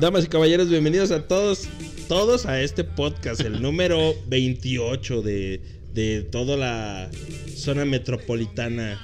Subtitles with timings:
[0.00, 1.68] Damas y caballeros, bienvenidos a todos,
[2.08, 5.60] todos a este podcast, el número 28 de,
[5.92, 7.10] de toda la
[7.54, 8.98] zona metropolitana.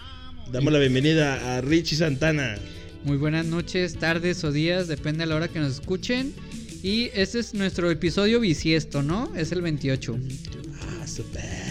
[0.51, 2.57] Damos la bienvenida a Richie Santana.
[3.05, 6.33] Muy buenas noches, tardes o días, depende de la hora que nos escuchen.
[6.83, 9.31] Y este es nuestro episodio bisiesto, ¿no?
[9.37, 10.19] Es el 28.
[10.81, 11.66] Ah, super.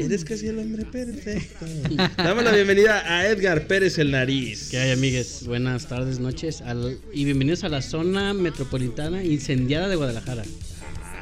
[0.00, 1.66] Eres casi el hombre perfecto.
[2.16, 4.68] Damos la bienvenida a Edgar Pérez el Nariz.
[4.70, 5.42] ¿Qué hay, amigues?
[5.46, 10.42] Buenas tardes, noches al- y bienvenidos a la zona metropolitana incendiada de Guadalajara.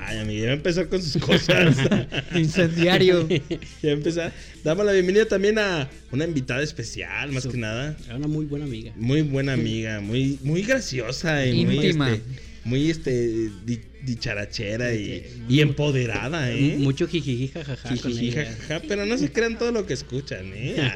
[0.06, 1.76] Ay, amigo, ya va a empezar con sus cosas.
[2.34, 3.28] incendiario.
[3.82, 4.32] ya empezar.
[4.64, 7.96] Damos la bienvenida también a una invitada especial, más que nada.
[8.06, 8.92] Era una muy buena amiga.
[8.96, 12.12] Muy buena amiga, muy, muy graciosa y muy, Íntima.
[12.12, 12.22] este,
[12.64, 16.76] muy este, di- dicharachera y, y empoderada, ¿eh?
[16.78, 17.88] Mucho jijiji, jajaja.
[17.88, 20.76] Jijiji, jajaja, pero no se crean todo lo que escuchan, ¿eh?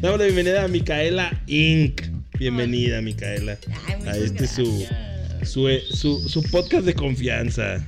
[0.00, 2.02] Damos la bienvenida a Micaela Inc.
[2.38, 3.56] Bienvenida, Micaela.
[3.86, 4.86] Ay, A este su,
[5.44, 7.86] su, su, su podcast de confianza.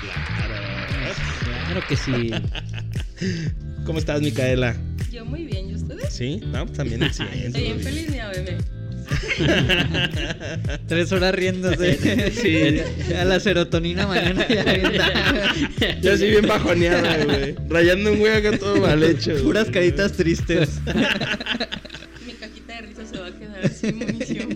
[0.00, 0.54] Claro.
[1.66, 2.30] Claro que sí.
[3.86, 4.76] ¿Cómo estás, Micaela?
[5.12, 6.12] Yo muy bien, ¿y ustedes?
[6.12, 6.40] ¿Sí?
[6.52, 7.46] No, también excelente.
[7.46, 8.58] Estoy bien feliz, mi bebé.
[10.86, 12.30] Tres horas riéndose.
[12.32, 13.12] Sí.
[13.14, 14.92] A la serotonina mañana ya bien.
[16.02, 17.54] Yo así bien bajoneada, güey.
[17.68, 19.34] Rayando un güey acá todo mal hecho.
[19.42, 20.80] Puras caritas tristes.
[22.26, 24.48] Mi cajita de risa se va a quedar sin munición.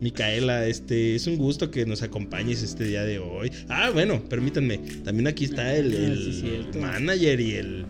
[0.00, 3.52] Micaela, este, es un gusto que nos acompañes este día de hoy.
[3.68, 4.78] Ah, bueno, permítanme.
[5.04, 6.78] También aquí está el, Ah, el sí, cierto.
[6.78, 7.84] manager y el,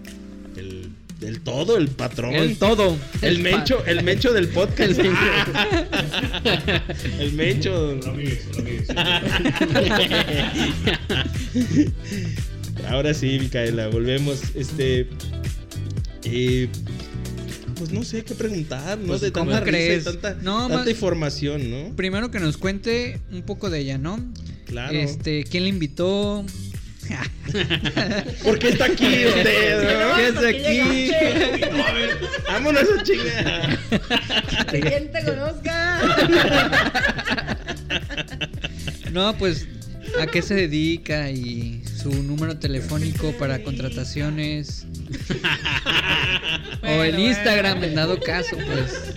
[0.56, 0.88] el,
[1.22, 2.34] el todo, el patrón.
[2.34, 2.96] El todo.
[3.22, 4.98] El pa- mencho, el mencho del podcast.
[7.18, 7.98] el mencho.
[12.88, 14.40] Ahora sí, Micaela, volvemos.
[14.54, 15.08] Este.
[16.24, 16.68] eh,
[17.77, 19.06] pues no sé qué preguntar, ¿no?
[19.08, 20.05] Pues, de ¿cómo tanta risa crees?
[20.05, 21.96] tanta, No, tanta más- información, ¿no?
[21.96, 24.18] Primero que nos cuente un poco de ella, ¿no?
[24.66, 24.92] Claro.
[24.96, 26.45] Este, ¿quién le invitó?
[28.44, 29.98] ¿Por qué está aquí usted?
[30.00, 30.16] no?
[30.16, 31.10] ¿Qué ¿Qué aquí?
[32.46, 33.78] Vámonos a chingar.
[34.70, 36.00] ¿Quién te conozca?
[39.12, 39.66] No, pues,
[40.20, 41.30] ¿a qué se dedica?
[41.30, 44.86] Y su número telefónico para contrataciones.
[46.82, 47.88] o el Instagram, bueno.
[47.88, 49.16] en dado caso, pues.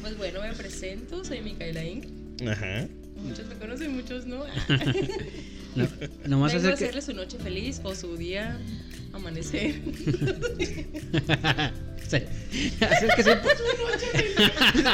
[0.00, 2.06] Pues bueno, me presento, soy Micaela Inc.
[2.48, 2.88] Ajá.
[3.22, 4.44] Muchos me conocen, muchos no.
[5.74, 5.88] No,
[6.26, 6.84] nomás Vengo a hacer que.
[6.84, 8.58] hacerle su noche feliz o su día
[9.14, 9.74] amanecer.
[12.08, 12.18] Sí.
[12.84, 13.38] Hacer que se-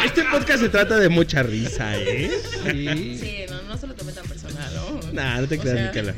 [0.06, 2.30] Este podcast se trata de mucha risa, ¿eh?
[2.64, 3.18] Sí.
[3.20, 5.12] Sí, no, no se lo tome tan personal, ¿no?
[5.12, 6.14] Nah, no te O creas, sea, Micaela.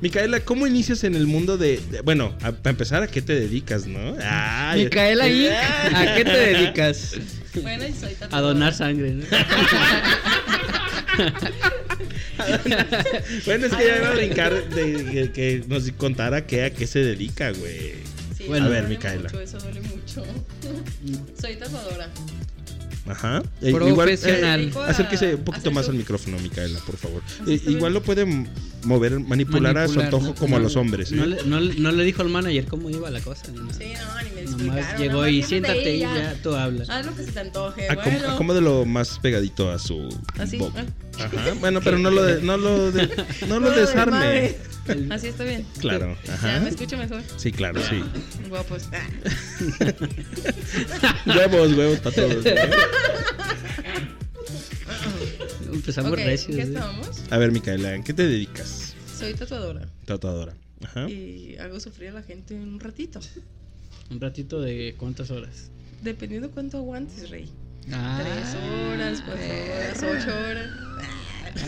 [0.00, 1.80] Micaela, ¿cómo inicias en el mundo de.
[1.90, 4.14] de- bueno, a- para empezar, ¿a qué te dedicas, no?
[4.22, 5.50] Ay, Micaela Inc.,
[5.92, 7.16] ¿a qué te dedicas?
[7.60, 8.52] Bueno, y soy a tatuadora.
[8.54, 9.10] donar sangre.
[9.14, 9.24] ¿no?
[13.44, 16.86] Bueno, es que ya iba a brincar de que, que nos contara qué, a qué
[16.86, 17.94] se dedica, güey.
[18.36, 18.66] Sí, Bueno.
[18.66, 19.22] A ver, duele Micaela.
[19.24, 20.24] Mucho, eso duele mucho.
[21.40, 22.08] soy tatuadora.
[23.08, 23.42] Ajá.
[23.60, 24.60] Eh, Profesional.
[24.60, 27.20] eh, acérquese un poquito más al micrófono, Micaela, por favor.
[27.40, 28.48] Ah, Eh, igual lo pueden
[28.84, 30.34] mover, manipular, a su Manipular, antojo ¿no?
[30.36, 31.10] como a No, los hombres.
[31.10, 31.16] ¿eh?
[31.16, 33.42] No, le, no le- no le dijo al manager cómo iba la cosa.
[33.50, 33.72] ni nada.
[33.74, 36.36] Sí, no, ni me Nomás llegó y siéntate y ya.
[36.44, 36.88] tú hablas.
[36.90, 37.88] Haz lo que se te antoje.
[37.88, 38.30] Acom- bueno.
[38.34, 40.08] Acomódelo más pegadito a su
[40.38, 40.84] Así, boca.
[41.18, 41.24] ah.
[41.24, 41.54] Ajá.
[41.60, 43.08] Bueno, pero no lo, de- no lo, de-
[43.48, 44.54] no lo desarme.
[45.10, 45.64] Así está bien.
[45.78, 46.16] Claro.
[46.24, 46.60] Ya Ajá.
[46.60, 47.22] me escucho mejor.
[47.36, 48.02] Sí, claro, sí.
[48.48, 48.88] Guapos.
[48.92, 49.06] Ah.
[51.36, 52.44] Huevos, huevos para todos.
[55.72, 56.56] Empezamos Ok, recios.
[56.56, 56.64] ¿qué ¿eh?
[56.66, 57.22] estábamos?
[57.30, 58.94] A ver, Micaela, ¿en qué te dedicas?
[59.18, 59.88] Soy tatuadora.
[60.04, 60.54] Tatuadora.
[60.84, 61.08] Ajá.
[61.08, 63.20] Y hago sufrir a la gente un ratito.
[64.10, 65.70] Un ratito de cuántas horas.
[66.02, 67.48] Dependiendo cuánto aguantes, Rey.
[67.92, 70.70] Ah, Tres horas, cuatro horas, ocho horas.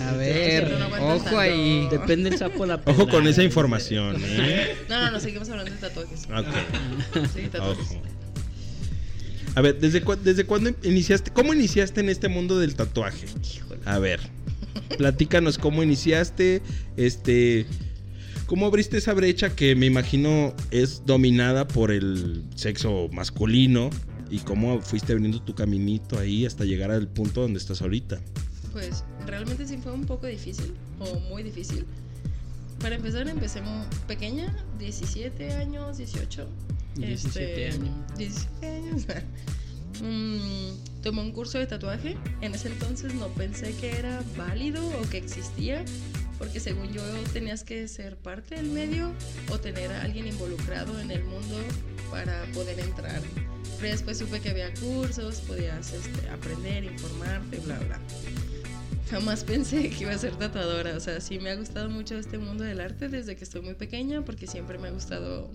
[0.00, 1.38] A ver, No ojo tanto.
[1.38, 1.86] ahí.
[1.90, 4.76] Depende el sapo la Ojo con esa información, ¿eh?
[4.88, 6.24] No, no, no, seguimos hablando de tatuajes.
[6.24, 7.26] Ok.
[7.34, 7.86] Sí, tatuajes.
[7.90, 8.02] Ojo.
[9.56, 11.30] A ver, ¿desde, cu- ¿desde cuándo iniciaste?
[11.32, 13.26] ¿Cómo iniciaste en este mundo del tatuaje?
[13.56, 13.80] Híjole.
[13.84, 14.20] A ver,
[14.98, 16.60] platícanos cómo iniciaste,
[16.96, 17.66] este,
[18.46, 23.90] cómo abriste esa brecha que me imagino es dominada por el sexo masculino
[24.28, 28.18] y cómo fuiste abriendo tu caminito ahí hasta llegar al punto donde estás ahorita.
[28.74, 31.86] Pues realmente sí fue un poco difícil, o muy difícil.
[32.80, 36.46] Para empezar, empecé muy pequeña, 17 años, 18.
[36.96, 38.18] 17 años.
[38.18, 39.06] 17 años.
[40.02, 42.16] Mm, tomé un curso de tatuaje.
[42.40, 45.84] En ese entonces no pensé que era válido o que existía,
[46.36, 47.00] porque según yo
[47.32, 49.12] tenías que ser parte del medio
[49.52, 51.58] o tener a alguien involucrado en el mundo
[52.10, 53.22] para poder entrar.
[53.78, 58.00] Pero después supe que había cursos, podías este, aprender, informarte, bla, bla.
[59.10, 60.96] Jamás pensé que iba a ser tatuadora.
[60.96, 63.74] O sea, sí me ha gustado mucho este mundo del arte desde que estoy muy
[63.74, 65.50] pequeña, porque siempre me ha gustado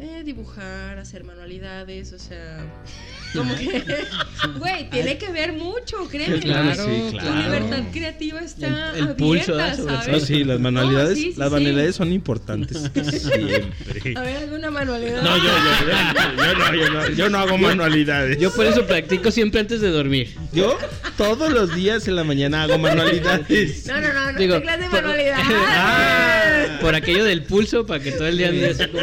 [0.00, 2.58] eh, dibujar, hacer manualidades, o sea,
[3.34, 3.82] como que,
[4.58, 6.40] güey, tiene que ver mucho, créeme.
[6.40, 7.42] Claro, sí, Tu claro.
[7.42, 9.52] libertad creativa está El- el abierta, pulso.
[9.52, 10.08] Sobre ¿sabes?
[10.08, 11.54] No, sí, las manualidades, No, sí, sí, las sí.
[11.54, 12.78] manualidades son importantes.
[12.94, 14.14] Siempre.
[14.16, 15.22] A ver, alguna manualidad.
[15.22, 15.52] No, yo, yo,
[15.86, 18.38] yo, yo no, yo no, yo no hago manualidades.
[18.38, 20.34] Yo por eso practico siempre antes de dormir.
[20.52, 20.76] Yo
[21.16, 23.86] todos los días en la mañana hago manualidades.
[23.86, 25.38] No, no, no, no, Digo, ¿qué clase de por- manualidad?
[25.68, 26.39] Ah.
[26.80, 29.02] Por aquello del pulso, para que todo el día ande así como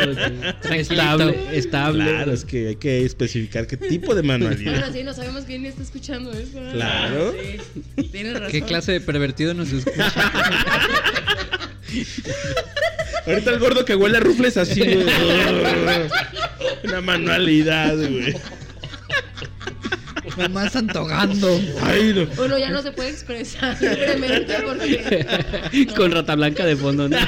[0.69, 2.03] que estable, estable.
[2.05, 4.91] Claro, es que hay que especificar qué tipo de Bueno, manualidad.
[4.93, 6.31] sí, no sabemos quién está escuchando.
[6.31, 6.71] ¿verdad?
[6.73, 7.35] Claro.
[7.97, 8.51] Sí, tienes razón.
[8.51, 10.11] ¿Qué clase de pervertido nos escucha?
[13.25, 15.05] Ahorita el gordo que huele a rufles así, güey.
[16.83, 18.33] Una manualidad, güey.
[20.37, 21.59] Nomás antogando.
[21.81, 22.43] Ay, no.
[22.43, 25.87] Uno ya no se puede expresar libremente porque.
[25.95, 27.09] Con rata blanca de fondo.
[27.09, 27.17] ¿no?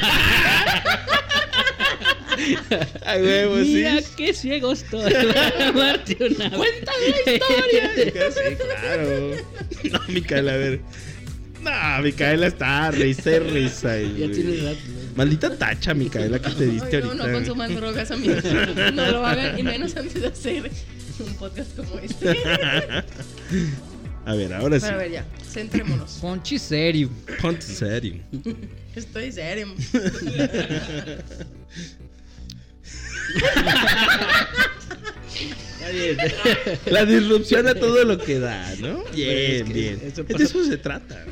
[3.05, 3.73] Ay, huevo, sí.
[3.75, 5.13] Mira qué ciego estoy.
[5.67, 7.91] Amarte una Cuéntame la historia.
[8.31, 9.31] Sí, claro.
[9.91, 10.79] No, Micaela, a ver.
[11.61, 13.99] No, Micaela está risa y risa.
[13.99, 14.31] y, Ya güey.
[14.31, 14.75] tiene edad.
[15.15, 17.27] Maldita tacha, Micaela, que te diste Ay, no, ahorita.
[17.27, 18.43] no consuman drogas, amigos.
[18.93, 20.71] No lo hagan, y menos antes de hacer
[21.25, 22.37] un podcast como este.
[24.25, 24.85] A ver, ahora sí.
[24.85, 26.11] Pero a ver, ya, centrémonos.
[26.21, 27.09] Ponchi serio.
[27.41, 28.15] Ponte serio.
[28.95, 29.67] Estoy serio.
[35.79, 36.17] Está bien.
[36.87, 39.03] La disrupción a todo lo que da, ¿no?
[39.13, 40.01] Bien, Es que bien.
[40.03, 41.25] eso De eso se trata.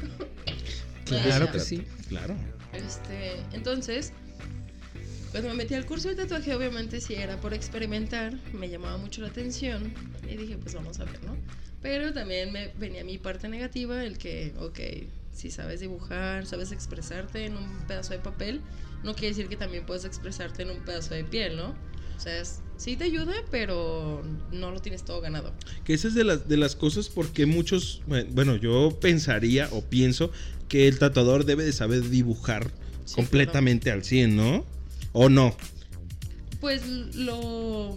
[1.06, 1.84] Claro que sí.
[2.10, 2.36] Claro.
[2.74, 4.14] Este, entonces,
[5.38, 9.22] cuando me metí al curso de tatuaje, obviamente sí era por experimentar, me llamaba mucho
[9.22, 9.94] la atención
[10.28, 11.38] y dije, pues vamos a ver, ¿no?
[11.82, 14.80] Pero también me venía mi parte negativa, el que, ok,
[15.36, 18.62] si sabes dibujar, sabes expresarte en un pedazo de papel,
[19.04, 21.76] no quiere decir que también puedes expresarte en un pedazo de piel, ¿no?
[22.18, 25.54] O sea, es- sí te ayuda, pero no lo tienes todo ganado.
[25.84, 30.32] Que esa es de las, de las cosas porque muchos, bueno, yo pensaría o pienso
[30.68, 32.72] que el tatuador debe de saber dibujar
[33.06, 34.66] Sí, completamente al 100, ¿no?
[35.14, 35.56] ¿O no?
[36.60, 37.96] Pues lo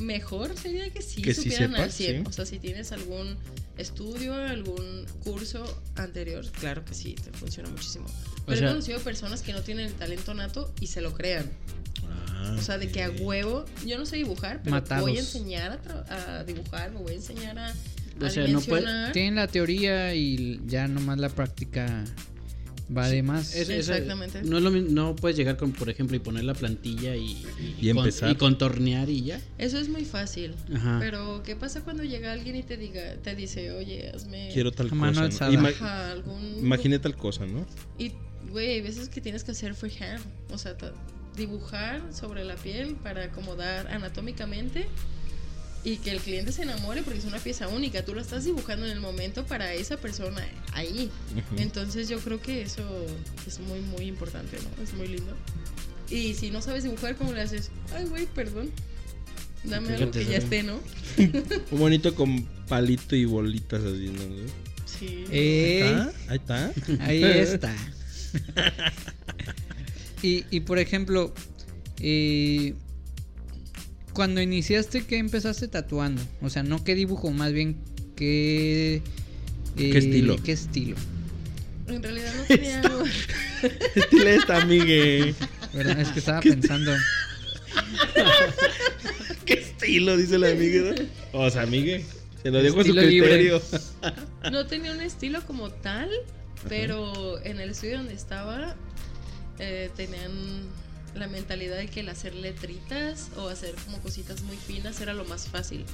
[0.00, 2.16] mejor sería que sí Que sí supieran al sepas, 100.
[2.16, 2.28] sí.
[2.28, 3.36] O sea, si tienes algún
[3.78, 8.06] estudio, algún curso anterior, claro que sí, te funciona muchísimo.
[8.46, 11.50] Pero sea- he conocido personas que no tienen el talento nato y se lo crean.
[12.08, 15.02] Ah, O sea, de que a huevo, yo no sé dibujar, pero Matados.
[15.08, 15.80] voy a enseñar
[16.10, 17.74] a, dibujar, me voy a enseñar a, a
[18.26, 19.12] O sea, no puede- dimensionar.
[19.12, 22.04] Tienen la teoría y ya nomás la práctica
[22.94, 23.54] va de más.
[23.54, 24.42] Es- es- Exactamente.
[24.42, 27.44] no, es lo no puedes llegar con, por ejemplo, y poner la plantilla y,
[27.80, 28.30] Y con- empezar.
[28.30, 29.40] y contornear y ya.
[29.58, 30.54] Eso es muy fácil.
[30.74, 30.98] Ajá.
[31.00, 34.88] Pero, ¿qué pasa cuando llega alguien y te diga, te dice, oye, hazme Quiero tal
[34.90, 35.28] cosa.
[35.46, 35.52] ¿no?
[35.52, 37.66] Ima- ajá, algún Imaginé tal cosa, ¿no?
[37.98, 38.12] Y,
[38.50, 40.22] güey, hay veces que tienes que hacer freehand.
[40.50, 40.76] O sea,
[41.36, 44.86] dibujar sobre la piel para acomodar anatómicamente
[45.84, 48.04] y que el cliente se enamore porque es una pieza única.
[48.04, 51.10] Tú lo estás dibujando en el momento para esa persona ahí.
[51.56, 52.84] Entonces yo creo que eso
[53.46, 54.82] es muy, muy importante, ¿no?
[54.82, 55.36] Es muy lindo.
[56.08, 57.70] Y si no sabes dibujar, ¿cómo le haces?
[57.94, 58.70] Ay, güey, perdón.
[59.64, 60.80] Dame algo que ya esté, ¿no?
[61.70, 64.20] Un bonito con palito y bolitas así, ¿no?
[64.86, 65.24] Sí.
[65.30, 65.82] Ey,
[66.28, 66.72] Ahí está.
[67.00, 67.32] Ahí está.
[67.32, 67.74] ahí está.
[70.22, 71.32] y, y por ejemplo,
[71.98, 72.74] eh,
[74.12, 76.22] cuando iniciaste, ¿qué empezaste tatuando?
[76.40, 77.76] O sea, no qué dibujo, más bien
[78.16, 78.96] qué...
[78.96, 79.02] eh,
[79.76, 80.36] ¿Qué estilo?
[80.42, 80.96] ¿Qué estilo?
[81.88, 83.02] En realidad no tenía algo.
[83.94, 85.34] Estilo esta, Miguel.
[85.74, 86.00] ¿Verdad?
[86.00, 86.92] Es que estaba pensando.
[89.44, 90.16] ¿Qué estilo?
[90.16, 90.94] Dice la amiga.
[91.32, 92.04] O sea, Miguel.
[92.42, 93.60] Se lo dejo a su criterio.
[94.50, 96.10] No tenía un estilo como tal,
[96.68, 98.76] pero en el estudio donde estaba
[99.58, 100.32] eh, tenían
[101.14, 105.24] la mentalidad de que el hacer letritas o hacer como cositas muy finas era lo
[105.24, 105.84] más fácil.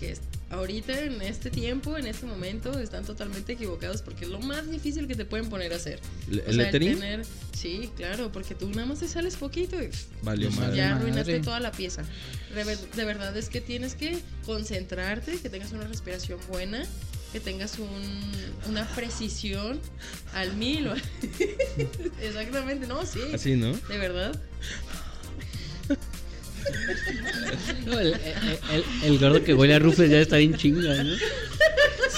[0.00, 0.20] Que es-
[0.50, 5.08] ahorita en este tiempo, en este momento, están totalmente equivocados porque es lo más difícil
[5.08, 5.98] que te pueden poner a hacer.
[6.30, 6.94] ¿El O sea, el lettering?
[7.00, 9.90] tener- sí, claro, porque tú nada más te sales poquito y
[10.22, 10.76] Valió Pues madre.
[10.76, 11.00] ya madre.
[11.00, 12.04] arruinaste toda la pieza.
[12.54, 16.84] De ver- de verdad es que tienes que concentrarte, que tengas una respiración buena,
[17.32, 19.80] que tengas un- una precisión
[20.34, 20.88] al mil.
[20.88, 20.94] o-
[22.22, 23.20] Exactamente, no, sí.
[23.34, 23.72] Así, ¿no?
[23.72, 24.38] De verdad.
[27.86, 31.14] No, el, el- el- el gordo que huele a rufles ya está bien chinga, ¿no?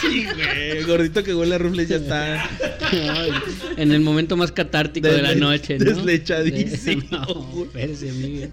[0.00, 0.71] Sí, güey.
[0.79, 2.49] El gordito que huele a rufles ya está.
[2.90, 3.31] Ay,
[3.76, 5.85] en el momento más catártico de la noche, ¿no?
[5.85, 7.02] deslechadísimo.
[7.11, 8.49] No, espérese, amigo.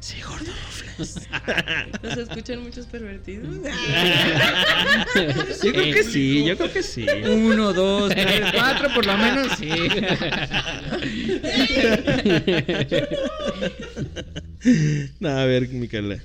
[0.00, 0.52] Sí, gordo.
[2.02, 3.48] ¿Nos escuchan muchos pervertidos?
[5.62, 7.06] Yo creo que sí, yo creo que sí.
[7.26, 9.68] Uno, dos, tres, cuatro, por lo menos sí.
[15.20, 16.18] No, a ver, Micaela.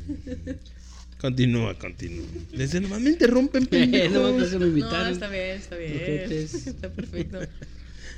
[1.20, 2.26] Continúa, continúa.
[2.52, 4.34] Desde nomás me interrumpen, No, pendejo.
[4.36, 5.14] pues me No, invitaron.
[5.14, 6.32] está bien, está bien.
[6.32, 7.40] Está perfecto.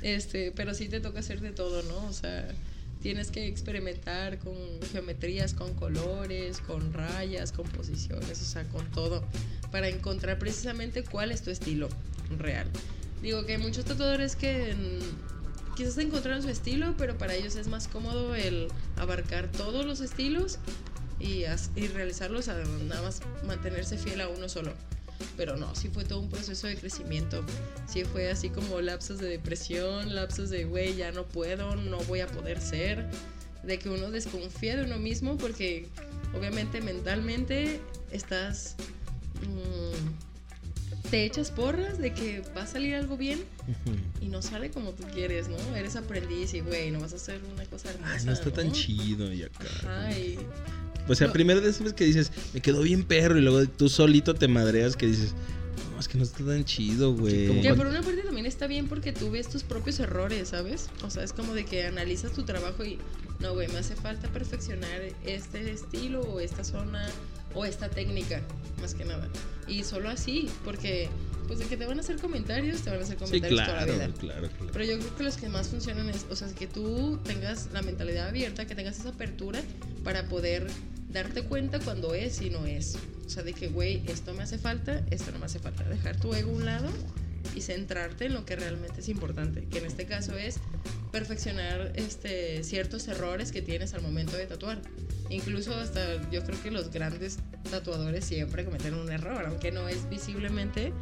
[0.02, 2.06] Este, pero sí te toca hacer de todo, ¿no?
[2.06, 2.48] O sea,
[3.02, 4.54] tienes que experimentar con
[4.92, 9.24] geometrías, con colores, con rayas, con posiciones, o sea, con todo,
[9.70, 11.88] para encontrar precisamente cuál es tu estilo
[12.38, 12.68] real.
[13.22, 14.74] Digo que hay muchos tatuadores que
[15.76, 20.58] quizás encontraron su estilo, pero para ellos es más cómodo el abarcar todos los estilos
[21.20, 21.44] y,
[21.76, 24.72] y realizarlos a nada más mantenerse fiel a uno solo.
[25.36, 27.44] Pero no, sí fue todo un proceso de crecimiento.
[27.88, 32.20] Sí fue así como lapsos de depresión, lapsos de, güey, ya no puedo, no voy
[32.20, 33.06] a poder ser.
[33.62, 35.88] De que uno desconfía de uno mismo porque
[36.36, 37.80] obviamente mentalmente
[38.10, 38.76] estás...
[39.42, 40.26] mm,
[41.10, 43.40] te echas porras de que va a salir algo bien
[44.20, 45.56] y no sale como tú quieres, ¿no?
[45.76, 48.12] Eres aprendiz y, güey, no vas a hacer una cosa hermosa.
[48.12, 49.66] Ay, no está tan chido y acá.
[49.82, 50.38] Ajá, y
[51.08, 51.32] O sea, No.
[51.32, 55.06] primero después que dices, me quedó bien perro, y luego tú solito te madreas que
[55.06, 55.34] dices,
[55.92, 57.46] no, es que no está tan chido, güey.
[57.46, 60.48] como Que cuando- por una parte también está bien porque tú ves tus propios errores,
[60.48, 60.88] ¿sabes?
[61.02, 62.98] O sea, es como de que analizas tu trabajo y,
[63.40, 67.06] no, güey, me hace falta perfeccionar este estilo o esta zona
[67.54, 68.42] o esta técnica,
[68.80, 69.28] más que nada.
[69.68, 71.08] Y solo así, porque,
[71.46, 73.72] pues de que te van a hacer comentarios, te van a hacer Sí, comentarios claro,
[73.72, 74.14] toda la vida.
[74.18, 74.72] claro, claro.
[74.72, 77.80] Pero yo creo que los que más funcionan es, o sea, que tú tengas la
[77.82, 79.62] mentalidad abierta, que tengas esa apertura
[80.04, 80.66] para poder
[81.16, 82.96] darte cuenta cuando es y no es.
[83.26, 85.82] O sea, de que, güey, esto me hace falta, esto no me hace falta.
[85.84, 86.88] Dejar tu ego a un lado
[87.54, 90.58] y centrarte en lo que realmente es importante, que en este caso es
[91.12, 94.82] perfeccionar este, ciertos errores que tienes al momento de tatuar.
[95.30, 97.38] Incluso hasta yo creo que los grandes
[97.70, 100.92] tatuadores siempre cometen un error, aunque no es visiblemente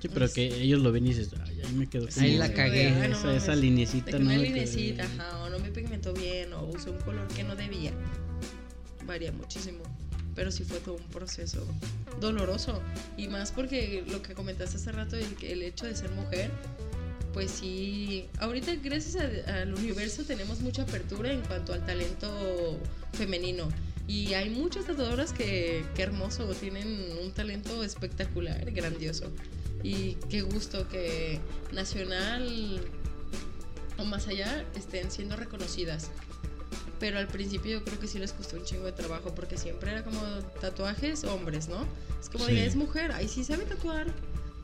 [0.00, 2.52] Sí, pero que ellos lo ven y dices, ay, ahí me quedó Sí, Ahí la
[2.52, 2.86] cagué.
[2.88, 4.26] ay, no esa, esa linecita, ¿no?
[4.26, 7.90] una linecita, ajá, o no me pigmentó bien, o usé un color que no debía.
[9.08, 9.80] Varía muchísimo.
[10.36, 11.66] Pero sí fue todo un proceso
[12.20, 12.80] doloroso.
[13.16, 16.52] Y más porque lo que comentaste hace rato, el, que- el hecho de ser mujer,
[17.32, 18.26] pues sí.
[18.38, 19.16] Ahorita, gracias
[19.48, 22.78] a- al universo, tenemos mucha apertura en cuanto al talento
[23.14, 23.68] femenino.
[24.06, 26.86] Y hay muchas tatuadoras que, qué hermoso, tienen
[27.22, 29.30] un talento espectacular, grandioso.
[29.82, 31.40] Y qué gusto que
[31.72, 32.80] nacional
[33.98, 36.10] o más allá estén siendo reconocidas.
[37.00, 39.92] Pero al principio yo creo que sí les costó un chingo de trabajo porque siempre
[39.92, 40.20] era como
[40.60, 41.86] tatuajes hombres, ¿no?
[42.20, 42.54] Es como Sí.
[42.54, 44.06] de, es mujer, ahí sí sabe tatuar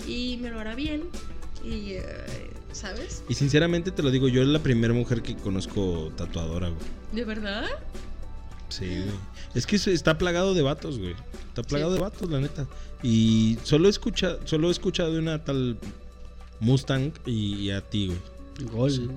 [0.06, 1.04] y me lo hará bien.
[1.64, 2.02] Y, eh,
[2.72, 3.22] ¿sabes?
[3.28, 6.80] Y sinceramente te lo digo, yo es la primera mujer que conozco tatuadora, güey.
[7.12, 7.66] ¿De verdad?
[8.68, 9.16] Sí, güey.
[9.54, 11.14] Es que está plagado de vatos, güey.
[11.48, 11.96] Está plagado Sí.
[11.98, 12.66] de vatos, la neta.
[13.02, 15.78] Y solo he escuchado, solo he escuchado de una tal
[16.60, 18.70] Mustang y, y a ti, güey.
[18.70, 19.10] Gol.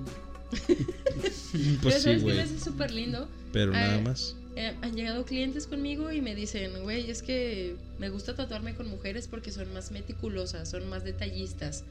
[1.20, 1.48] Pues
[1.82, 2.36] Pero sí, ¿sabes qué güey.
[2.36, 3.28] me hace súper lindo?
[3.52, 4.34] Pero Ah, nada más.
[4.56, 8.88] Eh, han llegado clientes conmigo y me dicen, güey, es que me gusta tatuarme con
[8.88, 11.84] mujeres porque son más meticulosas, son más detallistas.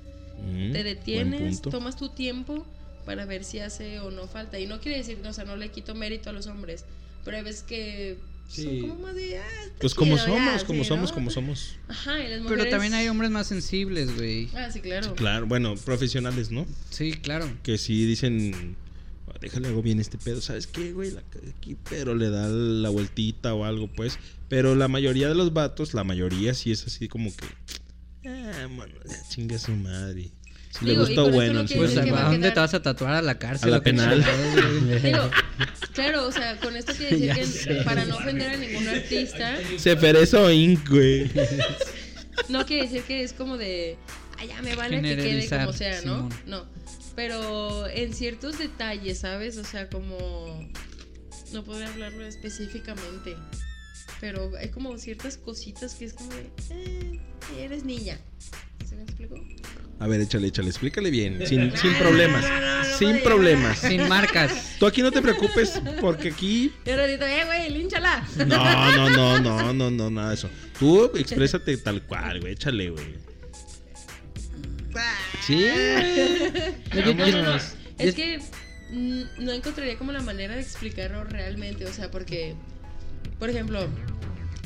[0.46, 2.66] Mm, Te detienes, tomas tu tiempo
[3.06, 4.60] para ver si hace o no falta.
[4.60, 6.84] Y no quiere decir, o sea, no le quito mérito a los hombres,
[7.24, 8.64] pero hay veces que Sí.
[8.64, 9.44] son como más de, ah,
[9.80, 11.14] Pues como chido, ya, somos, como sí, somos, ¿no?
[11.16, 11.76] como somos.
[11.88, 14.50] Ajá, y las Pero también hay hombres más sensibles, güey.
[14.56, 15.14] Ah, sí, claro.
[15.16, 16.66] Claro, bueno, profesionales, ¿no?
[16.90, 17.50] Sí, claro.
[17.64, 18.76] Que sí dicen,
[19.28, 21.12] "Ah, déjale hago bien este pedo, ¿sabes qué, güey?
[21.12, 21.22] La
[21.58, 24.18] aquí, pero le da la vueltita o algo, pues.
[24.48, 27.46] Pero la mayoría de los vatos, la mayoría sí es así como que,
[28.30, 30.32] ah, mano, ya chinga su madre.
[30.72, 31.66] Si le Digo, esto bueno.
[31.76, 33.14] Pues, ¿a dónde te vas a tatuar?
[33.16, 33.70] A la cárcel.
[33.70, 34.24] A la ¿o qué penal.
[35.04, 35.30] Digo,
[35.94, 37.76] claro, o sea, con esto quiere decir Ya que sé.
[37.84, 41.32] para no ofender a ningún artista, Ceferezo Inc, güey.
[42.50, 43.98] no quiere decir que es como de,
[44.38, 46.30] ah, ya me vale que quede como sea, ¿no?
[46.30, 46.30] Simón.
[46.46, 46.66] No.
[47.16, 49.58] Pero en ciertos detalles, ¿sabes?
[49.58, 50.70] O sea, como.
[51.52, 53.36] No podría hablarlo específicamente.
[54.20, 56.50] Pero hay como ciertas cositas que es como de.
[56.72, 57.20] Eh,
[57.60, 58.20] eres niña.
[58.88, 59.36] ¿Se me explicó?
[60.00, 63.80] A ver, échale, échale, explícale bien, sin, sin problemas, no, no, no, no sin problemas.
[63.80, 64.76] Sin marcas.
[64.80, 68.28] Tú aquí no te preocupes, porque aquí Y ahora digo, eh, güey, línchala.
[68.38, 70.50] No, no, no, no, no, no, nada de eso.
[70.80, 73.28] Tú exprésate tal cual, güey, échale, güey.
[75.46, 75.66] Sí.
[76.94, 77.76] No, no, no, Vámonos.
[78.00, 78.40] Es que
[78.90, 82.56] no encontraría como la manera de explicarlo realmente, o sea, porque,
[83.40, 83.80] por ejemplo,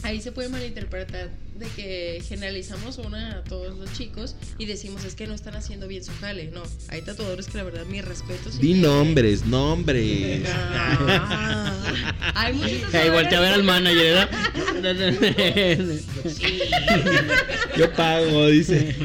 [0.03, 5.13] ahí se puede malinterpretar de que generalizamos una a todos los chicos y decimos es
[5.13, 6.49] que no están haciendo bien su jale.
[6.51, 8.55] No, hay tatuadores que la verdad mis respetos.
[8.55, 10.41] y Di que- nombres, nombres.
[10.47, 11.77] Ah,
[12.35, 12.81] Hay muchos
[13.13, 14.27] voltea a ver al manager,
[14.81, 15.13] ¿verdad?
[17.77, 18.95] Yo pago, dice.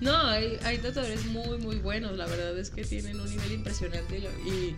[0.00, 2.16] No, hay, hay tatuadores muy, muy buenos.
[2.16, 4.74] La verdad es que tienen un nivel impresionante y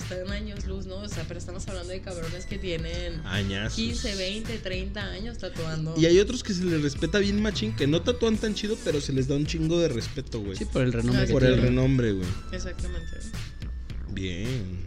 [0.00, 0.96] están años luz, ¿no?
[0.96, 3.76] O sea, pero estamos hablando de cabrones que tienen Añazos.
[3.76, 5.94] 15, 20, 30 años tatuando.
[5.98, 9.00] Y hay otros que se les respeta bien machín, que no tatúan tan chido, pero
[9.00, 10.56] se les da un chingo de respeto, güey.
[10.56, 11.68] Sí, por el renombre Ah, que Por el tiene.
[11.68, 12.28] renombre, güey.
[12.52, 13.16] Exactamente.
[14.10, 14.86] Bien.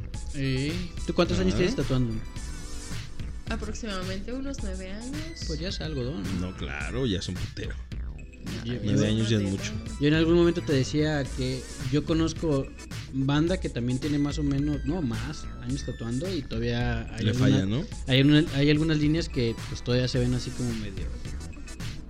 [1.05, 1.57] ¿Tú cuántos años Ah.
[1.57, 2.13] tienes tatuando?
[3.49, 5.43] Aproximadamente unos 9 años.
[5.47, 6.23] Pues ya es algodón.
[6.41, 7.75] No, claro, ya es un putero.
[8.83, 9.71] Nueve años ya es mucho.
[9.99, 11.61] Yo en algún momento te decía que
[11.91, 12.67] yo conozco
[13.13, 17.31] banda que también tiene más o menos, no más, años tatuando y todavía hay Le
[17.31, 17.85] alguna- falla, ¿no?
[18.07, 21.05] Hay, una- hay algunas líneas que pues todavía se ven así como medio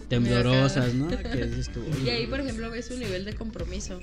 [0.10, 1.08] temblorosas, ¿no?
[1.10, 4.00] Que dices tú, Y ahí, por ejemplo, ves un nivel de compromiso.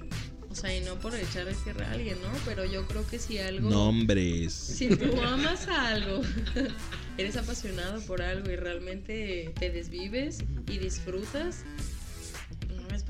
[0.51, 2.29] O sea, y no por echar tierra a alguien, ¿no?
[2.45, 3.71] Pero yo creo que si algo.
[3.71, 4.53] Nombres.
[4.53, 6.21] Si tú amas a algo,
[7.19, 11.65] eres apasionado por algo y realmente te desvives y disfrutas,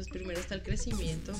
[0.03, 1.33] pues primero está el crecimiento.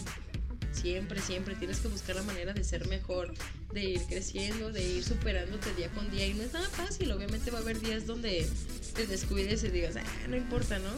[0.71, 3.35] Siempre, siempre tienes que buscar la manera de ser mejor,
[3.73, 6.29] de ir creciendo, de ir superándote día con día.
[6.29, 8.49] Y no es nada fácil, obviamente va a haber días donde
[8.93, 10.91] te descuides y digas, ah, no importa, ¿no?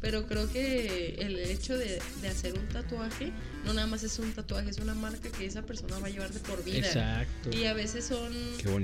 [0.00, 3.32] Pero creo que el hecho de, de hacer un tatuaje,
[3.64, 6.32] no nada más es un tatuaje, es una marca que esa persona va a llevar
[6.32, 6.86] de por vida.
[6.86, 7.50] exacto.
[7.56, 8.32] Y a veces son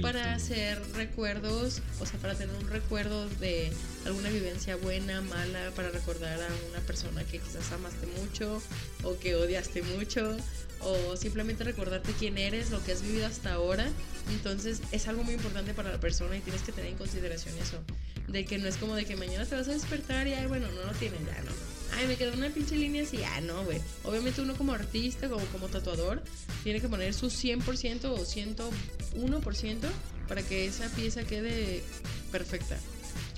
[0.01, 3.73] para hacer recuerdos, o sea, para tener un recuerdo de
[4.07, 8.63] alguna vivencia buena, mala, para recordar a una persona que quizás amaste mucho
[9.03, 10.37] o que odiaste mucho,
[10.81, 13.89] o simplemente recordarte quién eres, lo que has vivido hasta ahora.
[14.31, 17.83] Entonces es algo muy importante para la persona y tienes que tener en consideración eso.
[18.29, 20.69] De que no es como de que mañana te vas a despertar y, ay, bueno,
[20.71, 21.51] no lo tienen, ya no.
[21.97, 23.81] Ay, me quedó una pinche línea así, ah, no, güey.
[24.05, 26.23] Obviamente uno como artista, como, como tatuador,
[26.63, 29.79] tiene que poner su 100% o 101%
[30.29, 31.83] para que esa pieza quede
[32.31, 32.79] perfecta.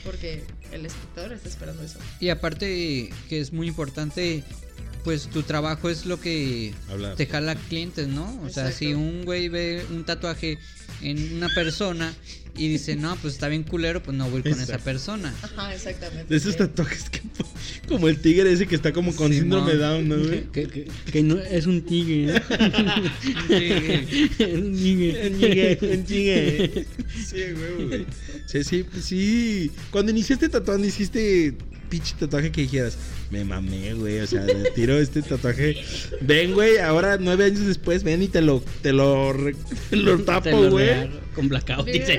[0.05, 1.98] Porque el espectador está esperando eso.
[2.20, 4.42] Y aparte que es muy importante,
[5.04, 7.16] pues tu trabajo es lo que Hablar.
[7.16, 8.40] te jala clientes, ¿no?
[8.44, 10.58] O sea, si un güey ve un tatuaje
[11.02, 12.12] en una persona
[12.56, 15.34] y dice, no, pues está bien culero, pues no voy con esa persona.
[15.42, 16.26] Ajá, exactamente.
[16.28, 16.58] De esos sí.
[16.58, 17.20] tatuajes que
[17.88, 19.66] como el tigre ese que está como con Simón.
[19.66, 20.44] síndrome Down, ¿no, güey?
[20.52, 22.36] Que, que- que no es un tigre.
[22.36, 24.04] ¿eh?
[24.38, 25.78] es un tigre.
[25.94, 26.86] Un tigre.
[27.26, 28.06] Sí, güey, güey.
[28.46, 29.70] Sí, sí, pues sí.
[29.90, 31.54] Cuando iniciaste tatuando, hiciste
[31.88, 32.96] pinche tatuaje que dijeras,
[33.30, 34.20] me mamé, güey.
[34.20, 35.76] O sea, me tiro este tatuaje.
[36.20, 39.34] Ven, güey, ahora nueve años después, ven y te lo, te lo,
[39.90, 41.10] te lo Te tapo, lo güey.
[41.34, 41.92] Con blackout, Sí.
[41.98, 42.18] dice.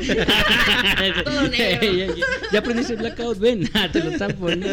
[1.24, 1.92] Todo negro.
[1.94, 2.14] ya, ya-
[2.52, 4.68] ya aprendiste el blackout, ven, te lo tapo, ¿no?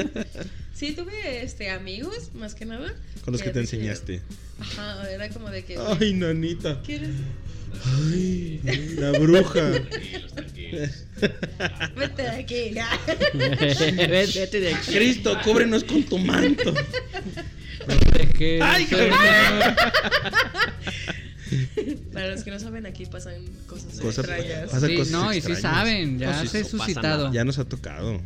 [0.74, 2.92] Sí, tuve este, amigos, más que nada.
[3.24, 4.22] Con los que te enseñaste.
[4.60, 5.76] Ajá, era como de que.
[6.00, 6.80] Ay, nanita.
[6.82, 7.10] ¿Quieres?
[7.84, 8.60] Ay,
[8.98, 9.70] la bruja.
[11.96, 12.74] Vete de aquí.
[13.34, 14.06] Vete,
[14.40, 14.92] vete de aquí.
[14.92, 16.72] Cristo, cúbrenos con tu manto.
[18.12, 18.86] Dejé Ay,
[22.12, 23.34] Para los que no saben, aquí pasan
[23.66, 24.70] cosas Cosa- extrañas.
[24.70, 27.32] pasa Sí, cosas no, y sí saben, ya se ha suscitado.
[27.32, 28.20] Ya nos ha tocado.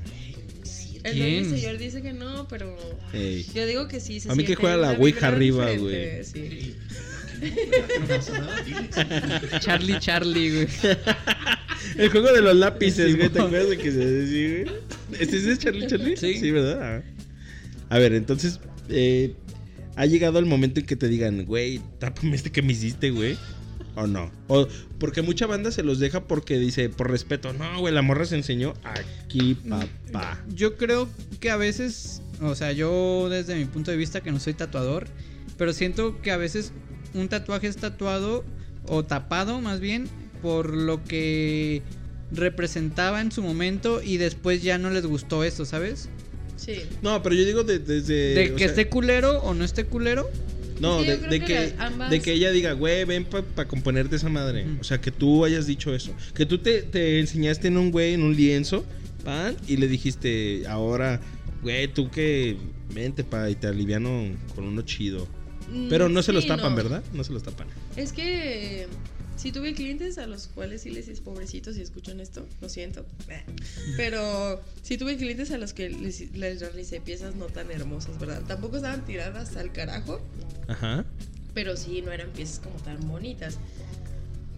[1.05, 2.77] El señor dice que no, pero.
[3.13, 3.45] Ey.
[3.55, 4.21] Yo digo que sí.
[4.21, 6.77] Se A mí que juega la Ouija arriba, diferente, Sí.
[9.61, 10.69] Charlie, Charlie, güey.
[11.97, 13.29] El juego de los lápices, güey.
[13.29, 15.21] ¿Te acuerdas de que se decía, güey?
[15.21, 16.17] ¿Este es Charlie Charlie?
[16.17, 16.51] Sí.
[16.51, 17.03] ¿verdad?
[17.89, 18.61] A ver, entonces.
[18.89, 19.35] eh,
[19.97, 23.37] ha llegado el momento en que te digan, güey, tápame este que me hiciste, güey.
[23.95, 24.31] O no.
[24.49, 24.67] O
[24.99, 28.37] porque mucha banda se los deja porque dice, por respeto, no, güey, la morra se
[28.37, 30.43] enseñó aquí, papá.
[30.55, 31.09] Yo creo
[31.41, 35.09] que a veces, o sea, yo desde mi punto de vista que no soy tatuador,
[35.59, 36.73] pero siento que a veces
[37.15, 38.45] un tatuaje es tatuado
[38.89, 40.09] o tapado más bien
[40.41, 41.83] por lo que
[42.33, 46.09] representaba en su momento y después ya no les gustó eso, ¿sabes?
[46.65, 46.83] Sí.
[47.03, 48.35] No, pero yo digo de- desde.
[48.35, 50.31] De que sea, esté culero o no esté culero.
[50.81, 54.17] No, Sí, de, que que, las- ambas- de que ella diga, güey, ven para componerte
[54.17, 54.67] esa madre.
[54.81, 56.13] O sea, que tú hayas dicho eso.
[56.35, 58.85] Que tú te, te enseñaste en un güey, en un lienzo,
[59.25, 61.21] pan, y le dijiste, ahora,
[61.63, 62.57] güey, tú que
[62.93, 64.25] vente pa y te aliviano
[64.57, 65.29] con uno chido.
[65.89, 66.77] Pero no se los Mm, tapan, no.
[66.77, 67.03] ¿verdad?
[67.15, 67.69] No se los tapan.
[67.97, 68.89] Es que
[69.37, 73.05] sí tuve clientes a los cuales sí les es pobrecitos si escuchan esto, lo siento.
[73.97, 78.43] Pero sí tuve clientes a los que les, les realicé piezas no tan hermosas, ¿verdad?
[78.47, 80.21] Tampoco estaban tiradas al carajo,
[80.69, 81.05] Ajá.
[81.55, 83.59] pero sí no eran piezas como tan bonitas.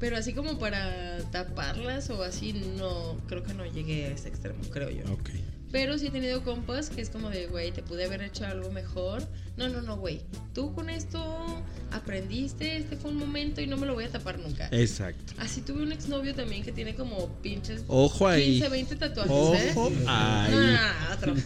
[0.01, 4.61] Pero así como para taparlas o así, no, creo que no llegué a ese extremo,
[4.71, 5.05] creo yo.
[5.13, 5.31] Ok.
[5.75, 8.71] Pero sí he tenido compas que es como de, güey, te pude haber hecho algo
[8.71, 9.25] mejor.
[9.57, 10.21] No, no, no, güey.
[10.55, 11.21] Tú con esto
[11.91, 14.69] aprendiste, este fue un momento y no me lo voy a tapar nunca.
[14.71, 15.33] Exacto.
[15.37, 18.61] Así tuve un exnovio también que tiene como pinches Ojo ahí.
[18.61, 19.73] 15, 20 tatuajes, ¿eh?
[19.75, 20.77] Ojo ahí.
[20.79, 21.35] Ah, otro.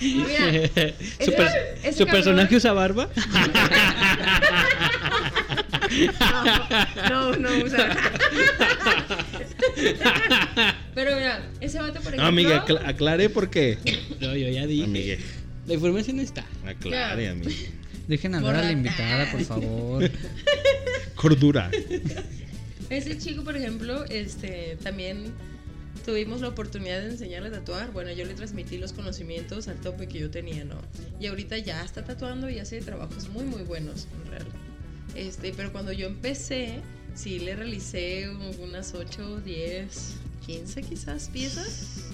[0.00, 3.08] Mira, ese- ¿Su, per- ese su personaje usa barba?
[7.10, 7.96] No, no, no usa.
[10.94, 12.22] Pero mira, ese vato, por ejemplo.
[12.22, 13.78] No, amiga, acla- aclare por qué.
[14.20, 14.84] No, yo ya dije.
[14.84, 15.18] Amigue,
[15.66, 16.44] La información está.
[16.66, 17.30] aclare, Ya.
[17.32, 17.70] amigue.
[18.08, 20.10] Dejen hablar a la invitada, por favor.
[21.14, 21.70] Cordura.
[22.90, 25.34] Ese chico, por ejemplo, este, también
[26.06, 27.90] tuvimos la oportunidad de enseñarle a tatuar.
[27.92, 30.76] Bueno, yo le transmití los conocimientos al tope que yo tenía, ¿no?
[31.20, 34.46] Y ahorita ya está tatuando y hace trabajos muy, muy buenos, en real.
[35.14, 36.80] Este, pero cuando yo empecé,
[37.14, 38.28] sí le realicé
[38.60, 40.14] unas 8, 10,
[40.46, 42.04] 15 quizás piezas.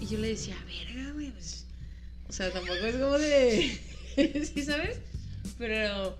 [0.00, 1.64] Y yo le decía, verga, güey, pues,
[2.28, 3.78] O sea, tampoco es como de.
[4.54, 4.98] ¿Sí sabes?
[5.58, 6.16] Pero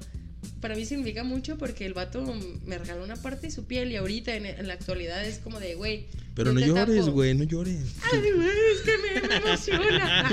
[0.61, 2.23] para mí significa mucho porque el vato
[2.67, 5.59] me regaló una parte de su piel y ahorita en, en la actualidad es como
[5.61, 6.07] de, güey.
[6.35, 7.97] Pero no te llores, güey, no llores.
[8.13, 8.49] Ay, güey,
[8.81, 10.31] es que me, me emociona.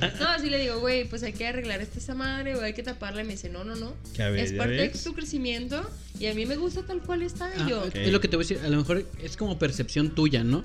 [0.20, 2.82] no, así le digo, güey, pues hay que arreglar esta esa madre o hay que
[2.82, 3.22] taparla.
[3.22, 3.94] Y me dice, no, no, no.
[4.14, 7.00] Que a ver, es ¿ya parte de tu crecimiento y a mí me gusta tal
[7.02, 7.46] cual está.
[7.56, 7.84] Ah, y yo.
[7.92, 8.64] Es lo que te voy a decir.
[8.64, 10.64] A lo mejor es como percepción tuya, ¿no?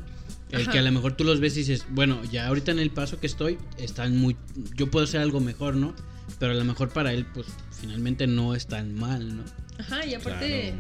[0.52, 0.72] El Ajá.
[0.72, 3.20] que a lo mejor tú los ves y dices, bueno, ya ahorita en el paso
[3.20, 4.36] que estoy, están muy.
[4.76, 5.96] Yo puedo hacer algo mejor, ¿no?
[6.40, 7.48] Pero a lo mejor para él, pues
[7.80, 9.44] finalmente no es tan mal, ¿no?
[9.78, 10.74] Ajá, y aparte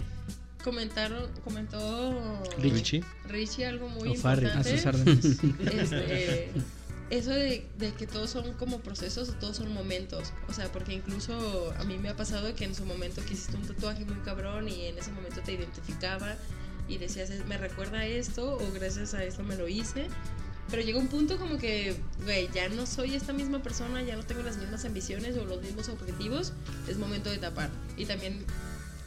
[0.65, 3.03] comentaron, comentó Richie.
[3.29, 4.75] Richie algo muy O importante.
[4.77, 5.25] sus órdenes.
[5.71, 6.51] este,
[7.11, 10.33] eso de, de que todos son como procesos, todos son momentos.
[10.49, 13.55] O sea, porque incluso a mí me ha pasado que en su momento que hiciste
[13.55, 16.35] un tatuaje muy cabrón y en ese momento te identificaba
[16.89, 20.07] y decías, "Es- me recuerda a esto o gracias a esto me lo hice.
[20.71, 24.23] Pero llega un punto como que, güey, ya no soy esta misma persona, ya no
[24.23, 26.53] tengo las mismas ambiciones o los mismos objetivos,
[26.87, 27.69] es momento de tapar.
[27.97, 28.43] Y también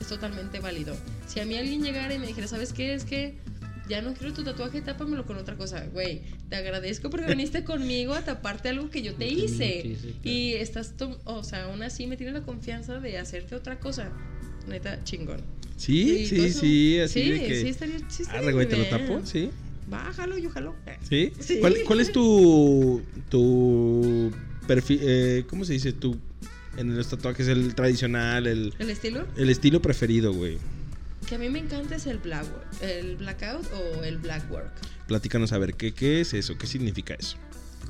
[0.09, 0.97] es totalmente válido.
[1.27, 2.95] Si a mí alguien llegara y me dijera, ¿sabes qué?
[2.95, 3.37] Es que
[3.89, 5.87] ya no quiero tu tatuaje, tápamelo con otra cosa.
[5.93, 9.83] Güey, te agradezco porque viniste conmigo a taparte algo que yo te hice.
[9.87, 10.15] hice, claro.
[10.25, 10.95] Y estás,
[11.25, 14.11] o sea, aún así me tienes la confianza de hacerte otra cosa.
[14.67, 15.41] Neta, chingón.
[15.77, 17.61] Sí, sí, eso- sí, así sí, de que.
[17.61, 19.51] sí estaría, sí estaría Arre, güey, te lo tapo, sí.
[19.87, 20.75] Bájalo, yo jalo.
[21.09, 21.33] ¿Sí?
[21.39, 21.59] Sí.
[21.61, 23.01] ¿Cuál, cuál es tu.
[23.31, 24.31] tu
[24.67, 25.01] perfil.
[25.03, 25.93] eh, ¿Cómo se dice?
[25.93, 26.19] Tu.
[26.79, 29.27] En los tatuajes, el tradicional, el, ¿El estilo?
[29.37, 30.59] el estilo preferido, güey.
[31.29, 32.47] Que a mí me encanta es el black
[32.81, 34.71] el blackout o el black work.
[35.09, 36.57] Platícanos a ver, ¿qué, ¿qué es eso?
[36.57, 37.37] ¿Qué significa eso?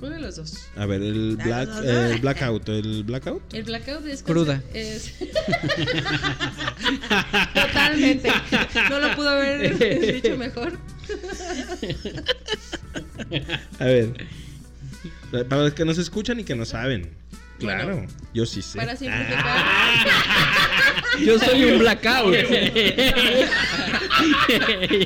[0.01, 0.55] ¿Cuál de los dos?
[0.75, 1.91] A ver, el black, no, no.
[1.91, 3.53] el blackout, el blackout.
[3.53, 4.63] El blackout es Cruda.
[4.73, 5.13] Es...
[7.55, 8.31] Totalmente.
[8.89, 9.77] No lo pudo haber
[10.15, 10.79] dicho mejor.
[13.79, 14.27] A ver.
[15.49, 17.11] Para los que nos escuchan y que no saben.
[17.59, 18.79] Claro, Bueno, yo sí sé.
[18.79, 19.57] Para simplificar.
[21.25, 22.33] Yo soy un blackout.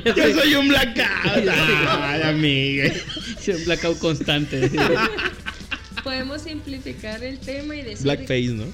[0.05, 1.47] Yo soy un blackout.
[1.49, 2.93] Ay, amiga.
[3.39, 4.69] Sí, un blackout constante.
[6.03, 8.03] Podemos simplificar el tema y decir.
[8.03, 8.65] Blackface, ¿no?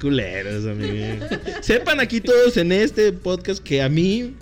[0.00, 1.26] Culeros, amigo.
[1.60, 4.34] Sepan aquí todos en este podcast que a mí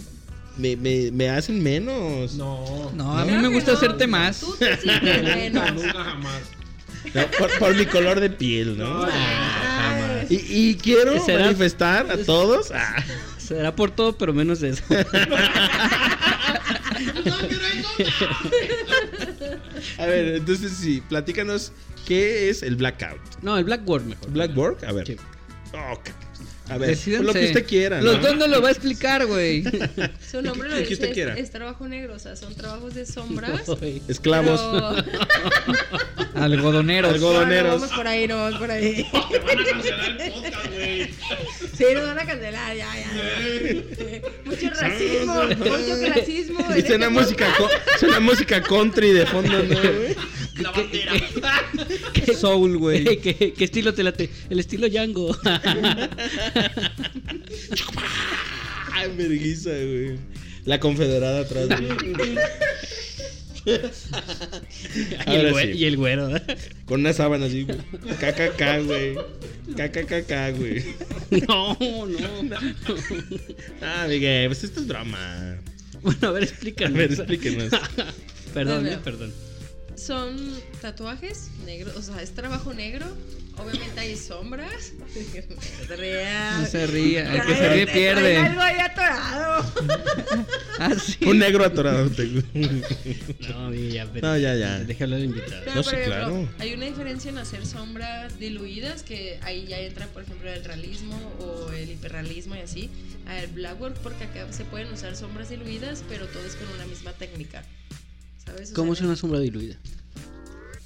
[0.56, 2.34] me, me, me hacen menos.
[2.34, 2.90] No.
[2.94, 3.76] No, a mí me gusta no.
[3.78, 4.40] hacerte más.
[4.40, 5.72] Tú te sientes menos.
[5.74, 6.42] Nunca jamás.
[7.12, 9.04] No, por, por mi color de piel, ¿no?
[9.04, 11.44] Ay, Y, y quiero ¿Será?
[11.44, 12.70] manifestar a todos.
[12.74, 12.96] ah,
[13.38, 14.82] Será por todo, pero menos eso.
[19.98, 21.72] a ver, entonces sí, platícanos
[22.06, 23.20] qué es el blackout.
[23.42, 24.30] No, el blackboard mejor.
[24.30, 24.84] ¿Blackboard?
[24.84, 25.06] A ver.
[25.06, 25.16] Sí.
[25.72, 25.98] Ca-
[26.68, 27.24] a ver, Decídense.
[27.24, 28.00] lo que usted quiera.
[28.00, 29.62] Los dos no lo va a explicar, güey.
[30.30, 31.34] Su nombre lo que dice, usted es, quiera.
[31.36, 33.62] es trabajo negro, o sea, son trabajos de sombras.
[34.08, 34.60] Esclavos.
[35.04, 35.04] pero-
[36.34, 37.12] Algodoneros.
[37.14, 37.64] Algodoneros.
[37.64, 39.06] No, no vamos por ahí, no vamos por ahí.
[39.30, 41.10] Te van a cancelar el podcast, güey.
[41.76, 44.22] Sí, nos van a cancelar, ya, ya.
[44.44, 46.60] Mucho racismo, mucho clasismo.
[46.60, 47.54] en Y este suena música,
[47.98, 50.16] suena música country de fondo, ¿no, güey?
[50.60, 51.12] La bandera.
[52.38, 53.04] Soul, güey.
[53.20, 54.30] ¿Qué, qué estilo te late?
[54.48, 55.36] El estilo Django.
[58.92, 60.18] Ay, vergüenza, güey.
[60.64, 61.88] La confederada atrás, güey.
[63.66, 63.80] y, el
[65.26, 65.78] Ahora güe- sí.
[65.78, 66.30] y el güero.
[66.86, 67.78] Con una sábana así, güey.
[67.78, 69.14] KKK, güey.
[69.74, 70.84] KKKK, güey.
[71.48, 72.56] No, no.
[73.82, 75.56] Ah, Miguel, pues esto es drama.
[76.02, 76.96] Bueno, a ver, A explícanos.
[76.98, 77.70] ver, explíquenos.
[78.54, 79.32] perdón, eh, perdón.
[79.96, 80.36] Son
[80.80, 83.06] tatuajes negros, o sea, es trabajo negro
[83.58, 84.92] Obviamente hay sombras.
[85.84, 88.36] No se ría, el que se ríe pierde.
[88.36, 89.64] algo ahí atorado.
[90.76, 91.24] Ah, sí.
[91.24, 92.10] Un negro atorado.
[92.10, 92.42] tengo.
[93.48, 94.26] No, ya, pero.
[94.26, 94.80] No, ya, ya.
[94.80, 95.62] Déjalo de invitado.
[95.72, 96.48] No, sí, ejemplo, claro.
[96.58, 101.16] hay una diferencia en hacer sombras diluidas, que ahí ya entra, por ejemplo, el realismo
[101.38, 102.90] o el hiperrealismo y así,
[103.26, 107.12] al blackwork, porque acá se pueden usar sombras diluidas, pero todo es con una misma
[107.12, 107.62] técnica.
[108.46, 108.70] ¿Sabes?
[108.70, 109.76] O ¿Cómo es una sombra diluida?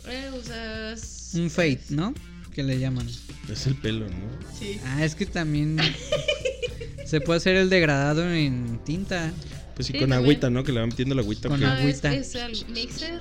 [0.07, 1.31] eh, usas.
[1.35, 2.15] Un fade, ¿no?
[2.55, 3.07] Que le llaman.
[3.51, 4.57] Es el pelo, ¿no?
[4.59, 4.81] Sí.
[4.85, 5.77] Ah, es que también
[7.05, 9.33] se puede hacer el degradado en tinta.
[9.75, 10.25] Pues sí, Sí, con también.
[10.25, 10.65] agüita, ¿no?
[10.65, 11.49] Que le van metiendo la agüita.
[11.49, 12.15] Con ¿o es, agüita.
[12.15, 13.21] es el mixer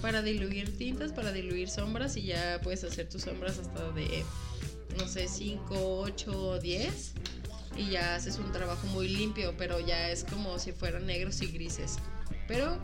[0.00, 4.24] para diluir tintas, para diluir sombras y ya puedes hacer tus sombras hasta de,
[4.98, 7.12] no sé, 5, 8, 10
[7.78, 11.46] y ya haces un trabajo muy limpio, pero ya es como si fueran negros y
[11.46, 11.96] grises,
[12.48, 12.78] pero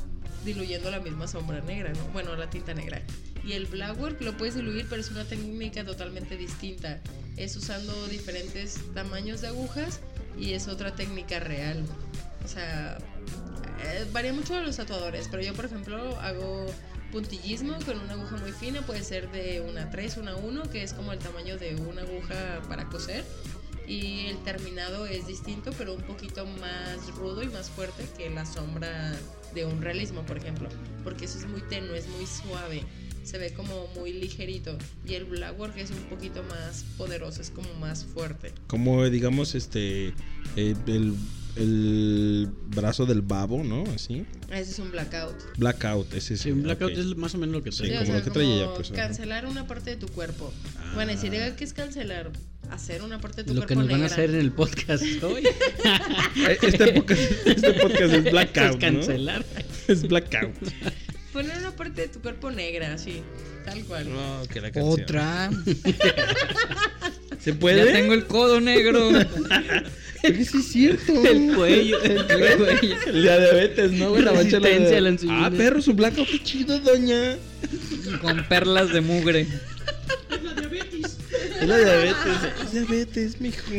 [0.44, 2.04] diluyendo la misma sombra negra, ¿no?
[2.12, 3.02] Bueno, la tinta negra.
[3.44, 7.00] Y el blackwork lo puedes diluir, pero es una técnica totalmente distinta.
[7.36, 10.00] Es usando diferentes tamaños de agujas
[10.38, 11.84] y es otra técnica real.
[12.44, 12.98] O sea,
[13.84, 16.66] eh, varía mucho de los tatuadores, pero yo, por ejemplo, hago
[17.12, 20.92] puntillismo con una aguja muy fina, puede ser de una 3, una 1, que es
[20.92, 23.24] como el tamaño de una aguja para coser.
[23.88, 28.44] Y el terminado es distinto, pero un poquito más rudo y más fuerte que la
[28.44, 29.16] sombra
[29.54, 30.68] de un realismo, por ejemplo.
[31.04, 32.82] Porque eso es muy tenue, es muy suave.
[33.24, 34.76] Se ve como muy ligerito.
[35.06, 38.52] Y el blackwork es un poquito más poderoso, es como más fuerte.
[38.66, 40.08] Como, digamos, este.
[40.56, 41.14] eh, el,
[41.56, 43.84] el brazo del babo, ¿no?
[43.94, 44.24] Así.
[44.50, 45.34] Ese es un blackout.
[45.58, 46.44] Blackout, ese sí.
[46.44, 46.98] Sí, un blackout ok.
[46.98, 47.92] es más o menos lo que Sí, trae.
[47.96, 48.96] o como sea, lo que trae ella, como pues, ajá.
[49.02, 50.52] Cancelar una parte de tu cuerpo.
[50.78, 50.92] Ah.
[50.94, 52.30] Bueno, si diga que es cancelar,
[52.70, 54.14] hacer una parte de tu Lo que cuerpo nos van a negra.
[54.14, 55.42] hacer en el podcast hoy
[56.62, 58.78] Este podcast, este podcast es es blackout, ¿no?
[58.78, 59.44] cancelar.
[59.88, 60.54] Es blackout.
[61.32, 63.22] Poner una parte de tu cuerpo negra, así,
[63.64, 64.10] tal cual.
[64.12, 65.00] No, que la canción.
[65.02, 65.50] Otra.
[67.38, 67.84] ¿Se puede?
[67.86, 69.08] Ya tengo el codo negro.
[70.24, 71.12] Oye, sí es cierto.
[71.24, 72.02] El cuello.
[72.02, 72.96] El cuello.
[73.12, 74.10] La diabetes, ¿no?
[74.10, 74.22] güey?
[74.22, 75.46] La de la- Resistencia a la.
[75.46, 77.36] Ah, perro, su blackout, qué chido, doña.
[78.20, 79.46] Con perlas de mugre.
[81.60, 82.62] Es la diabetes.
[82.64, 83.70] Es diabetes, mijo.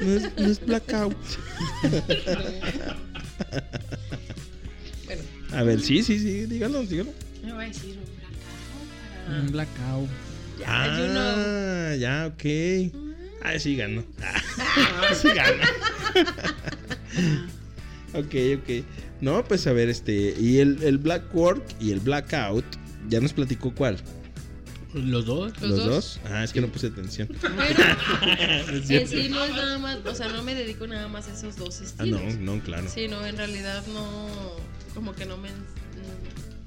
[0.00, 1.16] No es, no es blackout.
[5.06, 7.10] Bueno, A ver, sí, sí, sí, dígalo, dígalo.
[7.44, 8.38] me voy a decir un blackout
[9.26, 10.08] para- Un blackout.
[10.58, 11.98] Ya, ah, you know.
[11.98, 12.44] ya, ok.
[13.44, 14.04] Ah, sí ganó.
[14.22, 15.68] Ah, sí gana.
[18.14, 18.84] ok, ok.
[19.20, 20.34] No, pues a ver, este.
[20.38, 22.64] Y el, el Black Work y el Blackout.
[23.08, 23.98] Ya nos platicó cuál.
[24.94, 25.52] Los dos.
[25.60, 25.86] Los ¿Los, dos.
[25.86, 26.20] dos?
[26.30, 27.28] Ah, es que no puse atención.
[27.40, 27.54] Pero
[28.88, 31.56] en sí no es nada más, o sea, no me dedico nada más a esos
[31.56, 32.20] dos Ah, estilos.
[32.38, 32.86] no, no, claro.
[32.92, 34.28] Sí, no, en realidad no,
[34.94, 35.48] como que no me,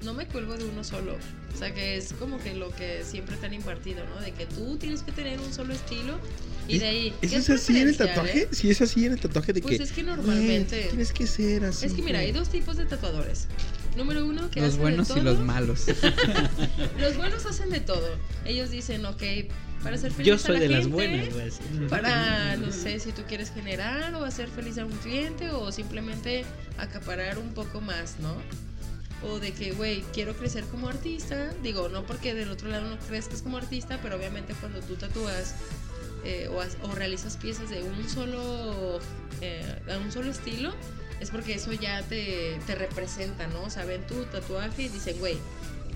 [0.04, 1.16] no me cuelgo de uno solo.
[1.54, 4.20] O sea, que es como que lo que siempre te han impartido, ¿no?
[4.20, 6.18] De que tú tienes que tener un solo estilo
[6.68, 7.14] y de ahí...
[7.22, 8.40] ¿Es, que es así en el tatuaje?
[8.42, 8.48] ¿eh?
[8.52, 9.84] Sí, es así en el tatuaje de Pues que.
[9.84, 11.86] es que normalmente- "Güey, Tienes que ser así.
[11.86, 13.46] Es que mira, hay dos tipos de tatuadores.
[13.96, 15.86] Número uno, que Los hacen buenos de y los malos.
[16.98, 18.08] Los buenos hacen de todo.
[18.44, 19.22] Ellos dicen, ok,
[19.82, 21.48] para ser feliz Yo a soy la de las gente, buenas, güey.
[21.48, 21.60] así.
[21.88, 26.44] Para, no sé, si tú quieres generar o hacer feliz a un cliente o simplemente
[26.78, 28.34] acaparar un poco más, ¿no?
[29.26, 31.52] O de que, güey, quiero crecer como artista.
[31.62, 35.54] Digo, no porque del otro lado no crezcas como artista, pero obviamente cuando tú tatúas
[36.24, 39.00] eh, o, o realizas piezas de un solo,
[39.40, 40.74] eh, a un solo estilo,
[41.20, 43.62] es porque eso ya te, te representa, ¿no?
[43.64, 45.36] O sea, ven tu tatuaje y dicen, güey,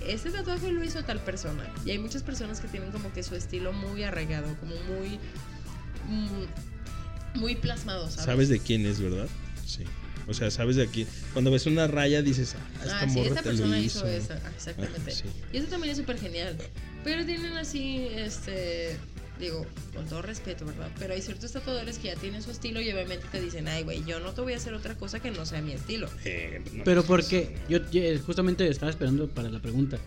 [0.07, 1.63] este tatuaje lo hizo tal persona.
[1.85, 5.19] Y hay muchas personas que tienen como que su estilo muy arraigado, como muy,
[6.09, 8.25] mm, muy plasmado, ¿sabes?
[8.25, 9.27] Sabes de quién es, ¿verdad?
[9.65, 9.83] Sí.
[10.27, 11.07] O sea, sabes de quién.
[11.33, 13.99] Cuando ves una raya dices, ah, esta Ah, sí, morra esta te lo persona hizo.
[13.99, 15.11] hizo esa, ah, exactamente.
[15.11, 15.23] Ah, sí.
[15.53, 16.57] Y eso también es súper genial.
[17.03, 18.97] Pero tienen así, este,
[19.41, 20.89] digo, con todo respeto, ¿verdad?
[20.99, 24.03] Pero hay ciertos tatuadores que ya tienen su estilo y obviamente te dicen, ay, güey,
[24.05, 26.07] yo no te voy a hacer otra cosa que no sea mi estilo.
[26.23, 27.57] Eh, no, Pero ¿por qué?
[27.67, 29.97] Yo yo justamente estaba esperando para la pregunta.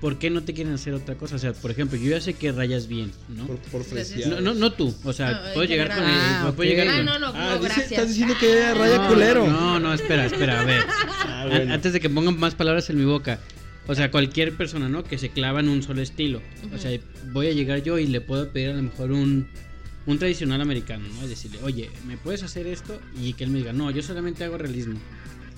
[0.00, 1.36] ¿Por qué no te quieren hacer otra cosa?
[1.36, 3.46] O sea, por ejemplo, yo ya sé que rayas bien, ¿no?
[3.46, 3.82] Por, por.
[4.28, 4.94] No, no, no tú.
[5.04, 6.76] O sea, Ah, en puedo llegar con el- Ah, me puede ok.
[6.76, 7.92] llegar Ah, con- no, no, Ah, no, gracias.
[7.92, 9.46] estás diciendo que era raya no, culero.
[9.46, 10.82] No, no, espera, espera, a ver.
[11.26, 11.74] Ah, bueno.
[11.74, 13.40] Antes de que pongan más palabras en mi boca.
[13.86, 15.02] O sea, cualquier persona, ¿no?
[15.04, 16.40] Que se clava en un solo estilo.
[16.74, 16.98] O sea,
[17.32, 19.48] voy a llegar yo y le puedo pedir a lo mejor un,
[20.06, 21.22] un tradicional americano, ¿no?
[21.22, 23.00] Es decirle, oye, ¿me puedes hacer esto?
[23.20, 24.98] Y que él me diga, no, yo solamente hago realismo.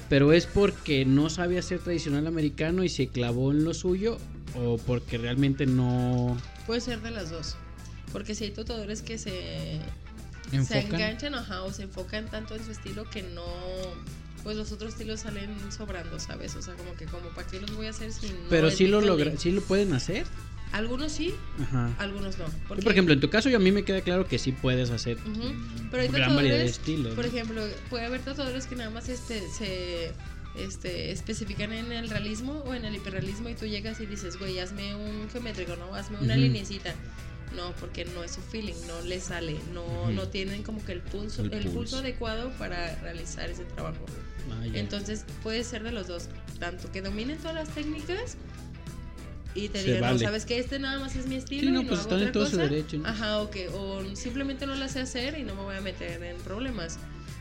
[0.08, 4.18] Pero es porque no sabe hacer tradicional americano y se clavó en lo suyo
[4.54, 6.36] o porque realmente no...
[6.66, 7.56] Puede ser de las dos.
[8.12, 9.80] Porque si hay tatuadores que se,
[10.50, 10.94] se Enfocan.
[10.94, 13.44] enganchan ajá, o se enfocan tanto en su estilo que no.
[14.42, 16.56] Pues los otros estilos salen sobrando, ¿sabes?
[16.56, 18.86] O sea, como que, como, ¿para qué los voy a hacer si no Pero sí
[18.86, 20.26] lo logra, sí lo pueden hacer.
[20.72, 21.94] Algunos sí, Ajá.
[21.98, 22.46] algunos no.
[22.66, 24.88] Porque- por ejemplo, en tu caso, yo a mí me queda claro que sí puedes
[24.90, 25.52] hacer Ujú.
[25.90, 27.14] Pero hay gran variedad de estilos.
[27.14, 30.12] por ejemplo, puede haber tatuadores que nada más este, se
[30.56, 34.58] este, especifican en el realismo o en el hiperrealismo y tú llegas y dices, güey,
[34.58, 35.94] hazme un geométrico, ¿no?
[35.94, 36.42] Hazme una Ujú.
[36.42, 36.94] linecita.
[37.56, 41.00] No, porque no es su feeling, no le sale, no, no tienen como que el
[41.00, 41.74] pulso, El el, pulso.
[41.76, 41.96] pulso.
[41.98, 44.04] adecuado para realizar ese trabajo.
[44.50, 44.64] Ah.
[44.72, 48.36] Entonces puede ser de los dos, tanto que dominen todas las técnicas
[49.54, 51.84] y te digan, no, sabes que este nada más es mi estilo Sí, no, y
[51.84, 52.56] no pues hago están en otra cosa.
[52.56, 53.06] derecho, ¿no?
[53.08, 56.22] Ajá, o que o simplemente no la sé hacer y no me voy a meter
[56.22, 56.98] en problemas.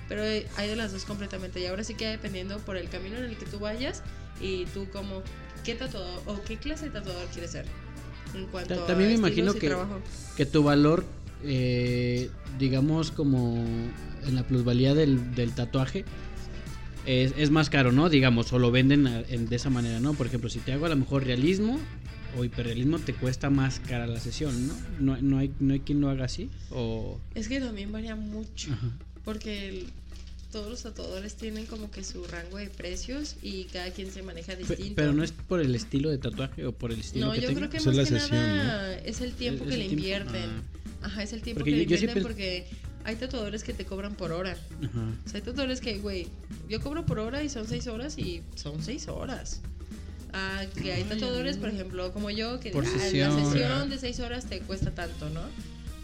[0.09, 3.15] Pero hay hay de las dos completamente y ahora sí que dependiendo por el camino
[3.17, 4.03] en el que tú vayas
[4.41, 5.23] y tú como
[5.63, 7.65] qué tatuador o qué clase de tatuador quieres ser.
[8.35, 9.73] En cuanto Ta- también a me imagino que-
[10.37, 11.05] que tu valor,
[11.43, 13.63] eh, digamos, como
[14.25, 16.05] en la plusvalía del, del tatuaje,
[17.05, 18.09] es, es más caro, ¿no?
[18.09, 20.13] Digamos, o lo venden a- en- de esa manera, ¿no?
[20.13, 21.79] Por ejemplo, si te hago a lo mejor realismo
[22.37, 24.73] o hiperrealismo, te cuesta más cara la sesión, ¿no?
[24.99, 27.19] No, no, hay, no hay quien lo haga así, o...
[27.35, 28.71] Es que también varía mucho.
[28.71, 28.87] Ajá.
[29.25, 29.87] Porque el-
[30.51, 34.55] todos los tatuadores tienen como que su rango de precios y cada quien se maneja
[34.55, 34.93] distinto.
[34.95, 37.47] Pero no es por el estilo de tatuaje o por el estilo No, que yo
[37.47, 37.59] tenga.
[37.61, 39.79] creo que Pues más es la que sesión, nada es el tiempo Es- que es
[39.79, 40.01] le tiempo.
[40.07, 40.49] invierten.
[41.01, 42.67] Ajá, es el tiempo Porque que le invierten porque
[43.03, 44.51] hay tatuadores que te cobran por hora.
[44.83, 45.15] Ajá.
[45.25, 46.27] O sea, hay tatuadores que, güey,
[46.69, 49.61] yo cobro por hora y son seis horas y son seis horas.
[50.33, 53.35] Ah, que hay tatuadores, por ejemplo, como yo, que Por ah, sesión.
[53.35, 55.41] la sesión de seis horas te cuesta tanto, ¿no?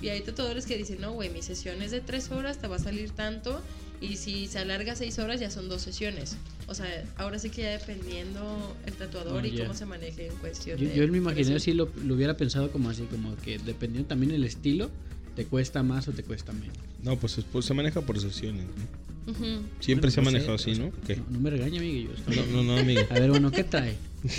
[0.02, 2.76] Y hay tatuadores que dicen, no, güey, mi sesión es de tres horas, te va
[2.76, 3.62] a salir tanto.
[4.00, 6.38] Y si se alarga seis horas, ya son dos sesiones.
[6.68, 6.86] O sea,
[7.18, 10.88] ahora sí que ya dependiendo el tatuador Ah, y cómo se maneje en cuestión Yo,
[10.88, 11.72] de yo en mi imaginario precio.
[11.72, 14.92] sí lo, lo hubiera pensado como así, como que dependiendo también el estilo,
[15.36, 16.78] te cuesta más o te cuesta menos.
[17.02, 18.66] No, pues, es- pues se maneja por sesiones.
[18.66, 19.34] ¿no?
[19.80, 20.92] Siempre Bueno, se ha sé, manejado o así, sea, ¿no?
[21.16, 22.12] No, no me regaña, amigo.
[22.28, 23.02] Yo No, no, no, amigo.
[23.10, 23.96] A ver, bueno, ¿qué trae?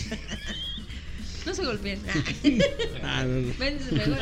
[1.47, 1.99] No se golpeen.
[3.03, 3.55] Ah, no, no.
[3.59, 4.17] Ven, se pegó.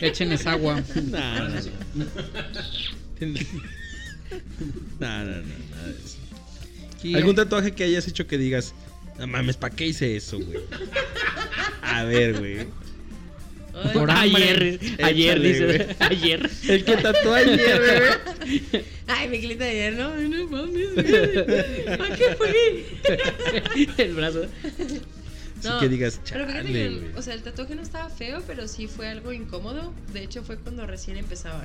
[0.00, 0.82] Échenles agua.
[1.10, 1.48] Nah,
[1.94, 2.06] no,
[5.00, 5.08] no.
[5.08, 7.16] No, no, no, nada de eso.
[7.16, 8.74] ¿Algún tatuaje que hayas hecho que digas,
[9.18, 10.58] no mames, ¿para qué hice eso, güey?
[11.82, 12.66] A ver, güey.
[13.94, 14.10] Por.
[14.10, 15.64] Ayer, ayer, Échale, dice.
[15.64, 15.96] güey.
[16.10, 16.50] Ayer.
[16.68, 18.82] El que tatuó ayer, güey.
[19.06, 20.94] Ay, mi cliente de ayer, no, Ay, no mames.
[20.94, 21.88] güey.
[21.88, 22.84] ¿A qué fue?
[24.04, 24.46] El brazo.
[25.58, 28.88] Así que digas, pero fíjate que, o sea, el tatuaje no estaba feo, pero sí
[28.88, 29.94] fue algo incómodo.
[30.12, 31.64] De hecho, fue cuando recién empezaba.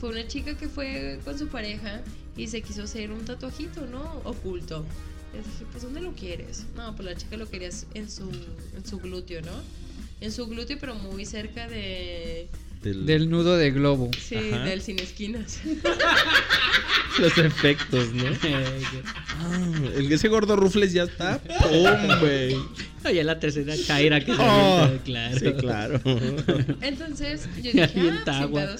[0.00, 2.02] Fue una chica que fue con su pareja
[2.36, 4.20] y se quiso hacer un tatuajito, ¿no?
[4.24, 4.84] Oculto.
[5.32, 6.64] Le dije, pues, ¿dónde lo quieres?
[6.76, 8.30] No, pues la chica lo quería en su,
[8.76, 9.52] en su glúteo, ¿no?
[10.20, 12.48] En su glúteo, pero muy cerca de...
[12.82, 14.10] Del- Del nudo de globo.
[14.18, 14.64] Sí, Ajá.
[14.64, 15.60] del sin esquinas.
[17.18, 18.24] Los efectos, ¿no?
[19.38, 21.38] Ah, el que ese gordo rufles ya está.
[21.38, 22.56] ¡Pum, güey!
[23.04, 25.38] Oye, la tercera chaira que se Oh, avienta, claro.
[25.38, 26.00] Sí, claro.
[26.80, 28.76] Entonces yo dije, ah,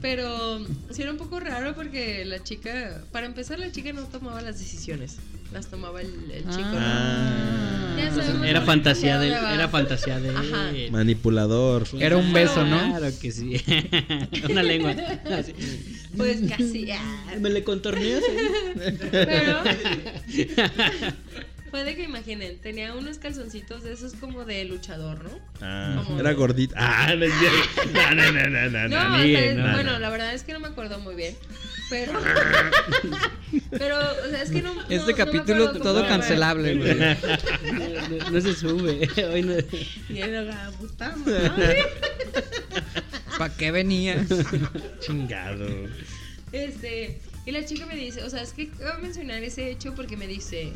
[0.00, 4.42] Pero sí era un poco raro porque la chica, para empezar, la chica no tomaba
[4.42, 5.16] las decisiones,
[5.52, 6.70] las tomaba el, el chico.
[6.70, 6.78] ¿no?
[6.78, 7.94] Ah.
[7.96, 9.28] Ya sabemos Era fantasía de.
[9.28, 10.90] Era fantasía de.
[10.90, 11.86] Manipulador.
[11.98, 12.78] Era un beso, ¿no?
[12.78, 13.62] Claro que sí.
[14.50, 14.94] Una lengua.
[15.30, 15.54] Así.
[16.16, 17.36] Pues casi, ah.
[17.40, 18.22] Me le contorneas.
[19.10, 19.62] Pero
[21.76, 25.30] fue de que imaginen, tenía unos calzoncitos de esos como de luchador, ¿no?
[25.60, 26.74] Ah, Como- era gordita.
[26.78, 27.26] Ah, no.
[27.26, 28.88] No, no, no, no, no.
[28.88, 29.16] No, no.
[29.16, 29.98] o sea, no, bueno, no.
[29.98, 31.36] la verdad es que no me acuerdo muy bien.
[31.90, 32.12] Pero.
[33.72, 34.72] pero, o sea, es que no.
[34.72, 36.96] no- Este capítulo todo cancelable, güey.
[37.74, 39.06] No, no- no se sube.
[39.30, 39.52] Hoy no.
[40.08, 41.84] Y la puta madre.
[43.36, 44.24] ¿Para qué venía?
[45.00, 45.66] Chingado.
[46.52, 49.94] Este, y la chica me dice, o sea, es que voy a mencionar ese hecho
[49.94, 50.72] porque me dice,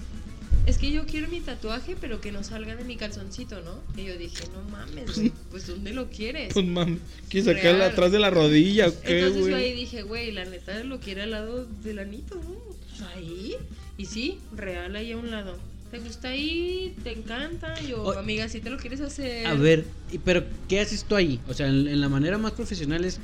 [0.67, 3.81] es que yo quiero mi tatuaje, pero que no salga de mi calzoncito, ¿no?
[4.01, 6.53] Y yo dije, no mames, güey, pues ¿dónde lo quieres?
[6.53, 9.75] Pues mam, ¿quieres sacarla atrás de la rodilla o qué, Entonces yo ahí güey?
[9.77, 12.55] dije, güey, la neta lo quiere al lado del anito, ¿no?
[12.91, 13.55] Pues ahí.
[13.99, 15.57] Y sí, real ahí a un lado.
[15.91, 16.95] ¿Te gusta ahí?
[17.03, 17.75] ¿Te encanta?
[17.81, 19.47] Yo, O- amiga, si te lo quieres hacer.
[19.47, 21.41] A ver, y- pero ¿qué haces tú ahí?
[21.49, 23.19] O sea, en, en la manera más profesional es.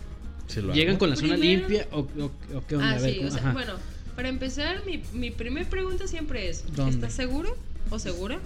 [0.49, 0.99] Se lo ¿Llegan hago.
[1.01, 2.91] con la zona Primero- limpia o, o- o qué onda?
[2.91, 3.75] Ah, A ver, sí, o sea, bueno,
[4.17, 6.97] para empezar, mi, mi primera pregunta siempre es, ¿Dónde?
[6.97, 7.55] ¿estás seguro
[7.91, 8.41] o segura?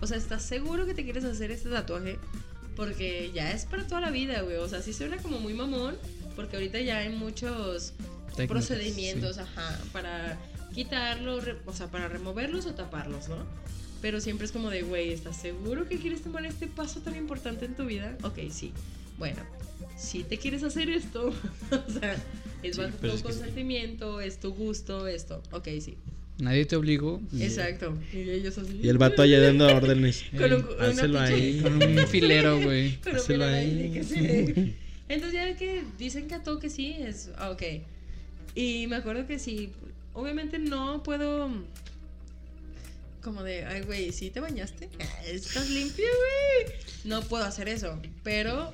[0.00, 2.18] O sea, ¿estás seguro que te quieres hacer este tatuaje?
[2.76, 4.56] Porque ya es para toda la vida, güey.
[4.56, 5.96] O sea, sí suena como muy mamón,
[6.36, 7.94] porque ahorita ya hay muchos
[8.36, 10.38] Técnicas, procedimientos, ajá, para
[10.74, 13.46] quitarlos, o sea, para removerlos o taparlos, ¿no?
[14.02, 17.64] Pero siempre es como de, güey, ¿estás seguro que quieres tomar este paso tan importante
[17.64, 18.18] en tu vida?
[18.22, 18.72] Ok, sí.
[19.18, 19.42] Bueno,
[19.96, 21.28] si te quieres hacer esto,
[21.88, 22.16] o sea,
[22.62, 23.38] es Sí, bajo pero tu es que sí.
[23.38, 25.42] consentimiento, es tu gusto, esto.
[25.52, 25.96] Ok, sí.
[26.38, 27.20] Nadie te obligó.
[27.38, 27.96] Exacto.
[28.12, 28.80] Y ellos así.
[28.82, 30.24] Y el vato allá dando órdenes.
[30.36, 31.60] Con un- Hácelo ahí.
[31.62, 32.98] Con un filero, güey.
[33.28, 33.82] Mira, ahí.
[33.82, 34.74] ahí, que sí.
[35.08, 37.62] Entonces ya que dicen que a todo que sí, es ah, ok.
[38.56, 39.70] Y me acuerdo que sí,
[40.12, 41.50] obviamente no puedo
[43.22, 44.88] como de, ay güey, ¿sí te bañaste?
[45.00, 46.76] Ah, ¿Estás limpio, güey?
[47.04, 48.72] No puedo hacer eso, pero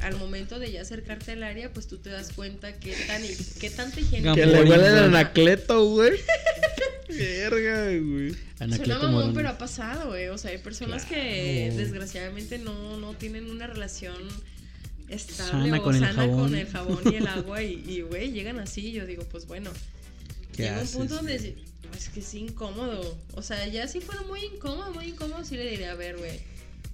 [0.00, 3.22] al momento de ya acercarte al área, pues tú te das cuenta qué tan
[3.60, 4.34] qué tanta higiene.
[4.34, 6.12] Que le huele el anacleto, güey.
[7.08, 8.36] Verga, güey.
[8.76, 10.28] Suena mamón, pero ha pasado, güey.
[10.28, 14.16] O sea, hay personas que desgraciadamente no, no tienen una relación
[15.08, 17.62] estable Sana o con el sana con el jabón y el agua.
[17.62, 18.92] Y, y, güey, llegan así.
[18.92, 19.70] Yo digo, pues bueno.
[20.56, 21.56] ¿Qué llega haces, un punto donde
[21.96, 23.16] es que es incómodo.
[23.34, 26.40] O sea, ya si fuera muy incómodo, muy incómodo, sí le diría, a ver, güey.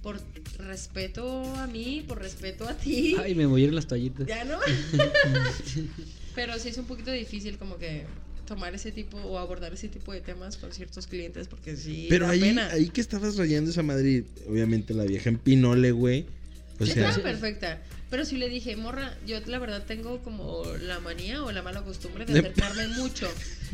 [0.03, 0.19] Por
[0.59, 3.15] respeto a mí, por respeto a ti.
[3.19, 4.27] Ay, me movieron las toallitas.
[4.27, 4.59] Ya no.
[6.35, 8.03] Pero sí es un poquito difícil como que
[8.45, 12.25] tomar ese tipo o abordar ese tipo de temas con ciertos clientes porque sí Pero
[12.25, 12.69] da ahí, pena.
[12.71, 16.25] ahí que estabas rayando esa madre, obviamente la vieja en Pinole, güey.
[16.79, 17.81] O sea, Estaba perfecta.
[18.13, 21.81] Pero sí le dije, morra, yo la verdad tengo como la manía o la mala
[21.81, 23.27] costumbre de De- acercarme mucho.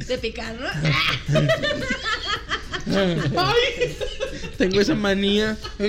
[0.07, 0.69] De picar, ¿no?
[4.57, 5.57] tengo esa manía.
[5.77, 5.87] me,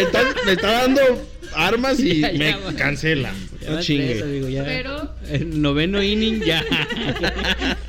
[0.00, 3.30] está, me está dando armas y Ya, ya, me cancela.
[3.60, 4.06] Ya No chingue.
[4.08, 4.64] tres, amigo, ya.
[4.64, 6.64] Pero- El noveno inning ya.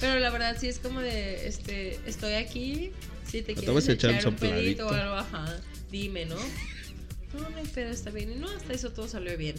[0.00, 2.90] Pero la verdad sí es como de, este, estoy aquí,
[3.38, 5.60] si te te quieres vas a echar echar un pedito o algo, ajá,
[5.90, 6.36] dime, ¿no?
[6.36, 8.30] No, no hay pedo, está bien.
[8.32, 9.56] Y no, hasta eso todo salió bien.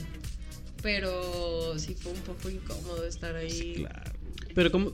[0.81, 3.75] Pero sí fue un poco incómodo estar ahí.
[3.77, 4.11] Claro.
[4.53, 4.93] Pero como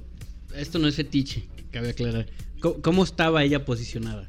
[0.55, 2.27] esto no es fetiche, cabe aclarar.
[2.61, 4.27] ¿Cómo, cómo estaba ella posicionada?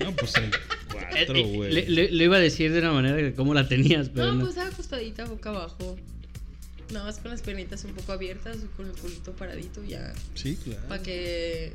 [0.00, 0.50] No, pues en
[0.90, 1.72] cuatro, Eh, güey.
[1.72, 4.32] Le, le- le iba a decir de una manera que cómo la tenías, pero No,
[4.34, 4.40] no.
[4.40, 5.96] pues estaba acostadita boca abajo.
[6.92, 10.12] Nada más con las piernitas un poco abiertas y con el culito paradito ya.
[10.34, 10.82] Sí, claro.
[10.88, 11.72] Para que.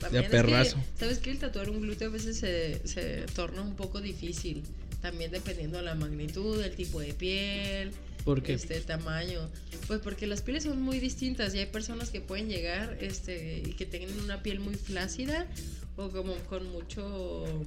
[0.00, 0.76] De también es perrazo.
[0.76, 1.30] que, ¿Sabes qué?
[1.30, 4.62] El tatuar un glúteo a veces se, se torna un poco difícil.
[5.02, 7.92] También dependiendo de la magnitud, el tipo de piel,
[8.24, 8.52] ¿Por qué?
[8.54, 9.48] este tamaño.
[9.86, 13.72] Pues porque las pieles son muy distintas y hay personas que pueden llegar este, y
[13.72, 15.46] que tengan una piel muy flácida
[15.96, 17.64] o como con mucho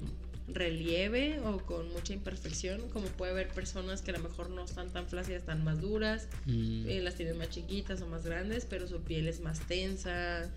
[0.48, 4.90] relieve o con mucha imperfección, como puede haber personas que a lo mejor no están
[4.92, 6.86] tan flácidas, están más duras, Mm.
[6.90, 10.50] eh, las tienen más chiquitas o más grandes, pero su piel es más tensa.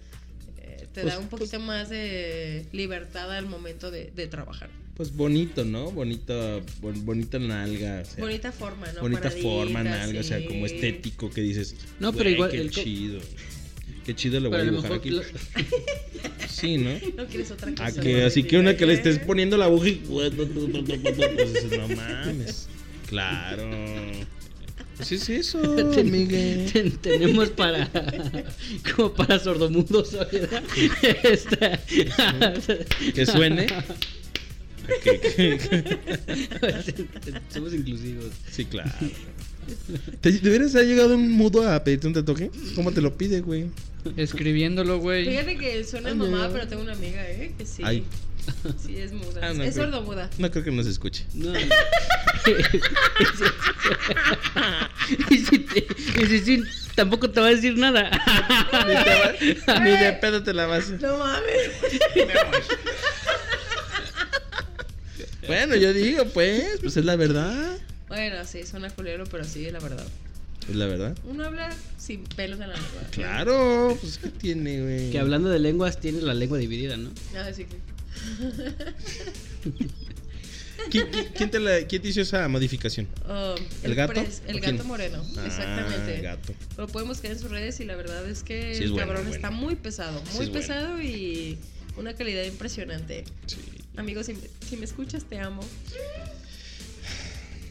[0.66, 4.68] Eh, te Pues- da un poquito más de libertad al momento de, de trabajar.
[4.96, 5.90] Pues bonito, ¿no?
[5.90, 8.00] Bonita, bon- bonita nalga.
[8.02, 9.00] o sea, bonita forma, ¿no?
[9.02, 11.76] bonita Paradita, forma, nalga, o sea, como estético que dices.
[12.00, 13.20] No, pero "Güey, igual Qué el chido.
[14.06, 15.10] Qué chido le voy a lo dibujar mejor aquí.
[15.10, 16.90] lo- Sí, ¿no?
[17.16, 17.84] No quieres otra cosa.
[17.86, 19.22] A que, así que una que le estés ¿eh?
[19.26, 19.94] poniendo la aguja y.
[19.96, 22.68] Pues dices, no mames.
[23.08, 23.70] Claro.
[24.96, 25.60] Pues es eso,
[25.94, 26.70] Ten- Miguel.
[26.72, 27.88] ten- tenemos para
[28.96, 30.62] como para sordomudos ¿verdad?
[31.24, 31.78] Esta-
[33.14, 33.66] Que suene.
[37.52, 38.90] Somos inclusivos Sí, claro.
[40.20, 42.50] ¿Te, ¿De veras ha llegado un mudo a pedirte un tatuaje?
[42.76, 43.66] ¿Cómo te lo pide, güey?
[44.16, 45.26] Escribiéndolo, güey.
[45.28, 46.52] Fíjate que suena Ay, mamá, no.
[46.52, 47.52] pero tengo una amiga, ¿eh?
[47.58, 47.82] Que sí.
[47.84, 48.04] Ay.
[48.84, 49.40] Sí, es muda.
[49.42, 50.30] Ah, no, es creo- sordomuda.
[50.38, 51.24] No creo que nos escuche.
[51.34, 51.52] no.
[55.30, 55.86] y, si te-
[56.22, 56.62] y si sí,
[56.94, 58.08] tampoco te va a decir nada
[59.82, 60.88] Ni de pedo te la vas.
[60.90, 61.70] No mames.
[65.46, 67.78] Bueno, yo digo, pues, pues es la verdad.
[68.08, 70.04] Bueno, sí, suena culero, pero sí, es la verdad.
[70.68, 71.16] Es la verdad.
[71.24, 73.02] Uno habla sin pelos en la lengua.
[73.12, 75.10] Claro, pues ¿qué tiene, güey?
[75.12, 77.76] que hablando de lenguas tienes la lengua dividida no Ah, sí que.
[80.90, 83.08] ¿Quién, te la- quién te hizo esa modificación?
[83.28, 84.12] Oh, ¿El gato?
[84.12, 86.20] pres- el gato moreno, Ah, exactamente.
[86.20, 86.54] gato.
[86.76, 89.06] Lo pueden buscar en sus redes y la verdad es que Sí, es el bueno,
[89.08, 89.36] cabrón bueno.
[89.36, 90.52] está muy pesado, Sí, muy bueno.
[90.52, 91.58] pesado y
[91.96, 93.24] una calidad impresionante.
[93.46, 93.56] Sí.
[93.96, 95.62] Amigos, si, me- si me escuchas, te amo.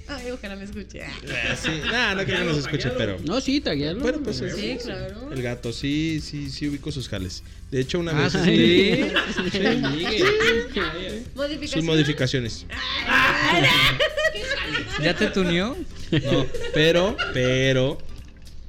[0.08, 1.02] Ay, ojalá me escuche.
[1.02, 1.12] Ah.
[1.52, 1.70] Ah, sí.
[1.92, 3.18] Nah, no creo que nos escuche, pero.
[3.26, 5.32] no sí taguearlo Bueno, pues es- Sí, claro.
[5.34, 7.42] El gato, sí, sí, sí ubico sus jales.
[7.72, 8.34] De hecho, una Ah, vez.
[8.44, 9.06] sí.
[11.36, 11.68] Modificación.
[11.68, 12.66] Sus modificaciones.
[15.04, 15.76] ¿Ya te tuneó?
[16.12, 17.98] No, pero, pero.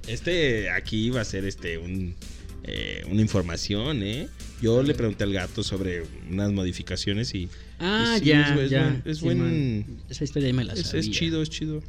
[0.06, 2.14] Este, aquí va a ser este, un,
[2.62, 4.28] eh, una información, ¿eh?
[4.62, 7.48] Yo le pregunté al gato sobre unas modificaciones y.
[7.78, 10.72] ah y sí, ya es, es ya buen- es Sí, buen- esa historia me la
[10.72, 11.82] es, sabía es chido, es chido.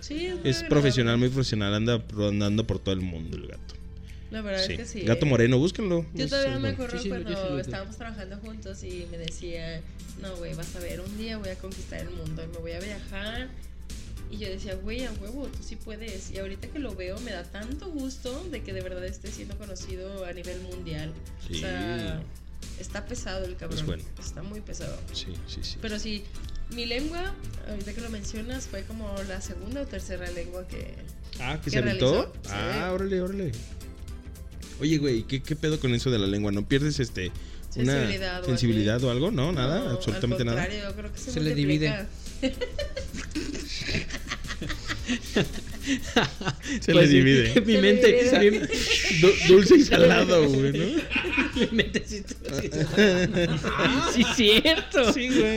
[0.00, 1.74] Sí, es, Es profesional, muy profesional.
[1.74, 3.74] Anda andando por todo el mundo el gato.
[4.30, 4.72] La verdad Sí.
[4.72, 5.00] es que sí.
[5.02, 6.04] Gato moreno, búsquenlo.
[6.14, 9.80] Yo todavía es me acuerdo Sí, cuando estábamos trabajando juntos y me decía,
[10.20, 12.72] no, güey, vas a ver, un día voy a conquistar el mundo y me voy
[12.72, 13.48] a viajar
[14.34, 16.32] Y yo decía, güey, a huevo, tú sí puedes.
[16.32, 19.56] Y ahorita que lo veo, me da tanto gusto de que de verdad esté siendo
[19.56, 21.12] conocido a nivel mundial.
[21.46, 21.54] Sí.
[21.54, 22.20] O sea,
[22.80, 23.86] está pesado el cabrón.
[23.86, 24.02] Bueno.
[24.18, 24.96] Está muy pesado.
[25.12, 25.76] Sí, sí, sí.
[25.80, 26.24] Pero sí,
[26.70, 27.32] mi lengua,
[27.68, 30.96] ahorita que lo mencionas, fue como la segunda o tercera lengua que.
[31.38, 32.32] ah, que ¿qué se aventó.
[32.42, 32.50] Sí.
[32.50, 33.52] Ah, órale, órale.
[34.80, 36.50] Oye, güey, ¿qué, ¿qué pedo con eso de la lengua?
[36.50, 37.30] ¿No pierdes este
[37.76, 39.04] una Sensibilidad o sensibilidad así.
[39.04, 39.30] o algo?
[39.30, 40.68] No, nada, No, absolutamente al nada.
[40.68, 42.06] yo creo que se, Se le divide.
[46.80, 47.60] Se Pues le sí, divide.
[47.66, 48.50] Mi Se mente, divide.
[48.50, 48.58] mi,
[49.20, 51.02] Du- dulce y salado, güey, ¿no?
[51.54, 52.34] mi mente sí, sí,
[54.14, 55.12] sí, cierto.
[55.12, 55.56] Sí, güey.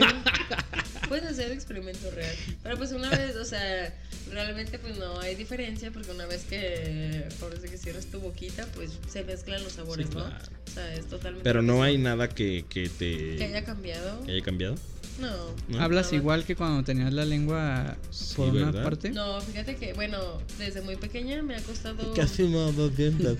[1.08, 2.34] Puedes hacer experimento real.
[2.62, 3.94] Pero pues una vez, o sea,
[4.30, 8.66] realmente pues no hay diferencia porque una vez que, por eso que cierras tu boquita,
[8.74, 10.24] pues se mezclan los sabores, Sí, ¿no?
[10.24, 11.44] O sea, es totalmente...
[11.44, 14.22] Pero no hay nada que, que te Que haya cambiado.
[14.26, 14.74] que haya cambiado.
[15.18, 15.54] No.
[15.68, 15.80] ¿No?
[15.82, 16.18] ¿Hablas No.
[16.18, 18.84] igual que cuando tenías la lengua Sí, por una ¿verdad?
[18.84, 19.10] parte?
[19.10, 20.18] No, fíjate que, bueno,
[20.58, 22.14] desde muy pequeña me ha costado...
[22.48, 23.36] no dos dientes.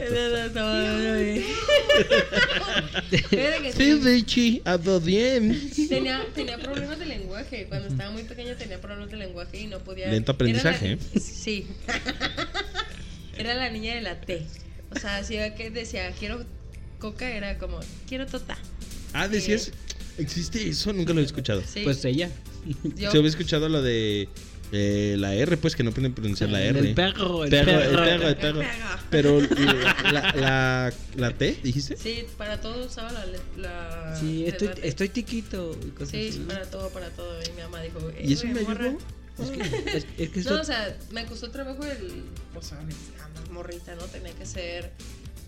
[3.76, 5.88] Sí, Richie, a dos dientes.
[5.88, 7.66] tenía, tenía problemas de lenguaje.
[7.68, 10.08] Cuando estaba muy pequeña tenía problemas de lenguaje y no podía.
[10.08, 11.66] Lento aprendizaje, Era la- Sí.
[13.38, 14.44] Era la niña de la T.
[14.90, 16.44] O sea, si era que decía quiero
[16.98, 18.58] coca, era como quiero tota.
[19.12, 19.70] Ah, decías,
[20.18, 21.62] existe eso, nunca lo he escuchado.
[21.66, 21.80] Sí.
[21.84, 22.30] Pues ella.
[22.96, 23.10] yo.
[23.10, 24.28] Se había escuchado lo de
[24.72, 26.78] eh, la R, pues que no pueden pronunciar la R.
[26.80, 28.04] El perro, el Perro, el perro.
[28.04, 28.60] perro, el perro.
[29.10, 31.96] Pero la, la, la, la T, dijiste.
[31.96, 33.24] Sí, para todo usaba la.
[33.26, 36.38] le- la Sí, estoy, estoy tiquito y cosas Sí, así.
[36.40, 37.40] para todo, para todo.
[37.42, 38.84] Y mi mamá dijo, "Eh, ¿Y eso güey, me morra".
[38.86, 38.98] ayudó?
[39.38, 39.60] Es que,
[39.96, 42.24] es, es que No, esto- o sea, me costó trabajo el.
[42.54, 44.02] O sea, andas morrita, ¿no?
[44.04, 44.92] Tenía que hacer.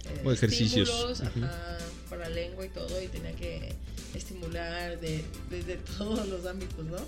[0.06, 1.20] eh, O ejercicios.
[1.20, 3.74] ajá, para lengua y todo, y tenía que
[4.14, 6.98] estimular de, desde todos los ámbitos, ¿no?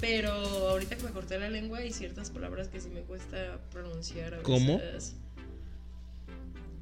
[0.00, 4.34] Pero ahorita que me corté la lengua hay ciertas palabras que sí me cuesta pronunciar.
[4.34, 4.78] A ¿Cómo?
[4.78, 5.14] veces.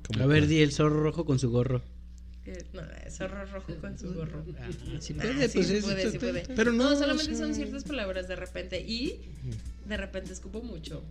[0.06, 1.82] Como A ver, di el zorro rojo con su gorro.
[2.46, 4.42] Eh, no, es zorro rojo con su gorro.
[5.00, 6.44] Si Ah, puede, sí, pues sí es- puede, sí puede.
[6.56, 9.20] Pero no, no, solamente o sea- son ciertas palabras de repente y
[9.86, 11.02] de repente escupo mucho.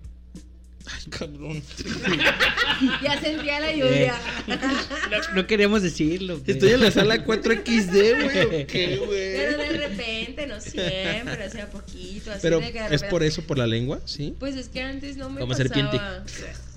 [0.89, 1.61] Ay, cabrón.
[3.01, 4.13] Ya sentía la lluvia.
[4.47, 6.39] No, no queríamos decirlo.
[6.45, 8.63] Estoy en la sala 4XD, güey.
[8.63, 12.95] ¿o ¿Qué, Pero de repente, no siempre, o sea, poquito, así Pero de que de
[12.95, 14.35] es por eso, por la lengua, ¿sí?
[14.39, 15.69] Pues es que antes no me Como pasaba.
[15.69, 15.99] serpiente.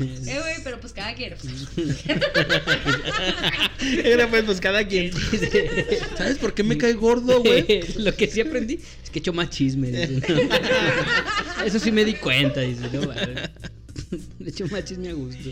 [0.00, 1.34] Eh, güey, pero pues cada quien.
[4.04, 5.12] Era pues, pues cada quien.
[6.16, 7.82] ¿Sabes por qué me cae gordo, güey?
[7.98, 10.08] Lo que sí aprendí es que he hecho más chisme.
[11.64, 12.60] Eso sí me di cuenta.
[12.60, 13.34] Dice, no, vale.
[14.38, 15.50] Le echo más chisme a gusto.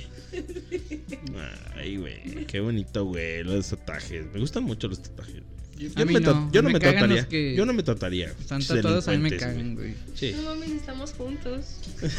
[1.77, 4.25] Ay, güey, qué bonito, güey, los tatuajes.
[4.33, 5.43] Me gustan mucho los tatuajes.
[5.79, 7.27] Yo, A yo mí me, ta- no, yo no me trataría.
[7.29, 8.29] Yo no me trataría.
[8.39, 9.95] Están tatuados, a mí me delincuentes, cagan, güey.
[10.15, 10.33] Sí.
[10.37, 11.77] No mames, estamos juntos.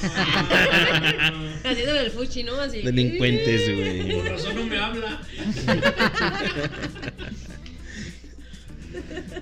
[1.63, 2.55] Haciéndole el fuchi, ¿no?
[2.59, 2.81] Así.
[2.81, 4.11] Delincuentes, güey.
[4.15, 5.21] Por razón no me habla.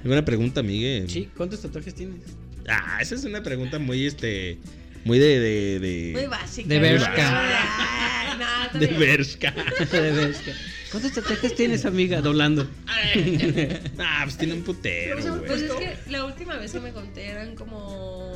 [0.04, 1.10] Una pregunta, Miguel.
[1.10, 2.22] Sí, ¿cuántos tatuajes tienes?
[2.68, 4.57] Ah, esa es una pregunta muy, este,
[5.05, 6.68] muy de, de, de, Muy básica.
[6.70, 6.80] De.
[6.80, 8.38] Bershka.
[8.74, 8.88] No, de.
[8.88, 9.51] Bershka.
[9.51, 10.34] De
[10.91, 12.22] ¿Cuántos tatuajes tienes, amiga?
[12.22, 12.68] Doblando.
[13.99, 15.64] Ah, pues tiene un putero, Pues güey.
[15.66, 15.72] es
[16.03, 18.34] que la última vez que me conté eran como.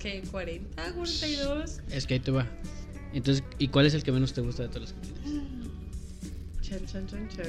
[0.00, 0.22] ¿Qué?
[0.24, 0.60] ¿40?
[0.94, 1.80] ¿42?
[1.90, 2.46] Es que ahí te va.
[3.12, 5.42] Entonces, ¿y cuál es el que menos te gusta de todos los que tienes?
[6.68, 7.46] Chan, chan, chan, chan.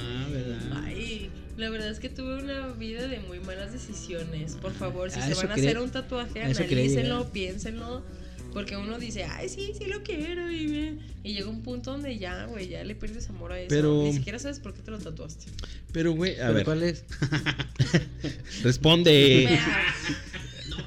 [0.00, 0.82] Ah, ¿verdad?
[0.84, 4.54] Ay, la verdad es que tuve una vida de muy malas decisiones.
[4.54, 8.04] Por favor, si Ah, se van a hacer un tatuaje, analícenlo, piénsenlo.
[8.52, 10.50] Porque uno dice, ay, sí, sí lo quiero.
[10.52, 13.68] Y, me- y llega un punto donde ya, güey, ya le pierdes amor a eso.
[13.70, 15.46] Pero- Ni siquiera sabes por qué te lo tatuaste.
[15.90, 17.04] Pero, güey, a ¿Pero ver, ¿Cuál es?
[18.62, 19.58] responde.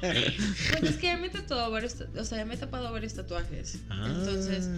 [0.00, 3.14] Pues es que ya me he tatuado varios, o sea, ya me he tapado varios
[3.14, 3.78] tatuajes.
[3.88, 4.14] Ah.
[4.18, 4.68] Entonces,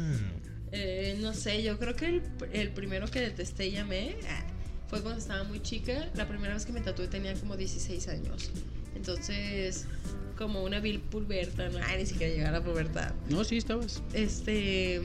[0.72, 4.44] eh, no sé, yo creo que el, el primero que detesté y llamé ah,
[4.88, 6.08] fue cuando estaba muy chica.
[6.14, 8.50] La primera vez que me tatué tenía como 16 años.
[8.94, 9.86] Entonces,
[10.36, 13.12] como una vil puberta, no, ay, ni siquiera llegar a pubertad.
[13.28, 14.02] No, sí, estabas.
[14.12, 15.02] Este,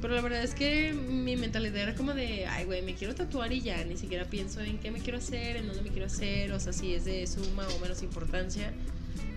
[0.00, 3.52] pero la verdad es que mi mentalidad era como de, ay, güey, me quiero tatuar
[3.52, 6.52] y ya, ni siquiera pienso en qué me quiero hacer, en dónde me quiero hacer,
[6.52, 8.72] o sea, si es de suma o menos importancia.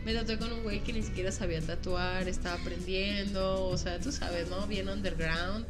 [0.05, 4.11] Me tatué con un güey que ni siquiera sabía tatuar, estaba aprendiendo, o sea, tú
[4.11, 4.67] sabes, ¿no?
[4.67, 5.65] Bien underground.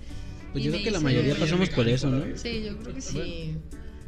[0.51, 2.25] Pues Y yo creo que la mayoría pasamos por eso, ¿no?
[2.36, 3.55] Sí, yo creo que sí.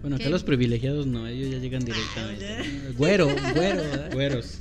[0.01, 0.29] Bueno, acá ¿Qué?
[0.29, 2.47] los privilegiados no, ellos ya llegan directamente.
[2.47, 3.83] Ah, Güero, güero.
[4.13, 4.59] Güeros.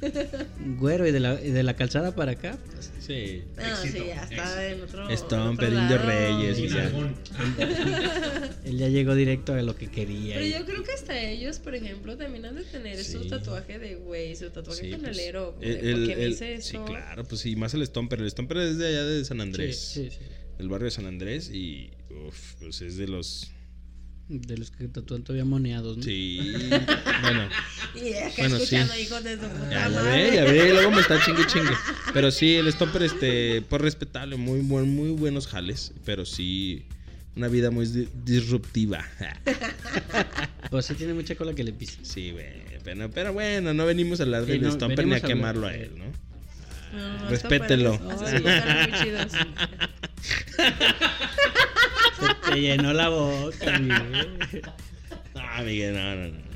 [0.78, 2.58] Güero, y de la, y de la calzada para acá.
[2.72, 3.42] pues, Sí.
[3.56, 5.16] No, Éxito, sí, ya está en otro.
[5.16, 5.98] Stomper, otro Indio.
[5.98, 6.92] Reyes, y ya.
[8.64, 10.34] él ya llegó directo a lo que quería.
[10.34, 13.78] Pero y- yo creo que hasta ellos, por ejemplo, también han de tener su tatuaje
[13.78, 15.56] de güey, su tatuaje Sí, pues, canalero.
[15.60, 16.84] el- el- me el- hice sí, eso.
[16.84, 18.20] claro, pues sí, más el Stomper.
[18.20, 19.78] El Stomper es de allá de San Sí, Andrés.
[19.78, 20.18] sí, sí.
[20.58, 21.90] El barrio de San Andrés y.
[22.26, 23.50] Uf, pues es de los.
[24.28, 26.02] De los que tatúan todavía moneados, ¿no?
[26.02, 26.38] Sí.
[27.22, 27.48] bueno,
[27.94, 29.00] Y es que Bueno, escuchando, sí.
[29.00, 30.72] hijos de su puta ya, ve, ya ve.
[30.74, 31.72] Luego me está chingue chingue.
[32.12, 35.92] Pero sí, el Stomper, este, pues respetable, muy, buen, muy buenos jales.
[36.04, 36.84] Pero sí,
[37.36, 39.02] una vida muy di- disruptiva.
[40.70, 41.98] Pues sí tiene mucha cola que le pisa.
[42.02, 42.44] Sí, güey.
[42.84, 45.74] Pero, pero bueno, no venimos a hablar Sí, del no, Stomper ni a quemarlo a
[45.74, 46.04] él, ¿no?
[46.98, 47.98] No, Respételo.
[47.98, 49.32] Muy chidos.
[52.20, 54.62] Se te llenó la boca, Miguel.
[55.34, 56.48] No, Miguel, no, no, no.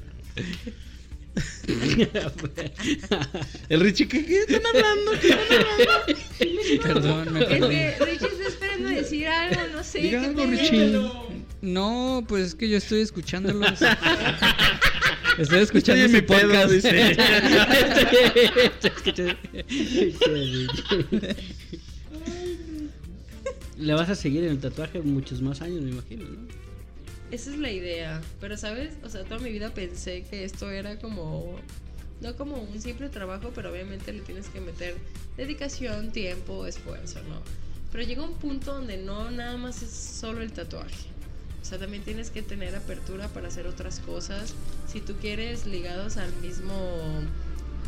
[3.69, 5.13] El Richie, ¿qué, qué están hablando?
[5.21, 6.83] ¿Qué están hablando?
[6.83, 7.69] Perdón, me Es perdí.
[7.69, 9.99] que Richie está esperando decir algo, no sé.
[10.01, 11.01] Diga ¿qué algo, te Richie.
[11.63, 13.79] No, pues es que yo estoy escuchándolos.
[15.39, 16.71] Estoy escuchando mi pedo, podcast.
[16.73, 17.17] dice.
[23.79, 26.73] Le vas a seguir en el tatuaje muchos más años, me imagino, ¿no?
[27.33, 28.21] Esa es la idea.
[28.41, 28.93] Pero, ¿sabes?
[29.03, 31.57] O sea, toda mi vida pensé que esto era como.
[32.21, 34.95] No como un simple trabajo, pero obviamente le tienes que meter
[35.37, 37.41] dedicación, tiempo, esfuerzo, ¿no?
[37.91, 41.09] Pero llega un punto donde no nada más es solo el tatuaje.
[41.61, 44.55] O sea, también tienes que tener apertura para hacer otras cosas.
[44.87, 46.75] Si tú quieres ligados al mismo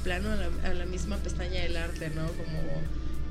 [0.03, 2.26] plano, a la, a la misma pestaña del arte, ¿no?
[2.26, 2.61] Como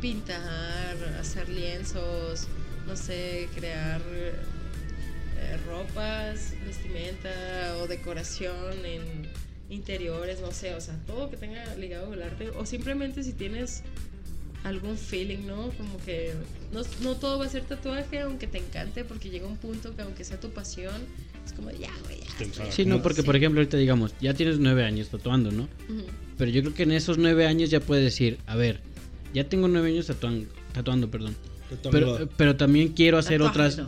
[0.04, 2.50] pintar, hacer lienzos,
[2.86, 9.02] no sé, crear eh, ropas, vestimenta o decoración en
[9.70, 13.32] interiores, no sé, o sea, todo que tenga ligado con el arte o simplemente si
[13.32, 13.82] tienes
[14.66, 15.70] algún feeling, ¿no?
[15.78, 16.34] Como que
[16.74, 20.02] no, no todo va a ser tatuaje, aunque te encante, porque llega un punto que
[20.02, 21.02] aunque sea tu pasión,
[21.46, 22.20] es como ya, güey,
[22.52, 22.70] ya.
[22.74, 25.70] Sí, no, porque por ejemplo ahorita digamos, ya tienes nueve años tatuando, ¿no?
[26.38, 28.82] Pero yo creo que en esos nueve años ya puedes decir, a ver,
[29.34, 31.36] ya tengo nueve años tatuando, tatuando perdón.
[31.92, 33.82] Pero, pero también quiero hacer otras...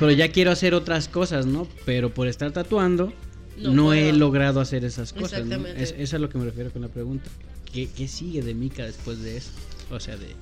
[0.00, 1.68] Pero ya quiero hacer otras cosas, ¿no?
[1.84, 3.12] Pero por estar tatuando,
[3.56, 5.44] No no, he logrado hacer esas cosas.
[5.44, 5.54] ¿no?
[5.54, 5.82] Exactamente.
[5.82, 7.30] Es, es a lo que me refiero con la pregunta.
[7.72, 9.50] ¿Qué, qué sigue de Mika después de eso?
[9.90, 10.34] O sea, de,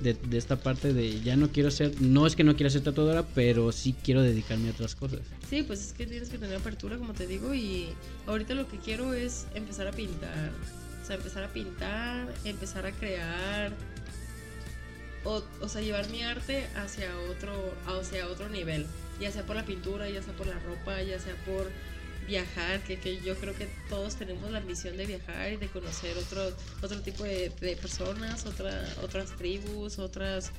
[0.00, 2.00] de, de esta parte de ya no quiero ser...
[2.00, 5.20] No es que no quiera ser tatuadora, pero sí quiero dedicarme a otras cosas.
[5.50, 7.88] Sí, pues es que tienes que tener apertura, como te digo, y
[8.26, 10.52] ahorita lo que quiero es empezar a pintar.
[11.02, 13.72] O sea, empezar a pintar, empezar a crear,
[15.24, 18.86] o, o sea, llevar mi arte hacia otro, hacia otro nivel.
[19.20, 21.70] Ya sea por la pintura, ya sea por la ropa, ya sea por
[22.26, 26.16] viajar, que, que yo creo que todos tenemos la ambición de viajar y de conocer
[26.16, 27.50] otro, otro tipo de,
[27.80, 30.50] personas, otra, otras tribus, otras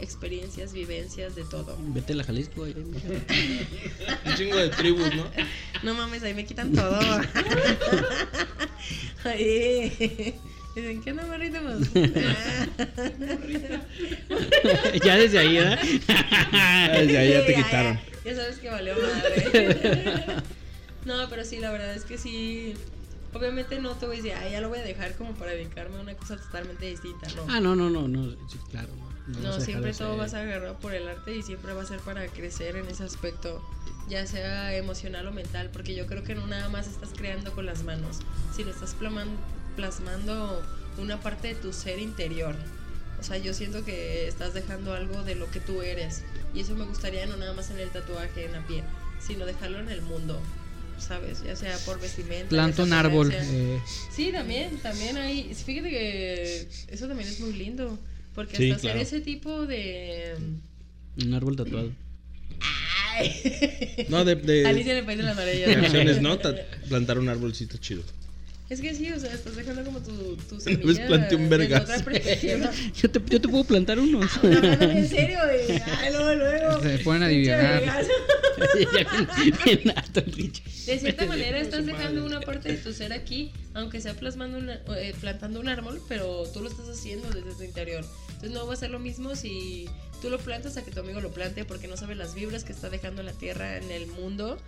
[0.00, 1.76] experiencias, vivencias, de todo.
[1.80, 2.64] Vete a la Jalisco.
[2.64, 2.74] ahí.
[4.24, 5.24] Un chingo de tribus, ¿no?
[5.82, 6.98] No mames, ahí me quitan todo.
[9.24, 10.34] Ay,
[10.74, 11.58] Dicen, ¿qué no, morrito?
[11.60, 11.92] Pues,
[15.04, 15.78] ya desde ahí, ¿verdad?
[17.04, 17.98] ya, ya te quitaron.
[18.24, 20.42] Ya, sabes que valió madre.
[21.04, 22.74] No, pero sí, la verdad es que sí.
[23.34, 25.98] Obviamente no te voy a decir, ah, ya lo voy a dejar como para dedicarme
[25.98, 27.44] a una cosa totalmente distinta, no.
[27.48, 28.88] Ah, no, no, no, no, sí, claro.
[28.96, 31.86] No, dejar siempre todo ser- vas a agarrar por el arte y siempre va a
[31.86, 33.62] ser para crecer en ese aspecto,
[34.08, 37.66] ya sea emocional o mental, porque yo creo que no nada más estás creando con
[37.66, 38.18] las manos,
[38.54, 38.94] sino estás
[39.76, 40.62] plasmando
[40.98, 42.54] una parte de tu ser interior.
[43.20, 46.22] O sea, yo siento que estás dejando algo de lo que tú eres.
[46.54, 48.84] Y eso me gustaría no nada más en el tatuaje, en la piel,
[49.20, 50.40] sino dejarlo en el mundo.
[50.98, 51.42] ¿Sabes?
[51.44, 52.48] Ya sea por vestimenta.
[52.48, 53.30] Planta un árbol.
[53.32, 55.54] eh, Sí, también, también hay.
[55.54, 57.96] Fíjate que eso también es muy lindo.
[58.38, 59.00] Porque Sí, hasta claro.
[59.00, 60.36] hacer ese tipo de.
[61.20, 61.90] Un árbol tatuado.
[63.16, 64.06] Ay.
[64.10, 65.76] No, de, de, Alicia en el país de las maravillas.
[65.76, 66.38] acciones, ¿no?
[66.38, 66.54] Ta-
[66.88, 68.04] plantar un arbolcito chido.
[68.70, 72.70] Es que sí, o sea, estás dejando como tu, tu semilla planté un otra perspectiva.
[73.02, 74.30] Yo te, yo te puedo plantar unos.
[74.40, 75.82] No, no, no, en serio, güey.
[75.98, 76.80] Ay, luego, luego.
[76.82, 78.06] Se ponen a Pinche adivinar.
[80.86, 84.74] De cierta manera estás dejando una parte de tu ser aquí, aunque sea plasmando una,
[84.96, 88.04] eh, plantando un árbol, pero tú lo estás haciendo desde tu interior.
[88.38, 89.88] Entonces no va a ser lo mismo si
[90.22, 92.72] tú lo plantas a que tu amigo lo plante, porque no sabe las vibras que
[92.72, 94.58] está dejando en la tierra, en el mundo.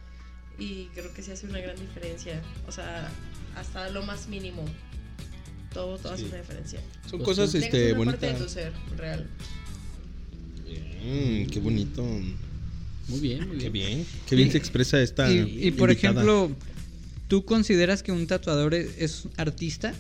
[0.59, 2.43] Y creo que sí hace una gran diferencia.
[2.67, 3.09] O sea,
[3.57, 4.65] hasta lo más mínimo.
[5.73, 6.29] Todo, todo hace Sí.
[6.31, 6.81] una diferencia.
[7.09, 7.59] Son Pues cosas, sí.
[7.59, 8.53] Este, una parte de tu bonitas.
[8.53, 9.27] ser real.
[11.05, 12.03] Mm, qué bonito.
[13.09, 13.59] Muy bien, muy bien.
[13.61, 14.07] Qué bien.
[14.29, 15.31] Qué bien se expresa esta.
[15.31, 16.23] Y, y por invitada.
[16.23, 16.51] ejemplo,
[17.29, 19.95] ¿Tú consideras que un tatuador es, es artista?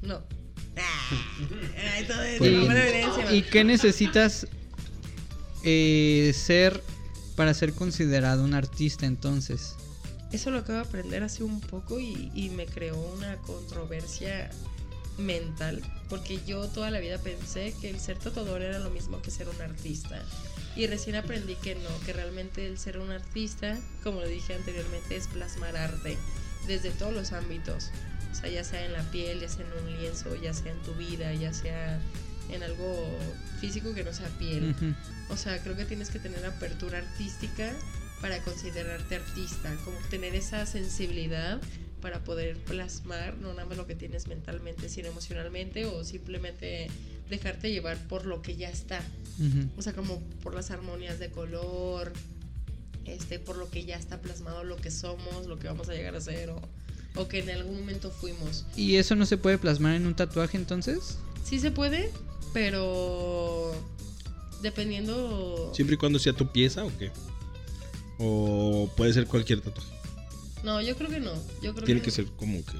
[0.00, 0.22] No.
[1.94, 4.46] Ay, todo es ¿Y, qué necesitas
[5.62, 6.82] eh, ser
[7.36, 9.74] para ser considerado un artista entonces?
[10.32, 14.50] Eso lo acabo de aprender hace un poco y, y me creó una controversia
[15.18, 19.30] mental, porque yo toda la vida pensé que el ser tatuador era lo mismo que
[19.30, 20.22] ser un artista.
[20.76, 25.16] Y recién aprendí que no, que realmente el ser un artista, como lo dije anteriormente,
[25.16, 26.18] es plasmar arte
[26.66, 27.90] desde todos los ámbitos.
[28.34, 30.82] O sea, ya sea en la piel, ya sea en un lienzo, ya sea en
[30.82, 32.00] tu vida, ya sea
[32.50, 33.16] en algo
[33.60, 34.74] físico que no sea piel.
[35.28, 37.72] O sea, creo que tienes que tener apertura artística
[38.20, 41.60] para considerarte artista, como tener esa sensibilidad
[42.00, 46.88] para poder plasmar no nada más lo que tienes mentalmente, sino emocionalmente o simplemente
[47.30, 49.00] dejarte llevar por lo que ya está.
[49.76, 52.12] O sea, como por las armonías de color,
[53.04, 56.16] este, por lo que ya está plasmado, lo que somos, lo que vamos a llegar
[56.16, 56.60] a ser o,
[57.16, 58.64] o que en algún momento fuimos.
[58.76, 61.18] ¿Y eso no se puede plasmar en un tatuaje entonces?
[61.44, 62.10] Sí se puede,
[62.52, 63.72] pero
[64.62, 65.70] dependiendo...
[65.74, 67.10] Siempre y cuando sea tu pieza o qué.
[68.18, 69.92] O puede ser cualquier tatuaje.
[70.62, 71.34] No, yo creo que no.
[71.62, 72.72] Yo creo Tiene que, que ser como que.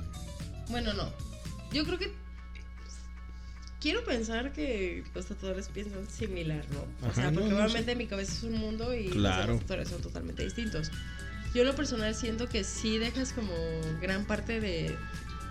[0.71, 1.11] Bueno, no.
[1.73, 2.13] Yo creo que.
[3.81, 7.07] Quiero pensar que los tatuadores piensan similar, ¿no?
[7.07, 9.59] O Ajá, sea, no, porque no, obviamente mi cabeza es un mundo y los Claro.
[9.59, 10.91] tatuadores son totalmente distintos.
[11.55, 13.53] Yo en lo personal siento que sí dejas como
[14.03, 14.97] gran parte de,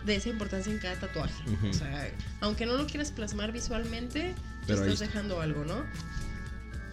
[0.05, 1.33] de esa importancia en cada tatuaje.
[1.69, 4.35] O sea, aunque no lo quieras plasmar visualmente,
[4.67, 5.05] Pero estás está.
[5.05, 5.85] dejando algo, ¿no?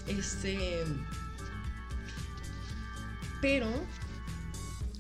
[0.06, 0.84] Este.
[3.40, 3.66] Pero.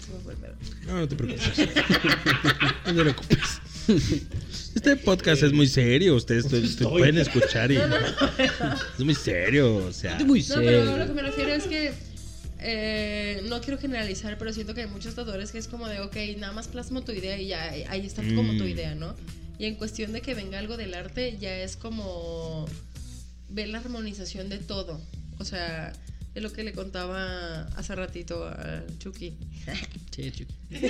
[0.04, 0.54] se me fue el pedo.
[0.86, 1.58] No, no te preocupes.
[2.86, 3.60] no te preocupes.
[4.74, 6.14] Este podcast es muy serio.
[6.16, 7.76] Ustedes te- te pueden escuchar y.
[8.98, 9.76] Es muy serio.
[9.76, 10.16] O sea.
[10.18, 10.96] Es muy No, pero serio.
[10.98, 11.92] lo que me refiero es que
[12.62, 16.16] eh, no quiero generalizar, pero siento que hay muchos tatuadores que es como de, ok,
[16.38, 18.68] nada más plasmo tu idea y ya ahí está como tu Mm.
[18.68, 19.14] idea, ¿no?
[19.58, 22.66] Y en cuestión de que venga algo del arte, ya es como
[23.50, 25.00] ver la armonización de todo.
[25.38, 25.92] O sea,
[26.34, 29.34] es lo que le contaba hace ratito a Chucky.
[30.14, 30.52] Sí, chico.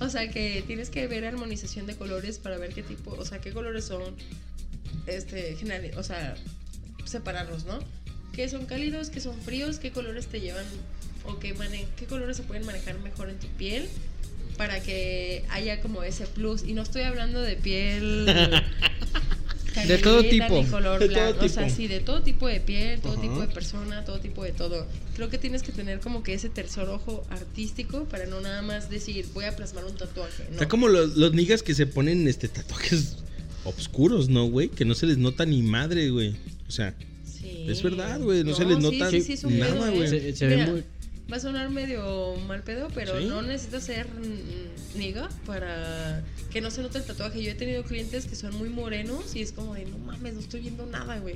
[0.00, 3.40] O sea, que tienes que ver armonización de colores para ver qué tipo, o sea,
[3.40, 4.02] qué colores son,
[5.06, 6.34] este, general, o sea,
[7.06, 7.78] separarlos, ¿no?
[8.36, 10.64] ¿Qué son cálidos, qué son fríos, qué colores te llevan
[11.24, 13.88] o qué, mane- qué colores se pueden manejar mejor en tu piel
[14.58, 16.62] para que haya como ese plus?
[16.62, 18.26] Y no estoy hablando de piel
[19.86, 20.64] De todo tipo.
[20.70, 21.76] color De todo blanco, o sea, tipo.
[21.76, 23.20] sí, de todo tipo de piel, todo Ajá.
[23.22, 24.86] tipo de persona, todo tipo de todo.
[25.14, 28.88] Creo que tienes que tener como que ese tercer ojo artístico para no nada más
[28.88, 30.44] decir, voy a plasmar un tatuaje.
[30.44, 30.52] No.
[30.52, 33.16] Está como los, los niggas que se ponen este tatuajes
[33.64, 34.68] obscuros, ¿no, güey?
[34.70, 36.36] Que no se les nota ni madre, güey.
[36.68, 36.94] O sea,
[37.46, 37.66] Sí.
[37.70, 40.04] Es verdad, güey, no se les nota sí, sí, nada, güey.
[40.04, 40.08] ¿eh?
[40.08, 40.84] Se, se ve Mira, muy.
[41.30, 43.24] Va a sonar medio mal pedo, pero ¿Sí?
[43.26, 44.06] no necesitas ser
[44.94, 46.22] niga para
[46.52, 47.42] que no se note el tatuaje.
[47.42, 50.40] Yo he tenido clientes que son muy morenos y es como de, no mames, no
[50.40, 51.34] estoy viendo nada, güey.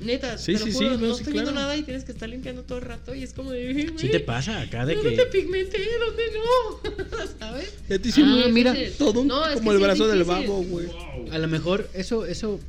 [0.00, 1.66] Neta, Sí, te lo sí, juro, sí, no, no, sí, estoy viendo claro.
[1.66, 4.08] nada y tienes que estar limpiando todo el rato y es como de, güey, Sí
[4.08, 5.16] te pasa acá de ¿dónde que.
[5.16, 5.78] te pigmenté?
[6.04, 7.24] ¿Dónde no?
[7.38, 7.72] ¿Sabes?
[7.88, 8.98] ya te hicieron Ah, mira, difícil.
[8.98, 10.88] todo un- No, como el brazo del babo, güey.
[11.30, 12.60] A lo mejor eso, eso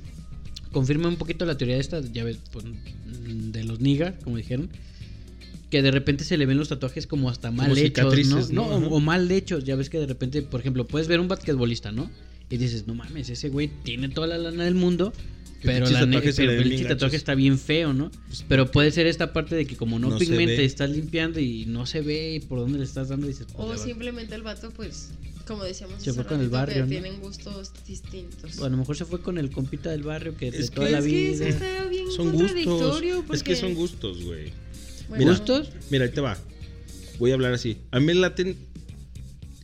[0.75, 2.65] confirma un poquito la teoría de esta, ya ves, pues,
[3.05, 4.67] de los niga, como dijeron.
[5.69, 8.67] Que de repente se le ven los tatuajes como hasta mal hechos, ¿no?
[8.67, 9.63] No, o, o mal hechos.
[9.63, 12.11] Ya ves que de repente, por ejemplo, puedes ver un basquetbolista, ¿no?
[12.49, 15.13] Y dices, no mames, ese güey tiene toda la lana del mundo.
[15.63, 18.11] Pero, la ne- el tatuaje está bien feo, ¿no?
[18.47, 21.87] Pero puede ser esta parte de que como no, No pigmente, estás limpiando y no
[21.87, 23.25] se ve por dónde le estás dando.
[23.25, 25.09] y Dices, pues, O simplemente el vato, pues,
[25.47, 26.87] como decíamos Se fue con el barrio, que ¿no?
[26.87, 28.61] tienen gustos distintos.
[28.61, 31.05] a lo mejor se fue con el compita del barrio que de toda la es
[31.05, 31.31] que vida.
[31.33, 33.01] eso está bien Son gustos.
[33.33, 34.51] Es que son gustos, güey.
[35.09, 35.31] Bueno, Mira.
[35.31, 35.69] ¿Gustos?
[35.89, 36.37] Mira, ahí te va.
[37.17, 37.77] Voy a hablar así.
[37.89, 38.55] A mí me laten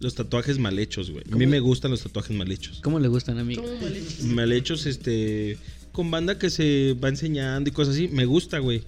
[0.01, 1.23] los tatuajes mal hechos, güey.
[1.31, 2.79] A mí me gustan los tatuajes mal hechos.
[2.83, 3.55] ¿Cómo le gustan a mí?
[3.55, 4.23] ¿cómo mal hecho?
[4.25, 5.57] Mal hechos, este.
[5.91, 8.07] Con banda que se va enseñando y cosas así.
[8.07, 8.83] Me gusta, güey.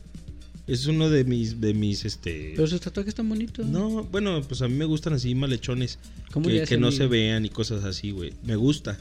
[0.65, 2.53] Es uno de mis, de mis, este.
[2.55, 3.65] Pero sus tatuajes están bonitos.
[3.67, 5.99] No, bueno, pues a mí me gustan así malhechones.
[6.31, 8.33] ¿Cómo le Que, que no mi- se vean y cosas así, güey.
[8.43, 8.97] Me gusta.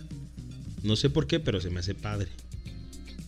[0.82, 2.28] No sé por qué, pero se me hace padre.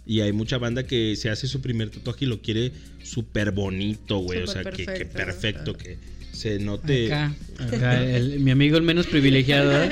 [0.06, 2.72] Y hay mucha banda que se hace su primer tatuaje y lo quiere
[3.04, 4.42] súper bonito, güey.
[4.42, 5.98] O sea, Súper que, que perfecto, perfecto, que
[6.34, 7.06] se note.
[7.06, 7.34] Acá.
[7.60, 9.72] Acá, el- mi amigo el menos privilegiado.
[9.82, 9.90] ¿eh?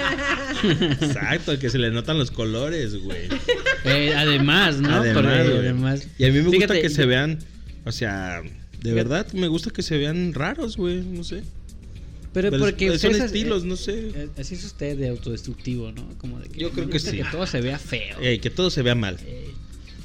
[1.00, 3.28] Exacto, que se le notan los colores, güey.
[3.84, 4.94] Eh, además, ¿no?
[4.96, 6.08] Además, Por además.
[6.18, 7.38] Y a mí me gusta que se vean,
[7.84, 8.42] o sea,
[8.82, 11.42] de verdad me gusta que se vean raros, güey, no sé.
[12.32, 13.92] Pero Pero porque es- son ustedes- estilos, eh, no sé.
[14.14, 16.08] eh, Así es usted de autodestructivo, ¿no?
[16.18, 17.16] Como de que Yo creo que sí.
[17.18, 18.18] Que todo se vea feo.
[18.20, 19.18] Ey, que todo se vea mal.
[19.24, 19.48] Eh,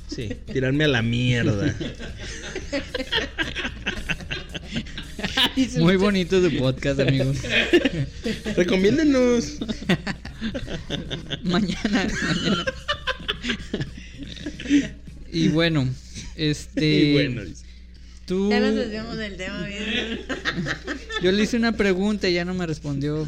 [0.09, 1.75] Sí, tirarme a la mierda.
[5.79, 7.37] Muy bonito tu podcast, amigos.
[8.55, 9.57] Recomiéndenos.
[11.43, 12.65] mañana, mañana.
[15.31, 15.87] Y bueno,
[16.35, 16.85] este.
[16.85, 17.41] Y bueno,
[18.25, 18.49] tú.
[18.49, 20.21] Ya nos desviamos del tema bien.
[21.21, 23.25] Yo le hice una pregunta y ya no me respondió.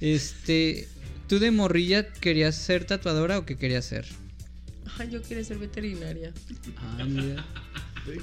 [0.00, 0.88] Este.
[1.28, 4.06] ¿Tú de morrilla querías ser tatuadora o qué querías ser?
[4.98, 6.32] Ay, yo quería ser veterinaria.
[6.78, 7.44] Ah, mira.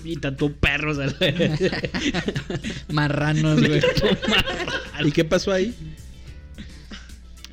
[0.03, 0.97] Y tatuó perros.
[0.99, 1.15] a la-
[2.91, 3.81] Marranos, güey.
[5.05, 5.73] ¿Y qué pasó ahí?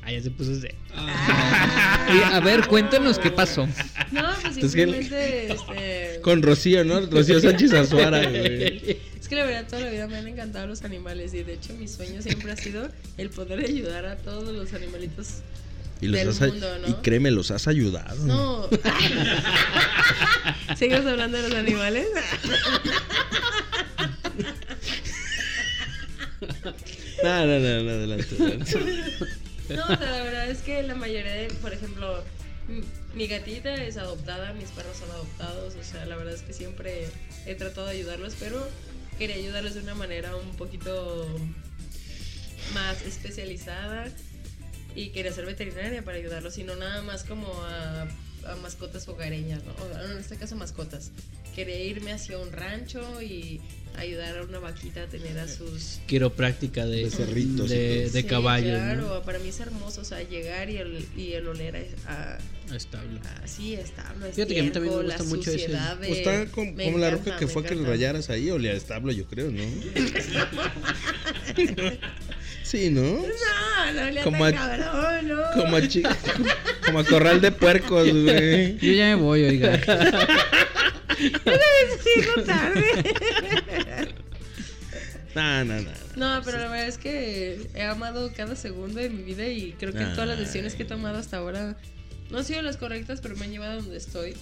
[0.05, 0.75] Ah, ya se puso ese.
[0.95, 3.67] A ver, cuéntanos qué pasó.
[4.11, 6.19] No, pues Es que- simplemente, este...
[6.21, 7.01] Con Rocío, ¿no?
[7.05, 8.97] Rocío Sánchez Azuara, güey.
[9.19, 11.73] Es que la verdad toda la vida me han encantado los animales y de hecho
[11.73, 15.37] mi sueño siempre ha sido el poder ayudar a todos los animalitos.
[16.03, 16.89] Y, los Del has, mundo, ¿no?
[16.89, 18.25] y créeme, los has ayudado.
[18.25, 18.67] No.
[20.77, 22.07] ¿Seguimos hablando de los animales?
[27.23, 28.35] No, no, no, no, adelante.
[28.37, 28.79] adelante.
[29.69, 32.21] No, o sea, la verdad es que la mayoría de, por ejemplo,
[33.15, 37.07] mi gatita es adoptada, mis perros son adoptados, o sea, la verdad es que siempre
[37.45, 38.67] he tratado de ayudarlos, pero
[39.17, 41.25] quería ayudarlos de una manera un poquito
[42.73, 44.09] más especializada
[44.95, 49.61] y quería ser veterinaria para ayudarlos y no nada más como a, a mascotas hogareñas,
[49.63, 49.71] ¿no?
[49.71, 51.11] O, en este caso mascotas.
[51.55, 53.61] Quería irme hacia un rancho y
[53.95, 58.13] ayudar a una vaquita a tener a sus Quiropráctica de, Becerritos y de, todo.
[58.13, 61.47] de Sí, caballos, Claro, para mí es hermoso, o sea, llegar y el, y el
[61.47, 62.75] oler a, ¿no?
[62.75, 63.19] Establo.
[63.23, 65.77] a- así establo, Fíjate que a mí también me gusta la mucho ese- de-
[66.07, 67.91] Pues está como, como la encanta, roca que fue a que le encanta.
[67.91, 69.61] rayaras ahí, olía a establo, yo creo, ¿no?
[72.73, 73.01] Sí, ¿no?
[73.03, 75.43] No, no le Como a- cabrón, no.
[75.53, 75.81] Como a,
[76.87, 78.79] como a corral de puercos, güey.
[78.79, 79.79] Yo ya me voy, oiga.
[82.03, 82.83] Sigo tarde.
[85.35, 85.89] No, no, no.
[86.15, 89.91] No, pero la verdad es que he amado cada segundo de mi vida y creo
[89.91, 91.75] que todas las decisiones que he tomado hasta ahora
[92.33, 94.33] no han sido las correctas, pero me han llevado a donde estoy.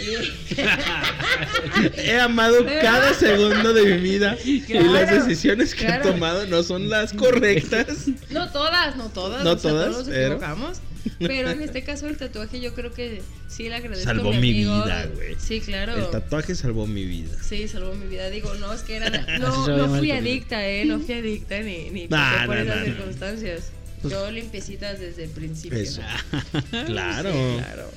[1.96, 6.08] He amado cada segundo de mi vida y las decisiones que claro.
[6.08, 8.06] he tomado no son las correctas.
[8.30, 9.44] No todas, no todas.
[9.44, 10.78] No o sea, todas, todos nos pero- equivocamos.
[11.18, 14.38] Pero en este caso el tatuaje yo creo que sí le agradezco Salvó a mi
[14.40, 14.84] mi amigo.
[14.84, 15.36] vida, güey.
[15.38, 15.94] Sí, claro.
[15.98, 17.36] El tatuaje salvó mi vida.
[17.46, 18.30] Sí, salvó mi vida.
[18.30, 19.10] Digo, no, es que era.
[19.38, 20.86] No, fui adicta, ¿eh?
[20.86, 22.84] No fui adicta ni, ni Nah, pasé por nah, esas nah, nah.
[22.86, 23.70] circunstancias.
[24.10, 25.78] Yo limpiecitas desde el principio.
[25.78, 26.00] Eso.
[26.52, 27.30] Sí, Claro.
[27.58, 27.90] claro.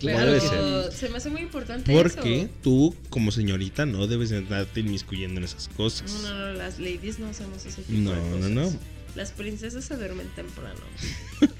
[0.00, 2.50] Claro se me hace muy importante Porque eso.
[2.60, 6.10] tú, como señorita, no debes de andarte inmiscuyendo en esas cosas.
[6.12, 8.72] No, no, no, las ladies no hacemos ese tipo No, de no, no.
[9.14, 10.80] Las princesas se duermen temprano.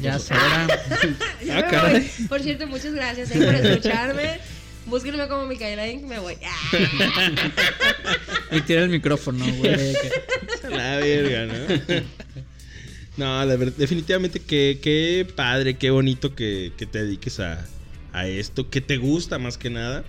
[0.00, 0.66] Ya será.
[1.44, 2.00] Ya Ah, voy.
[2.28, 4.40] Por cierto, muchas gracias eh, por escucharme.
[4.86, 6.02] Búsquenme como Micaela Inc.
[6.04, 6.36] Me voy.
[6.44, 7.30] Ah.
[8.50, 9.94] Y tira el micrófono, güey.
[10.70, 12.33] La verga, ¿no?
[13.16, 17.64] No, la verdad, definitivamente que qué padre, qué bonito que, que te dediques a,
[18.12, 20.04] a esto, que te gusta más que nada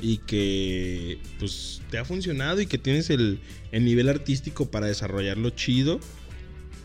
[0.00, 3.40] y que pues te ha funcionado y que tienes el,
[3.72, 5.98] el nivel artístico para desarrollarlo chido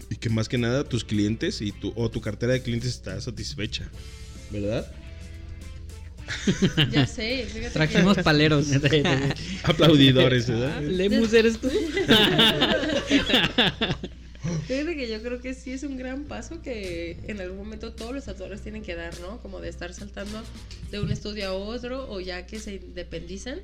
[0.09, 3.19] y que más que nada tus clientes y tu, o tu cartera de clientes está
[3.21, 3.87] satisfecha,
[4.49, 4.91] ¿verdad?
[6.91, 7.71] Ya sé, fíjate.
[7.73, 8.67] Trajimos que- paleros.
[9.63, 10.81] Aplaudidores, ¿verdad?
[10.81, 11.69] Lemus eres tú.
[14.69, 18.13] Fíjate que yo creo que sí es un gran paso que en algún momento todos
[18.13, 19.39] los tatuadores tienen que dar, ¿no?
[19.41, 20.43] Como de estar saltando
[20.91, 23.61] de un estudio a otro o ya que se independizan.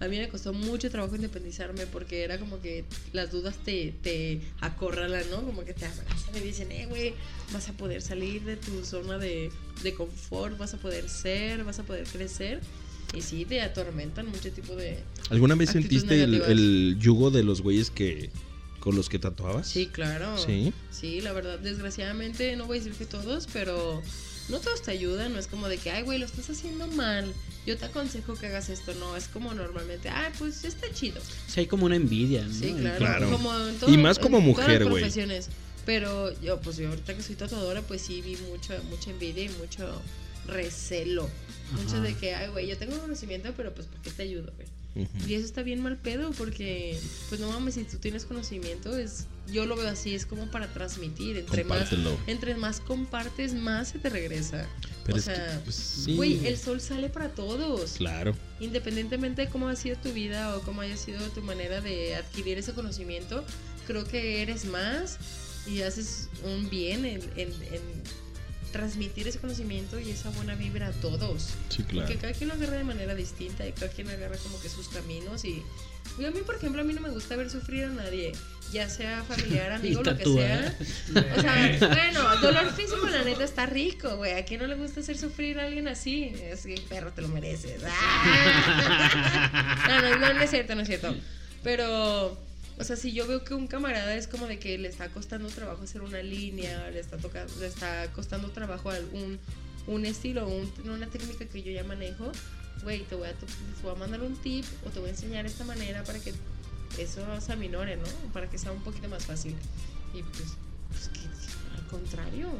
[0.00, 4.40] A mí me costó mucho trabajo independizarme porque era como que las dudas te, te
[4.62, 5.42] acorralan, ¿no?
[5.42, 7.12] Como que te abrazan y dicen, eh, güey,
[7.52, 9.50] vas a poder salir de tu zona de,
[9.82, 12.60] de confort, vas a poder ser, vas a poder crecer.
[13.14, 14.96] Y sí, te atormentan mucho tipo de...
[15.28, 18.30] ¿Alguna vez sentiste el, el yugo de los güeyes que
[18.80, 19.66] con los que tatuabas?
[19.68, 20.36] Sí, claro.
[20.38, 20.72] Sí.
[20.90, 24.02] Sí, la verdad, desgraciadamente, no voy a decir que todos, pero
[24.48, 25.32] no todos te ayudan.
[25.32, 27.32] No es como de que, ay, güey, lo estás haciendo mal.
[27.66, 28.94] Yo te aconsejo que hagas esto.
[28.94, 31.20] No, es como normalmente, ay, pues está chido.
[31.46, 32.54] Sí, hay como una envidia, ¿no?
[32.54, 32.98] Sí, claro.
[32.98, 33.30] Claro.
[33.30, 35.02] Como en Y más como en mujer, güey.
[35.02, 35.48] profesiones.
[35.84, 39.48] Pero yo, pues yo ahorita que soy tatuadora, pues sí vi mucho, mucha envidia y
[39.50, 40.02] mucho
[40.46, 41.28] recelo.
[41.72, 44.68] Mucho de que, ay, güey, yo tengo conocimiento, pero pues, ¿por qué te ayudo, güey?
[44.94, 49.26] Y eso está bien mal pedo porque, pues no mames, si tú tienes conocimiento, es
[49.52, 51.36] yo lo veo así, es como para transmitir.
[51.38, 52.18] Entre más, Compártelo.
[52.26, 54.66] entre más compartes, más se te regresa.
[55.04, 56.16] Pero o sea, pues, sí.
[56.16, 57.92] güey, el sol sale para todos.
[57.92, 58.34] Claro.
[58.60, 62.58] Independientemente de cómo ha sido tu vida o cómo haya sido tu manera de adquirir
[62.58, 63.44] ese conocimiento,
[63.86, 65.18] creo que eres más
[65.66, 67.80] y haces un bien en, en- en
[68.78, 71.48] transmitir ese conocimiento y esa buena vibra a todos.
[71.68, 72.06] Sí, claro.
[72.06, 74.88] Que cada quien lo agarra de manera distinta y cada quien agarra como que sus
[74.88, 75.64] caminos y...
[76.16, 78.30] y a mí, por ejemplo, a mí no me gusta ver sufrir a nadie,
[78.72, 80.76] ya sea familiar, amigo, lo que sea.
[81.36, 84.34] O sea, bueno, dolor físico, la neta, está rico, güey.
[84.34, 86.32] ¿A quién no le gusta hacer sufrir a alguien así?
[86.40, 87.82] Es que, perro, te lo mereces.
[87.84, 89.74] ¡Ah!
[89.88, 91.16] No, no, no, no es cierto, no es cierto.
[91.64, 92.38] Pero,
[92.78, 95.48] o sea, si yo veo que un camarada es como de que le está costando
[95.48, 99.38] trabajo hacer una línea, le está, tocando, le está costando trabajo algún
[99.86, 102.30] un estilo, un- una técnica que yo ya manejo,
[102.82, 103.46] güey, te voy a, te
[103.82, 106.34] voy a mandar un tip o te voy a enseñar esta manera para que
[106.98, 108.04] eso se aminore, ¿no?
[108.34, 109.54] Para que sea un poquito más fácil.
[110.14, 110.44] Y pues,
[110.90, 112.50] pues que, que al contrario,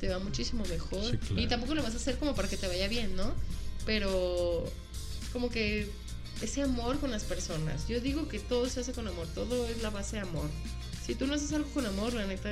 [0.00, 1.10] te va muchísimo mejor.
[1.10, 1.40] Sí, claro.
[1.40, 3.32] Y tampoco lo vas a hacer como para que te vaya bien, ¿no?
[3.86, 4.70] Pero
[5.32, 5.90] como que
[6.42, 7.86] ese amor con las personas.
[7.88, 10.48] Yo digo que todo se hace con amor, todo es la base de amor.
[11.06, 12.50] Si tú no haces algo con amor, la neta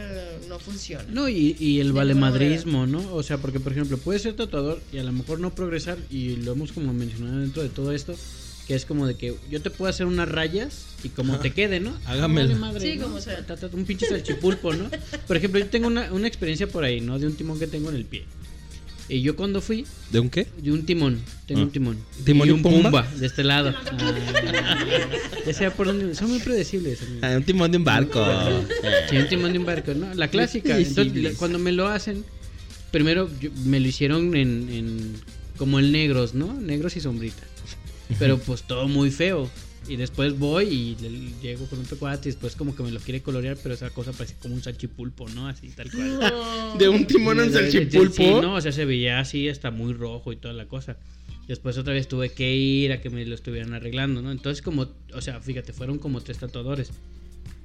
[0.48, 1.04] no funciona.
[1.08, 3.12] No, y, y el De valemadrismo, ¿no?
[3.12, 6.36] O sea, porque por ejemplo, puedes ser tatuador y a lo mejor no progresar, y
[6.36, 8.14] lo hemos como mencionado dentro de todo esto,
[8.68, 11.80] que es como de que yo te puedo hacer unas rayas y como te quede,
[11.80, 11.98] ¿no?
[12.54, 13.06] Madre, Sí, ¿no?
[13.08, 13.44] como sea.
[13.72, 14.88] Un pinche salchipulpo, ¿no?
[15.26, 17.18] Por ejemplo, yo tengo una, una experiencia por ahí, ¿no?
[17.18, 18.24] De un timón que tengo en el pie.
[19.08, 20.46] Y yo cuando fui, ¿De un qué?
[20.56, 21.64] de un timón, tengo Ah.
[21.64, 21.98] un timón.
[22.24, 23.02] ¿Timón y un Pumba?
[23.16, 23.74] de este lado.
[24.66, 24.78] Ah,
[25.46, 27.00] ya sea por dónde, son muy predecibles.
[27.22, 28.24] Ah, un timón de un barco.
[29.10, 30.14] Sí, un timón de un barco, ¿no?
[30.14, 30.76] La clásica.
[30.76, 32.24] Sí, Entonces, cuando me lo hacen,
[32.90, 35.12] primero yo- me lo hicieron en, en-
[35.58, 36.52] como en negros, ¿no?
[36.54, 37.42] Negros y sombrita.
[38.18, 39.50] Pero pues todo muy feo.
[39.86, 43.00] Y después voy y le- llego con un pecuate y después como que me lo
[43.00, 45.46] quiere colorear, pero esa cosa parece como un salchipulpo, ¿no?
[45.48, 46.18] Así tal cual.
[46.20, 46.78] No.
[46.78, 48.14] De un timón en Sí, salchipulpo.
[48.14, 50.96] Sí, no, o sea, se veía así, hasta muy rojo y toda la cosa.
[51.48, 54.32] Después otra vez tuve que ir a que me lo estuvieran arreglando, ¿no?
[54.32, 56.90] Entonces como, o sea, fíjate, fueron como tres tatuadores.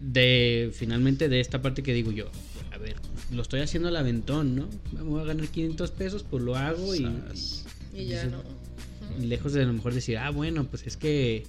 [0.01, 2.29] De, finalmente, de esta parte que digo yo,
[2.71, 2.95] a ver,
[3.33, 4.69] lo estoy haciendo al aventón, ¿no?
[4.93, 7.65] Me voy a ganar 500 pesos, pues lo hago y, Sas.
[7.93, 8.41] Y ya no.
[9.21, 11.43] y lejos de a lo mejor decir, ah, bueno, pues es que,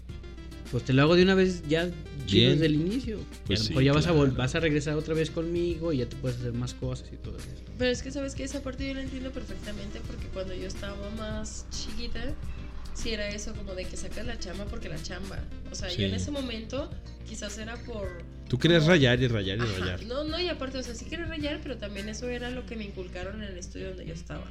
[0.71, 1.89] pues te lo hago de una vez ya
[2.27, 3.19] chido desde el inicio.
[3.47, 4.33] Pues a lo sí, ya vas, a claro.
[4.33, 7.37] vas a regresar otra vez conmigo y ya te puedes hacer más cosas y todo
[7.39, 7.47] eso.
[7.79, 10.97] Pero es que sabes que esa parte yo la entiendo perfectamente porque cuando yo estaba
[11.19, 12.21] más chiquita,
[12.95, 15.39] sí era eso como de que sacas la chamba porque la chamba.
[15.71, 16.03] O sea, Sí.
[16.03, 16.91] yo en ese momento
[17.29, 18.09] quizás era por...
[18.49, 20.03] Tú querías como- rayar y rayar y Ajá, rayar.
[20.07, 22.77] No, no, y aparte, o sea, sí quería rayar, pero también eso era lo que
[22.77, 24.45] me inculcaron en el estudio donde yo estaba.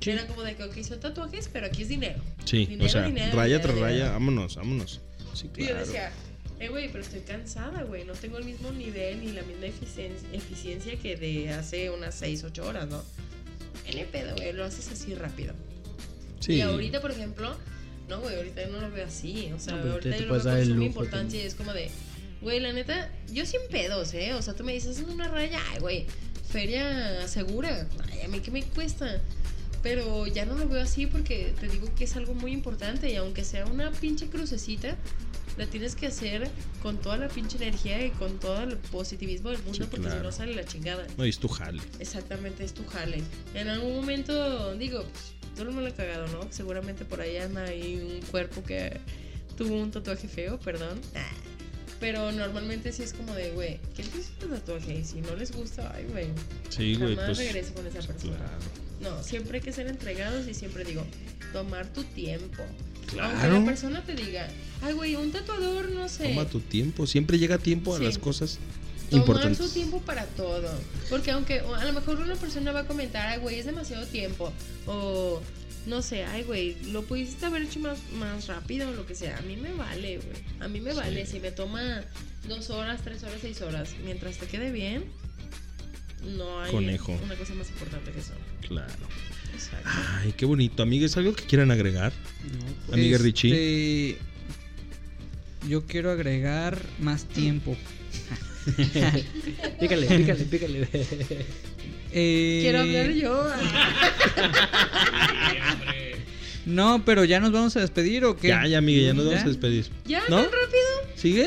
[0.00, 0.10] Sí.
[0.10, 2.20] Era como de que, ok, son tatuajes, pero aquí es dinero.
[2.44, 5.00] Sí, Dinero, o sea, dinero, raya dinero, tras raya, vámonos, vámonos.
[5.36, 5.86] Sí, Y yo claro.
[5.86, 6.12] decía,
[6.58, 8.04] eh, güey, pero estoy cansada, güey.
[8.04, 12.44] No tengo el mismo nivel ni la misma eficiencia, eficiencia que de hace unas 6,
[12.44, 13.02] 8 horas, ¿no?
[13.86, 15.54] En el pedo, güey, lo haces así rápido.
[16.40, 16.54] Sí.
[16.54, 17.56] Y ahorita, por ejemplo,
[18.08, 19.50] no, güey, ahorita yo no lo veo así.
[19.54, 21.90] O sea, No, ahorita yo lo veo con importancia y es como de,
[22.40, 24.34] güey, la neta, yo sin pedos, ¿eh?
[24.34, 26.06] O sea, tú me dices, es una raya, ay, güey,
[26.50, 27.86] feria segura.
[28.10, 29.20] Ay, a mí qué me cuesta.
[29.82, 33.16] Pero ya no lo veo así porque te digo que es algo muy importante y
[33.16, 34.96] aunque sea una pinche crucecita,
[35.56, 36.50] la tienes que hacer
[36.82, 40.10] con toda la pinche energía y con todo el positivismo del mundo Sí, porque si
[40.10, 40.22] claro.
[40.24, 41.06] no sale la chingada.
[41.16, 41.80] No, y es tu jale.
[41.98, 43.22] Exactamente, es tu jale.
[43.54, 46.52] En algún momento, digo, pues, todo el mundo lo ha cagado, ¿no?
[46.52, 48.98] Seguramente por ahí anda ahí un cuerpo que
[49.56, 51.00] tuvo un tatuaje feo, perdón.
[51.98, 54.98] Pero normalmente sí es como de, güey, ¿qué te hizo tu tatuaje?
[54.98, 56.26] Y si no les gusta, ay, güey,
[56.68, 57.38] Sí, güey, jamás pues.
[57.38, 58.36] regrese con esa persona.
[58.36, 58.52] Claro.
[59.16, 61.06] No, siempre hay que ser entregados y siempre digo,
[61.54, 62.62] tomar tu tiempo.
[63.08, 63.58] Aunque Claro.
[63.60, 64.48] la persona te diga,
[64.82, 66.28] ay, güey, un tatuador, no sé.
[66.28, 67.06] Toma tu tiempo.
[67.06, 68.04] Siempre llega tiempo a Sí.
[68.04, 68.58] las cosas
[69.10, 70.68] Tomar su tiempo para todo.
[71.08, 74.52] Porque aunque a lo mejor una persona va a comentar, ay, güey, es demasiado tiempo.
[74.86, 75.40] O
[75.86, 79.38] no sé, ay, güey, lo pudiste haber hecho más, más rápido o lo que sea.
[79.38, 80.36] A mí me vale, güey.
[80.58, 80.96] A mí me Sí.
[80.96, 81.24] vale.
[81.24, 82.02] Si me toma
[82.48, 85.04] dos horas, tres horas, seis horas, mientras te quede bien,
[86.36, 87.12] no hay Conejo.
[87.22, 88.32] una cosa más importante que eso.
[88.66, 88.92] Claro.
[89.56, 89.88] Exacto.
[90.20, 90.82] Ay, qué bonito.
[90.82, 92.12] Amiga, ¿es algo que quieran agregar?
[92.88, 93.48] No, Amiga Richie.
[94.12, 94.18] Este,
[95.68, 97.76] Yo quiero agregar más tiempo.
[99.80, 100.88] Pícale, pícale, pícale.
[102.18, 103.46] Eh, Quiero hablar yo.
[106.66, 108.48] No, pero ya nos vamos a despedir o qué?
[108.48, 109.86] Ya, ya, amiga, ya nos vamos a despedir.
[110.04, 110.22] ¿Ya?
[110.28, 110.36] ¿No?
[110.42, 111.14] ¿Tan rápido?
[111.14, 111.46] ¿Sigue?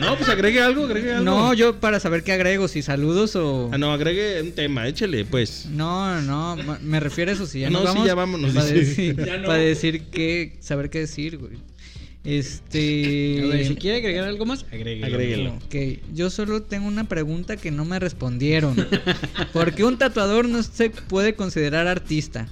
[0.00, 1.24] No, pues agregue algo, agregue algo.
[1.24, 3.70] No, yo para saber qué agrego, si saludos o...
[3.72, 5.66] Ah, no, agregue un tema, échele, pues.
[5.70, 8.06] No, no, me refiero a eso, si ya No, nos sí, vamos.
[8.06, 8.78] ya vámonos, Para dice.
[8.84, 9.46] decir, Ya no.
[9.46, 11.52] para decir qué, saber qué decir, güey.
[12.24, 13.40] Este...
[13.42, 15.06] A ver, si quiere agregar algo más, agréguelo.
[15.06, 15.54] Agréguelo.
[15.66, 15.74] Ok,
[16.14, 18.74] yo solo tengo una pregunta que no me respondieron.
[19.52, 22.48] ¿Por qué un tatuador no se puede considerar artista?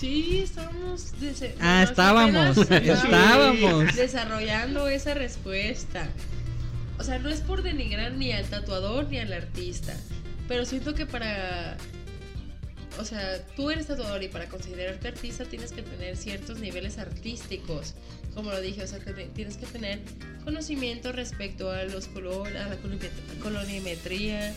[0.00, 1.12] Sí, estábamos.
[1.20, 3.94] dese- Ah, estábamos, estábamos.
[3.94, 6.08] Desarrollando esa respuesta.
[6.98, 9.94] O sea, no es por denigrar ni al tatuador ni al artista.
[10.48, 11.76] Pero siento que para.
[12.98, 17.94] O sea, tú eres tatuador y para considerarte artista tienes que tener ciertos niveles artísticos.
[18.34, 20.00] Como lo dije, o sea, que te- tienes que tener
[20.44, 24.54] conocimiento respecto a los colores, a la colorimet- colorimetría,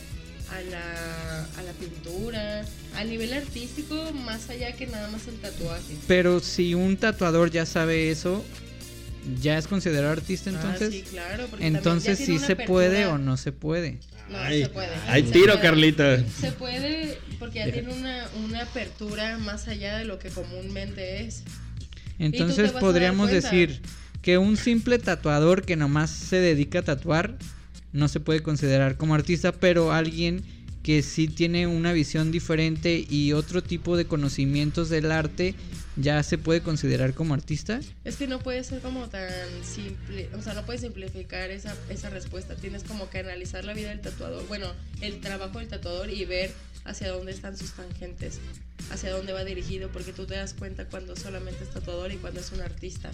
[0.51, 2.65] a la, a la pintura,
[2.95, 5.95] al nivel artístico, más allá que nada más el tatuaje.
[6.07, 8.43] Pero si un tatuador ya sabe eso,
[9.41, 10.93] ¿ya es considerado artista Ah, entonces?
[10.93, 13.99] sí, claro, entonces sí se puede o no se puede.
[14.29, 14.89] No, Ay, se puede.
[15.07, 15.61] Hay Se tiro, puede.
[15.61, 16.23] Carlita.
[16.39, 21.43] Se puede porque ya tiene una, una apertura más allá de lo que comúnmente es.
[22.19, 23.81] Entonces a podríamos decir
[24.21, 27.35] que un simple tatuador que nomás se dedica a tatuar
[27.93, 30.43] no se puede considerar como artista, pero alguien
[30.83, 35.55] que sí tiene una visión diferente y otro tipo de conocimientos del arte
[35.95, 37.79] ya se puede considerar como artista.
[38.03, 39.31] Es que no puede ser como tan
[39.63, 42.55] simple, o sea, no puedes simplificar esa, esa respuesta.
[42.55, 44.67] Tienes como que analizar la vida del tatuador, bueno,
[45.01, 46.51] el trabajo del tatuador y ver
[46.83, 48.39] hacia dónde están sus tangentes,
[48.91, 52.41] hacia dónde va dirigido, porque tú te das cuenta cuando solamente es tatuador y cuando
[52.41, 53.11] es un artista.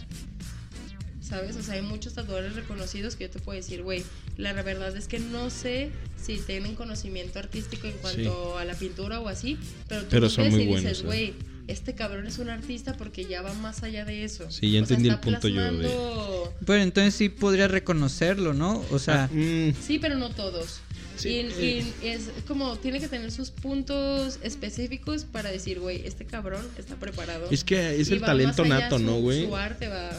[1.30, 1.56] ¿Sabes?
[1.58, 4.04] O sea, hay muchos tatuadores reconocidos que yo te puedo decir, güey,
[4.38, 9.20] la verdad es que no sé si tienen conocimiento artístico en cuanto a la pintura
[9.20, 9.58] o así,
[9.88, 11.06] pero tú Pero son ves muy y buenos, dices, ¿eh?
[11.06, 11.34] güey,
[11.68, 14.50] este cabrón es un artista porque ya va más allá de eso.
[14.50, 17.68] Sí, ya O sea, entendí el está punto yo de- plasmando- Pero entonces sí podría
[17.68, 18.84] reconocerlo, ¿no?
[18.90, 20.80] O sea, Ah, mm, Sí, pero no todos.
[21.16, 21.94] Sí, y, eh.
[22.02, 26.96] y es como, tiene que tener sus puntos específicos para decir, güey, este cabrón está
[26.96, 27.48] preparado.
[27.52, 29.46] es que es Y el talento nato, su- ¿no, güey?
[29.46, 30.10] Su arte va...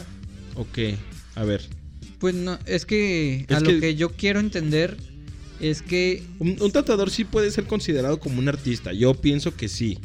[0.55, 0.79] Ok,
[1.35, 1.61] a ver.
[2.19, 4.97] pues no, es que Es a que- lo que yo quiero entender
[5.59, 8.93] es que Un, un tatuador sí puede ser considerado como un artista.
[8.93, 9.97] Yo pienso que sí.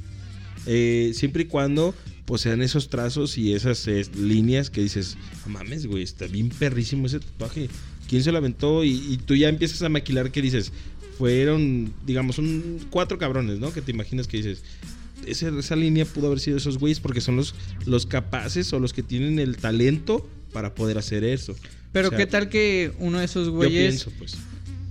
[0.66, 1.94] Eh, siempre y cuando
[2.26, 5.16] pues sean esos trazos y esas eh, líneas que dices,
[5.46, 7.68] no mames, güey, está bien perrísimo ese tatuaje.
[8.08, 8.82] ¿Quién se lo aventó?
[8.82, 10.72] Y, y tú ya empiezas a maquilar que dices,
[11.18, 13.72] fueron, digamos, un cuatro cabrones, ¿no?
[13.72, 14.62] Que te imaginas que dices,
[15.24, 17.54] ese- esa línea pudo haber sido esos güeyes porque son los,
[17.86, 21.54] los capaces o los que tienen el talento para poder hacer eso.
[21.92, 24.36] pero O sea, qué tal que uno de esos Yo güeyes pienso, pues.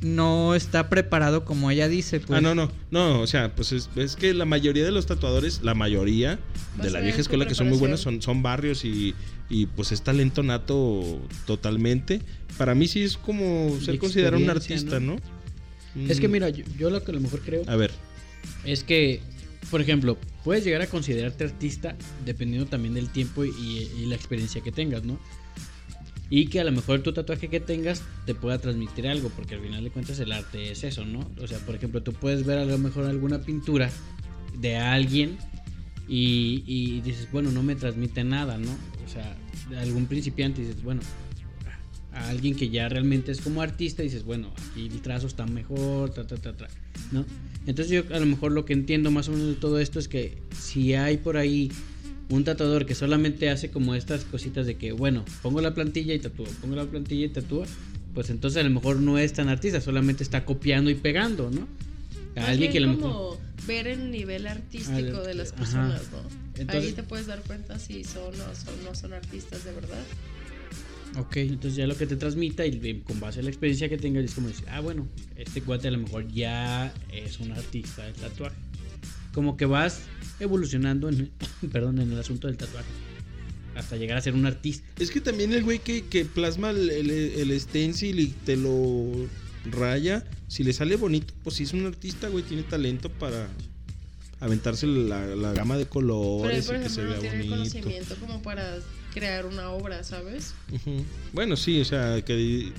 [0.01, 2.37] no está preparado como ella dice, pues.
[2.37, 5.61] Ah, no, no, no, o sea, pues es, es que la mayoría de los tatuadores,
[5.63, 6.39] la mayoría
[6.81, 9.15] de la vieja escuela que son muy buenos son, son barrios y,
[9.49, 12.21] y pues es talento nato totalmente.
[12.57, 15.15] Para mí sí es como ser considerado un artista, ¿no?
[16.09, 17.91] Es que Mm, mira, yo, yo lo que a lo mejor creo A ver,
[18.65, 19.21] es que,
[19.69, 21.95] por ejemplo, puedes llegar a considerarte artista
[22.25, 25.19] dependiendo también del tiempo y, la experiencia que tengas, ¿no?
[26.29, 29.61] Y que a lo mejor tu tatuaje que tengas te pueda transmitir algo, porque al
[29.61, 31.29] final de cuentas el arte es eso, ¿no?
[31.39, 33.89] O sea, por ejemplo, tú puedes ver a lo mejor alguna pintura
[34.57, 35.37] de alguien
[36.07, 38.71] y, y dices, bueno, no me transmite nada, ¿no?
[39.05, 39.35] O sea,
[39.79, 41.01] algún principiante dices, bueno,
[42.15, 46.11] a alguien que ya realmente es como artista dices, bueno, aquí el trazo está mejor,
[46.13, 46.67] ta, ta, ta, ta,
[47.11, 47.25] ¿no?
[47.67, 50.07] Entonces yo a lo mejor lo que entiendo más o menos de todo esto es
[50.07, 51.71] que si hay por ahí
[52.29, 56.19] un tatuador que solamente hace como estas cositas de que, bueno, pongo la plantilla y
[56.19, 57.65] tatúo, pongo la plantilla y tatúa,
[58.13, 61.67] pues entonces a lo mejor no es tan artista, solamente está copiando y pegando, ¿no?
[62.41, 63.11] A alguien que a bien lo mejor...
[63.11, 63.37] como
[63.67, 66.19] ver el nivel artístico de las personas, ¿no?
[66.57, 70.03] Entonces- Ahí te puedes dar cuenta si son o son, no son artistas de verdad.
[71.17, 71.37] Ok.
[71.37, 74.33] Entonces ya lo que te transmita y con base a la experiencia que tengas es
[74.33, 78.55] como decir, ah, bueno, este cuate a lo mejor ya es un artista del tatuaje.
[79.33, 80.01] Como que vas
[80.39, 81.31] evolucionando en,
[81.71, 82.87] perdón, en el asunto del tatuaje.
[83.75, 84.87] Hasta llegar a ser un artista.
[84.99, 89.27] es que también el güey que, que plasma el, el, el stencil y te lo
[89.69, 93.49] raya, si le sale bonito, pues si es un artista, güey, tiene talento para
[94.39, 97.19] aventarse la, la gama de Pero él, colores por y que se ejemplo, no vea
[97.19, 97.73] tiene el bonito.
[97.73, 98.77] conocimiento como para
[99.15, 100.53] crear una obra, ¿sabes?
[101.33, 102.71] Bueno, sí, o sea, que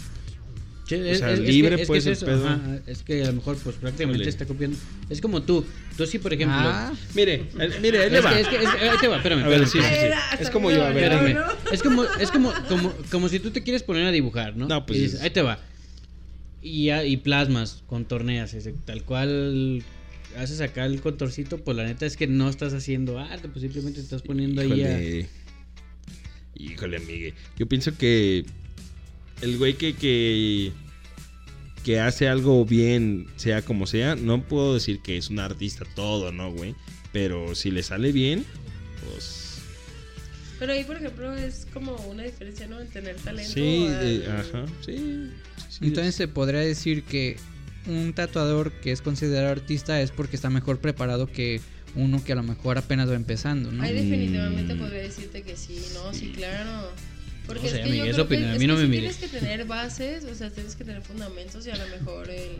[0.84, 2.46] O sea, libre, que, pues, es el eso, pedo.
[2.48, 4.28] ajá, es que a lo mejor pues prácticamente Híjole.
[4.30, 4.76] está copiando.
[5.10, 5.64] Es como tú.
[5.96, 6.58] Tú sí, por ejemplo...
[6.60, 8.34] Ah, Mire, eh, mire, ahí le es, va.
[8.34, 10.06] que, es que- es que- ahí te va, espérame, A ver, espérame, sí, sí, sí.
[10.06, 10.22] espérame.
[10.32, 11.12] Era, Es como yo, a ver.
[11.12, 11.44] Espérame.
[11.72, 14.68] Es como, es como, como, como, si tú te quieres poner a dibujar, ¿no?
[14.68, 15.58] No, pues Y dices, es- ahí te va.
[16.62, 19.82] Y, y plasmas, contorneas, ese, tal cual
[20.36, 24.00] haces acá el contorcito, pues la neta es que no estás haciendo arte, pues simplemente
[24.00, 25.45] estás poniendo ahí a...
[26.58, 26.96] Híjole.
[26.98, 27.34] Amigue.
[27.58, 28.44] Yo pienso que
[29.42, 30.72] el güey que, que,
[31.84, 36.32] que hace algo bien, sea como sea, no puedo decir que es un artista todo,
[36.32, 36.74] ¿no, güey?
[37.12, 38.44] Pero si le sale bien,
[39.04, 39.44] pues...
[40.58, 42.80] Pero ahí, por ejemplo, es como una diferencia, ¿no?
[42.80, 43.52] En tener talento.
[43.52, 44.96] Sí, al- eh, ajá, sí.
[44.96, 45.30] sí,
[45.68, 45.78] sí.
[45.82, 47.36] entonces se podría decir que
[47.86, 51.60] un tatuador que es considerado artista es porque está mejor preparado que
[51.96, 53.82] uno que a lo mejor apenas va empezando, ¿no?
[53.82, 54.78] Ahí definitivamente Mm.
[54.78, 56.12] podría decirte que sí, ¿no?
[56.14, 56.90] Sí, claro.
[57.46, 58.76] Porque No es sé, que amiga, yo es creo opinión, que, a es mí no
[58.76, 59.16] que me mires.
[59.16, 62.58] tienes que tener bases, o sea, tienes que tener fundamentos y a lo mejor el...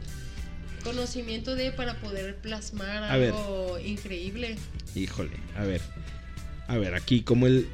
[0.85, 3.31] conocimiento de para poder plasmar A ver.
[3.33, 4.57] algo increíble.
[4.95, 5.81] Híjole, a ver.
[6.69, 7.67] A ver, aquí como el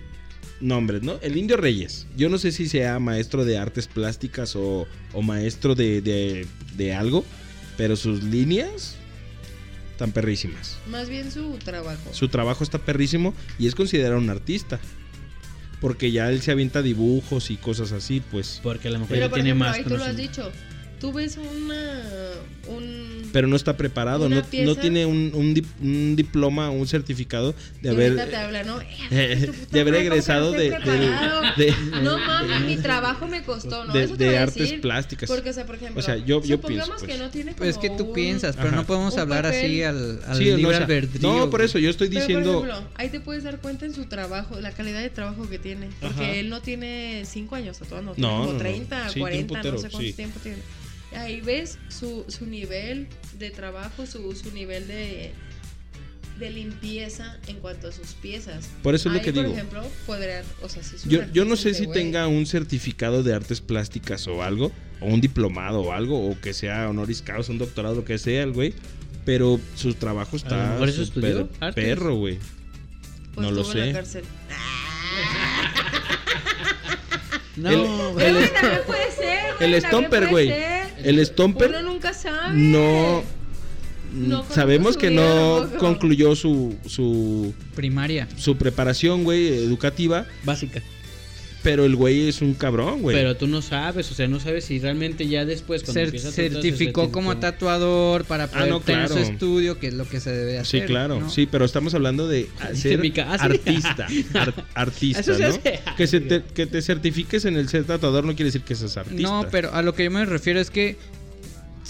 [0.61, 1.19] nombre, ¿no?
[1.23, 2.07] El Indio Reyes.
[2.17, 6.95] Yo no sé si sea maestro de artes plásticas o, o maestro de, de, de
[6.95, 7.25] algo,
[7.77, 8.97] pero sus líneas
[10.03, 10.79] están perrísimas.
[10.91, 12.13] Más bien su trabajo.
[12.13, 14.81] Su trabajo está perrísimo y es considerado un artista.
[15.81, 18.61] Porque ya él se avienta dibujos y cosas así, pues.
[18.63, 20.51] Porque a lo mejor Pero ya por tiene ejemplo, más ahí tú lo has dicho.
[21.03, 22.01] Tú ves una
[22.69, 27.91] un Pero no está preparado, no, tiene un, un dip- un diploma, un certificado de
[27.91, 28.79] haber, ahorita te habla, ¿no?
[29.11, 30.71] eh, Tu puta de haber madre, ¿cómo egresado de,
[31.57, 33.93] de, No mames, mi trabajo me costó, ¿no?
[33.93, 34.81] de- Eso te de voy a artes decir.
[34.81, 35.29] plásticas.
[35.29, 37.19] Porque, o sea, por ejemplo, O sea, yo- yo supongamos pienso, que pues.
[37.21, 38.77] no tiene como Pues es que tú un- piensas, pero Ajá.
[38.77, 39.65] no podemos hablar papel.
[39.65, 41.21] así al, al Sí, o no, libre o sea, albedrío.
[41.35, 42.61] no, por eso yo estoy Pero, diciendo.
[42.61, 45.59] por ejemplo, ahí te puedes dar cuenta en su trabajo, la calidad de trabajo que
[45.59, 45.89] tiene.
[46.01, 46.31] Porque Ajá.
[46.35, 48.59] él no tiene 5 años No, tiene no, como no.
[48.59, 50.13] 30, Sí, tiene un 40, putero, no sé cuánto sí.
[50.13, 50.59] tiempo tiene.
[51.17, 53.09] Ahí ves su, su nivel
[53.39, 55.33] de trabajo, su, su nivel de,
[56.39, 58.69] de limpieza en cuanto a sus piezas.
[58.83, 59.55] Por eso es lo que por digo.
[59.55, 63.23] ejemplo, podría, o sea, si es un Yo, yo no sé si tenga un certificado
[63.23, 67.53] de artes plásticas o algo, o un diplomado o algo, o que sea honoris causa,
[67.53, 68.75] un doctorado, lo que sea el güey,
[69.25, 72.39] pero su trabajo está mejor eso estudió, perro, güey.
[73.35, 73.87] Pues no lo sé.
[73.87, 74.25] la cárcel.
[77.63, 80.53] No, El- pero- güey, también puede ser, güey, el Stomper, güey.
[81.05, 82.55] El Stomper Uno nunca sabe.
[82.55, 83.23] no...
[84.15, 85.79] No conozco sabemos que no tampoco.
[85.79, 88.29] concluyó su, su, Primaria.
[88.37, 90.83] su preparación, güey, educativa, básica.
[91.63, 93.17] Pero el güey es un cabrón, güey.
[93.17, 96.29] Pero tú no sabes, o sea, no sabes si realmente ya después cuando Cer- empieza
[96.29, 99.31] a tatuar, se certificó como tatuador para poder Ah, no, tener su claro.
[99.33, 100.87] estudio, que es lo que se debe Sí, hacer.
[100.87, 101.31] claro, ¿no?
[101.31, 103.45] sí, pero estamos hablando de ser mi ca- ah, sí.
[103.45, 105.95] artista, ar- artista, ¿no?
[105.97, 108.97] Que, se te, que te certifiques en el ser tatuador no quiere decir que seas
[108.97, 109.23] artista.
[109.23, 110.97] No, pero a lo que yo me refiero es que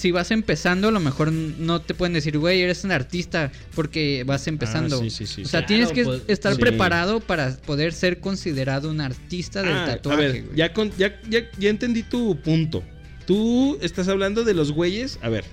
[0.03, 4.24] si vas empezando, a lo mejor no te pueden decir, güey, eres un artista porque
[4.27, 4.97] vas empezando.
[4.97, 6.61] Ah, sí, sí, sí, o sea, tienes que pues, estar sí.
[6.61, 10.19] preparado para poder ser considerado un artista del Ah, tatuaje.
[10.19, 10.57] a ver, güey.
[10.57, 12.83] ya, con- ya, ya, ya entendí tu punto.
[13.27, 15.45] Tú estás hablando de los güeyes, a ver,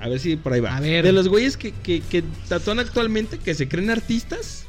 [0.00, 0.74] a ver si por ahí va.
[0.74, 1.04] A ver.
[1.04, 4.64] De los güeyes que, que, que tatúan actualmente, que se creen artistas,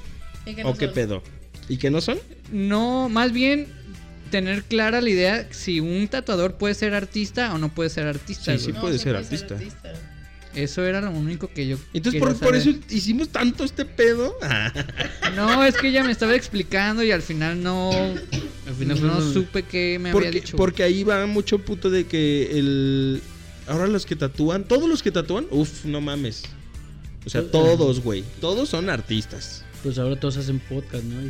[0.45, 0.93] Y que no o qué son.
[0.93, 1.23] pedo.
[1.69, 2.19] ¿Y que no son?
[2.51, 3.67] No, más bien
[4.33, 8.57] tener clara la idea si un tatuador puede ser artista o no puede ser artista.
[8.57, 9.59] Sí, sí puede ser artista.
[10.55, 11.77] Eso era lo único que yo.
[11.93, 14.35] Entonces, quería por, por eso hicimos tanto este pedo.
[15.35, 17.91] No, es que ella me estaba explicando y al final no.
[17.91, 20.57] Al final no no- supe qué me porque, había dicho.
[20.57, 23.21] porque ahí va mucho puto de que el.
[23.67, 26.43] Ahora los que tatúan, todos los que tatúan, uff, no mames.
[27.25, 28.23] O sea, todos, güey.
[28.41, 29.63] Todos son artistas.
[29.83, 31.29] Pues ahora todos hacen podcast, ¿no?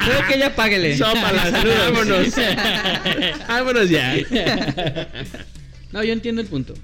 [0.00, 0.98] Creo que ella páguele.
[0.98, 1.50] Sópala,
[1.92, 2.26] vámonos.
[3.48, 4.16] vámonos ya.
[5.92, 6.74] No, yo entiendo el punto.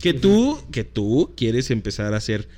[0.00, 2.48] Que tú, que tú quieres empezar a hacer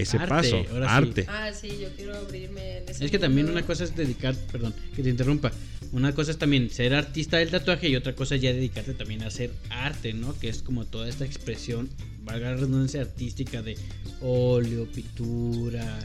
[0.00, 0.56] ese Arte, paso.
[0.72, 0.94] ahora sí.
[0.94, 1.26] Arte.
[1.28, 4.74] Ah, sí, yo quiero abrirme en ese Es que también una cosa es dedicar, perdón,
[4.94, 5.52] que te interrumpa.
[5.92, 9.22] Una cosa es también ser artista del tatuaje y otra cosa es ya dedicarte también
[9.22, 10.38] a hacer arte, ¿no?
[10.38, 11.88] Que es como toda esta expresión,
[12.24, 13.76] valga la redundancia artística de
[14.20, 15.98] óleo, pintura,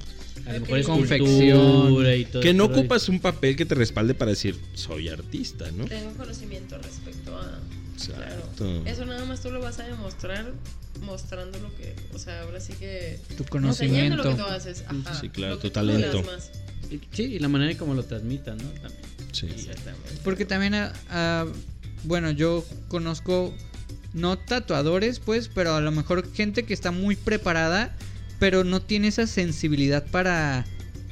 [0.45, 2.05] a lo mejor es Confección.
[2.17, 2.79] y todo Que no este rollo.
[2.81, 5.85] ocupas un papel que te respalde para decir, soy artista, ¿no?
[5.85, 7.59] Tengo conocimiento respecto a.
[7.93, 8.65] Exacto.
[8.65, 8.83] Claro.
[8.85, 10.51] Eso nada más tú lo vas a demostrar
[11.01, 11.95] mostrando lo que.
[12.13, 13.19] O sea, ahora sí que.
[13.37, 14.45] Tu Enseñando lo que tú conocimiento.
[14.45, 14.83] haces.
[14.87, 16.23] Ajá, Sí, claro, tu talento.
[16.89, 18.65] Y- Sí, y la manera en cómo lo transmitan, ¿no?
[18.69, 19.01] También.
[19.31, 19.47] Sí.
[19.47, 20.09] Exactamente.
[20.23, 21.45] Porque también, ah, ah,
[22.03, 23.53] bueno, yo conozco
[24.13, 27.95] no tatuadores, pues, pero a lo mejor gente que está muy preparada,
[28.39, 30.65] pero no tiene esa sensibilidad para,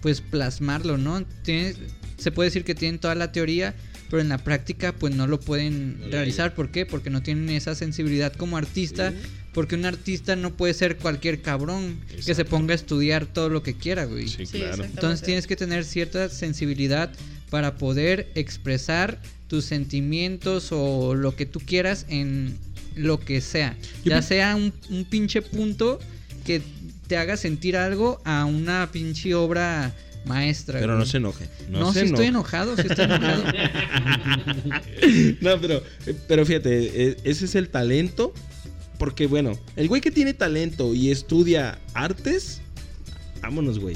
[0.04, 1.24] pues, plasmarlo, ¿no?
[1.44, 1.76] Tiene,
[2.18, 3.74] se puede decir que tienen toda la teoría,
[4.12, 6.54] pero en la práctica, pues, no lo pueden No realizar.
[6.54, 6.86] ¿Por qué?
[6.86, 9.14] Porque no tienen esa sensibilidad como artista.
[9.54, 13.64] Porque un artista no puede ser cualquier cabrón que se ponga a estudiar todo lo
[13.64, 14.28] que quiera, güey.
[14.28, 14.84] Sí, claro.
[14.84, 17.10] Entonces tienes que tener cierta sensibilidad
[17.50, 22.58] para poder expresar tus sentimientos o lo que tú quieras en
[22.96, 23.78] lo que sea.
[24.04, 26.00] Ya sea un, un pinche punto
[26.46, 26.62] que
[27.08, 30.80] te haga sentir algo a una pinche obra maestra.
[30.80, 31.00] Pero güey.
[31.00, 31.48] no se enoje.
[31.70, 33.44] No, No, se si estoy enojado, si estoy enojado.
[35.42, 35.84] No, pero,
[36.28, 38.34] pero fíjate, e- ese es el talento.
[38.98, 42.62] Porque, bueno, el güey que tiene talento y estudia artes,
[43.42, 43.96] vámonos, güey.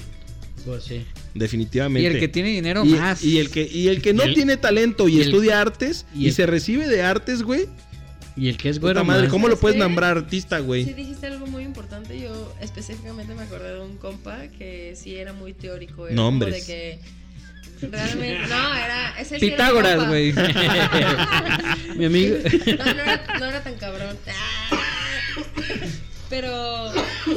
[0.65, 1.05] Pues sí.
[1.35, 2.01] Definitivamente.
[2.09, 3.23] y el que tiene dinero y, más.
[3.23, 5.61] y el que, y el que no Y el- tiene talento y, y el- estudia
[5.61, 7.67] artes y, y el- se recibe de artes, güey.
[8.37, 9.79] Y el que es Puta güero madre, más- ¿cómo lo puedes ¿Sí?
[9.79, 10.83] nombrar artista, Sí, güey?
[10.93, 12.19] dijiste algo muy importante.
[12.19, 16.07] Yo específicamente me acordé de un compa que sí era muy teórico.
[16.07, 16.53] Era Nombres.
[16.65, 16.99] Como de
[17.81, 18.47] que realmente.
[18.49, 19.15] No, era.
[19.19, 20.33] Ese sí era mi Pitágoras, güey.
[21.95, 22.37] Mi amigo.
[22.77, 24.17] No, no era, no era tan cabrón.
[26.29, 26.91] Pero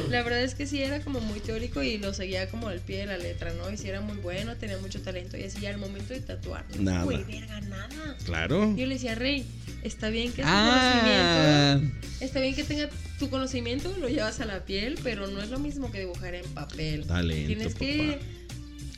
[0.08, 2.98] la verdad es que sí era como muy teórico y lo seguía como al pie
[3.00, 3.70] de la letra, ¿no?
[3.70, 6.64] Y sí era muy bueno, tenía mucho talento y así ya al momento de tatuar.
[6.76, 7.04] no, Nada.
[7.04, 8.16] Güey, verga, nada.
[8.24, 8.74] Claro.
[8.76, 9.44] Yo le decía, Rey,
[9.82, 12.88] está bien que tu Ah, conocimiento, está bien que tenga
[13.18, 16.46] tu conocimiento, lo llevas a la piel, pero no es lo mismo que dibujar en
[16.54, 17.06] papel.
[17.06, 18.18] Talento, Tienes que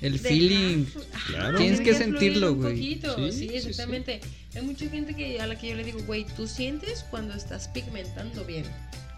[0.03, 0.85] el dejar- feeling.
[1.27, 1.59] Claro.
[1.59, 2.75] Tienes que sentirlo, un güey.
[2.75, 4.21] poquito, Sí, Sí, sí, exactamente.
[4.55, 7.69] Hay mucha gente que a la que yo le digo, güey, tú sientes cuando estás
[7.69, 8.65] pigmentando bien.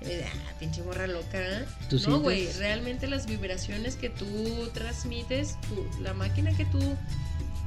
[0.05, 1.65] Ah, pinche morra loca.
[1.91, 4.27] ¿Tú no, güey, realmente las vibraciones que tú
[4.75, 6.79] transmites, tú- la máquina que tú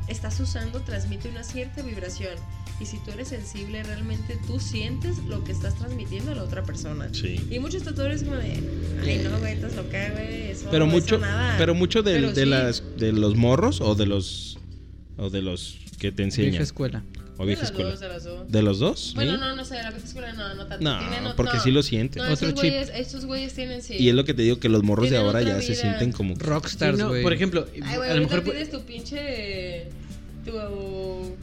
[0.07, 2.35] estás usando transmite una cierta vibración.
[2.79, 6.63] Y si tú eres sensible, realmente tú sientes lo que estás transmitiendo a la otra
[6.63, 7.07] persona.
[7.13, 7.39] Sí.
[7.49, 8.51] Y muchos tatuadores como de,
[9.05, 11.55] ay no, güey, estás loca, güey, eso Pero eso mucho, nada".
[11.57, 12.49] pero mucho del- Pero de sí.
[12.49, 14.57] las de los morros o de los
[15.17, 17.01] o de los que te Vieja enseñan escuela.
[17.37, 17.91] O De vieja las escuela.
[17.91, 18.51] dos, de las dos.
[18.51, 19.11] ¿De los dos?
[19.15, 19.37] Bueno, ¿Sí?
[19.39, 20.83] no, no sé, la vieja escuela no, no tanto.
[20.83, 21.63] No, Tienen ot- porque no.
[21.63, 22.17] sí lo sientes.
[22.23, 22.71] No, Otro estos chip.
[22.71, 23.95] güeyes, estos güeyes tienen sí.
[23.99, 25.81] Y es lo que te digo que los morros de ahora ya se vida.
[25.81, 27.23] sienten como Sí, Rockstars, no, güey.
[27.23, 29.87] por ejemplo, Ay, güey, a lo ahorita mejor pides tu pinche.
[30.45, 30.51] Tu.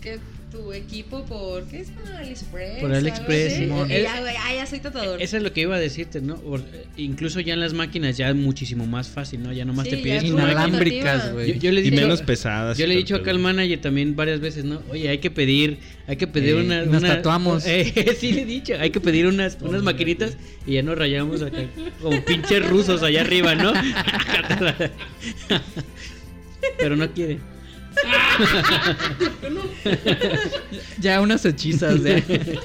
[0.01, 0.19] ¿Qué?
[0.53, 1.65] Tu equipo por.
[1.65, 1.89] ¿Qué es?
[2.07, 2.81] Ah, AliExpress.
[2.83, 3.59] Por AliExpress,
[3.89, 5.23] ya, güey, ah, ya soy tatuador.
[5.23, 6.37] Eso es lo que iba a decirte, ¿no?
[6.37, 9.51] Por- eh, incluso ya en las máquinas ya es muchísimo más fácil, ¿no?
[9.55, 10.62] Ya nomás Sí, te pides es tu una máquina.
[10.69, 11.55] Inalámbricas, güey.
[11.55, 12.77] Yo, yo le he y dicho, menos pesadas.
[12.77, 14.83] yo le he dicho acá al manager también varias veces, ¿no?
[14.91, 17.65] Oye, hay que pedir, hay que pedir Eh, una, nos una- tatuamos.
[17.73, 21.41] Eh, sí le he dicho, hay que pedir unas, unas maquinitas y ya nos rayamos
[21.41, 21.62] acá
[22.03, 23.73] como pinches rusos allá arriba, ¿no?
[26.79, 27.39] Pero no quiere.
[31.01, 32.59] Ya unas hechizas de.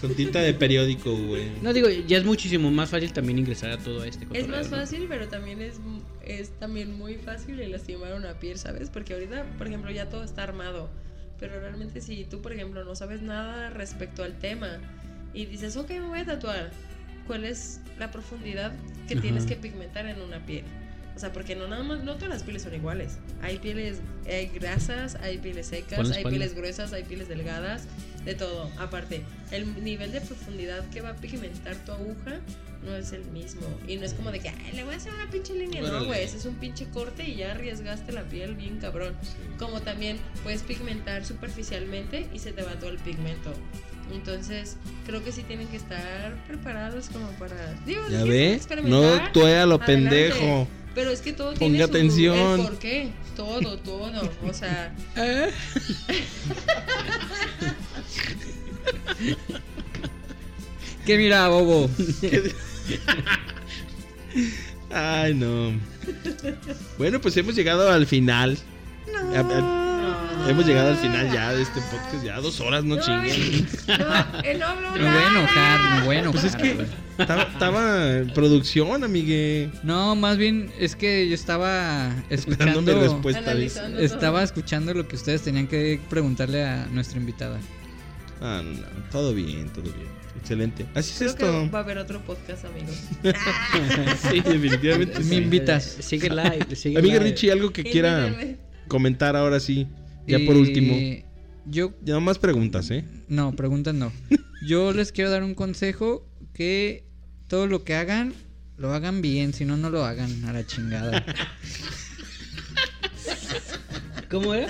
[0.00, 1.48] Con tinta de periódico, güey.
[1.62, 4.78] No digo, ya es muchísimo más fácil también ingresar a todo este Es más ¿no?
[4.78, 5.74] fácil, pero también es,
[6.24, 8.90] es también muy fácil el lastimar una piel, ¿sabes?
[8.90, 10.90] Porque ahorita, por ejemplo, ya todo está armado.
[11.38, 14.78] Pero realmente si tú, por ejemplo, no sabes nada respecto al tema
[15.34, 16.70] y dices, ok, me voy a tatuar,
[17.28, 18.72] ¿cuál es la profundidad
[19.06, 19.22] que Ajá.
[19.22, 20.64] tienes que pigmentar en una piel?
[21.14, 23.18] O sea, porque no nada más, no todas las pieles son iguales.
[23.42, 27.84] Hay pieles, hay grasas, hay pieles secas, hay pieles gruesas, hay pieles delgadas,
[28.24, 28.70] de todo.
[28.78, 32.40] Aparte, el nivel de profundidad que va a pigmentar tu aguja
[32.84, 33.62] no es el mismo.
[33.86, 35.82] Y no es como de que, "Ay, le voy a hacer una pinche línea.
[35.82, 39.14] No, güey, ese es un pinche corte y ya arriesgaste la piel bien cabrón.
[39.58, 43.52] Como también puedes pigmentar superficialmente y se te va todo el pigmento.
[44.12, 44.76] Entonces,
[45.06, 47.72] creo que sí tienen que estar preparados como para.
[47.86, 48.60] Digo, ¿Ya ve?
[48.84, 49.86] No tuea a lo adelante.
[49.86, 50.68] pendejo.
[50.94, 52.60] Pero es que todo Ponga tiene su atención.
[52.60, 53.10] el por qué.
[53.36, 54.10] Todo, todo.
[54.46, 54.94] O sea,
[61.06, 61.88] ¿Qué mira, bobo?
[64.90, 65.72] Ay, no.
[66.98, 68.58] Bueno, pues hemos llegado al final.
[69.34, 69.91] A- a-
[70.48, 72.24] Hemos llegado al final ya de este podcast.
[72.24, 73.66] Ya dos horas, no, no, chinguen.
[73.86, 75.30] no, él no habló Me voy a nada.
[75.30, 76.40] enojar, me voy a enojar.
[76.40, 76.86] Pues es que
[77.18, 79.70] estaba, en producción, amigue.
[79.82, 83.00] No, más bien es que yo estaba escuchando.
[83.00, 83.50] respuesta.
[83.52, 84.04] Analizando todo.
[84.04, 87.58] Estaba escuchando lo que ustedes tenían que preguntarle a nuestra invitada.
[88.40, 90.22] Ah, no, no, todo bien, todo bien.
[90.40, 90.86] Excelente.
[90.94, 91.46] Así es esto.
[91.46, 92.96] que va a haber otro podcast, amigos.
[94.30, 95.18] Sí, definitivamente.
[95.20, 95.34] Me sí.
[95.36, 95.84] invitas.
[96.00, 97.30] Sigue live, sigue Amiga live.
[97.30, 98.34] Richie, algo que quiera
[98.88, 99.86] comentar ahora sí.
[100.26, 100.94] Ya por último.
[101.64, 103.04] Yo, Ya más preguntas, ¿eh?
[103.28, 104.12] no, preguntas no.
[104.66, 107.04] Yo les quiero dar un consejo que
[107.48, 108.32] todo lo que hagan,
[108.76, 111.24] lo hagan bien, si no, no lo hagan a la chingada.
[114.30, 114.68] ¿Cómo era?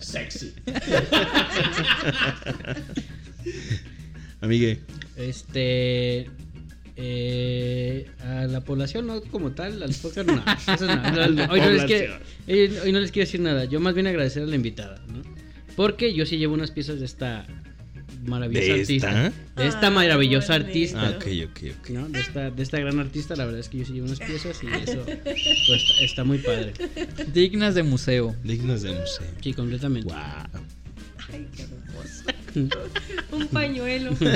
[0.00, 0.52] Sexy.
[4.40, 4.80] Amigue.
[5.16, 6.30] Este.
[7.00, 10.42] Eh, a la población, no como tal, al podcast, no.
[10.74, 12.14] Eso no, no, no, hoy, no les quiero,
[12.48, 13.64] hoy- hoy no les quiero decir nada.
[13.66, 15.22] Yo más bien agradecer a la invitada, ¿no?
[15.76, 17.46] Porque yo sí llevo unas piezas de esta
[18.24, 19.26] maravillosa ¿De artista.
[19.28, 19.62] esta?
[19.62, 21.06] De esta maravillosa artista.
[21.06, 21.90] Ah, ok, ok, ok.
[21.90, 22.08] ¿no?
[22.08, 24.58] De esta, de esta gran artista, la verdad es que yo sí llevo unas piezas
[24.64, 26.72] y eso pues, está, está muy padre.
[27.32, 28.34] Dignas de museo.
[28.42, 29.26] Dignas de museo.
[29.40, 30.12] Sí, completamente.
[30.12, 30.62] Wow.
[31.32, 32.24] Ay, qué hermoso.
[33.32, 34.10] Un pañuelo.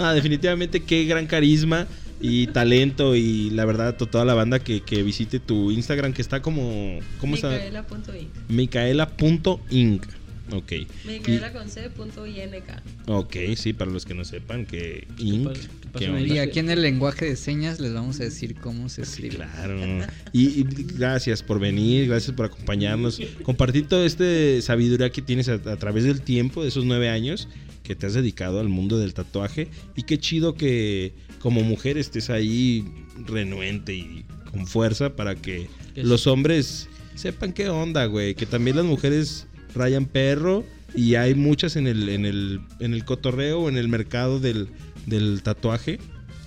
[0.00, 1.86] Ah, definitivamente qué gran carisma
[2.20, 6.22] y talento y la verdad to- toda la banda que, que visite tu Instagram que
[6.22, 7.48] está como ¿cómo está?
[7.50, 8.28] Micaela.inc.
[8.48, 10.04] Micaela.inc.
[10.52, 10.72] Ok.
[11.06, 12.82] Micaela con C punto INK.
[13.06, 15.44] Ok, sí, para los que no sepan que inc.
[15.48, 16.22] pasa- qué pasa, ¿qué Mary?
[16.24, 16.34] onda?
[16.34, 19.36] Y aquí en el lenguaje de señas les vamos a decir cómo se Sí, escribe.
[19.36, 20.06] claro.
[20.32, 20.66] Y, y
[20.96, 24.24] gracias por venir, gracias por acompañarnos, compartir toda esta
[24.62, 27.48] sabiduría que tienes a, a través del tiempo, de esos nueve años
[27.82, 29.68] que te has dedicado al mundo del tatuaje.
[29.96, 32.84] Y qué chido que como mujer estés ahí
[33.26, 38.34] renuente y con fuerza para que Que los hombres sepan qué onda, güey.
[38.34, 40.64] Que también las mujeres rayan perro
[40.94, 44.68] y hay muchas en el, en el, en el cotorreo o en el mercado del,
[45.06, 45.98] del tatuaje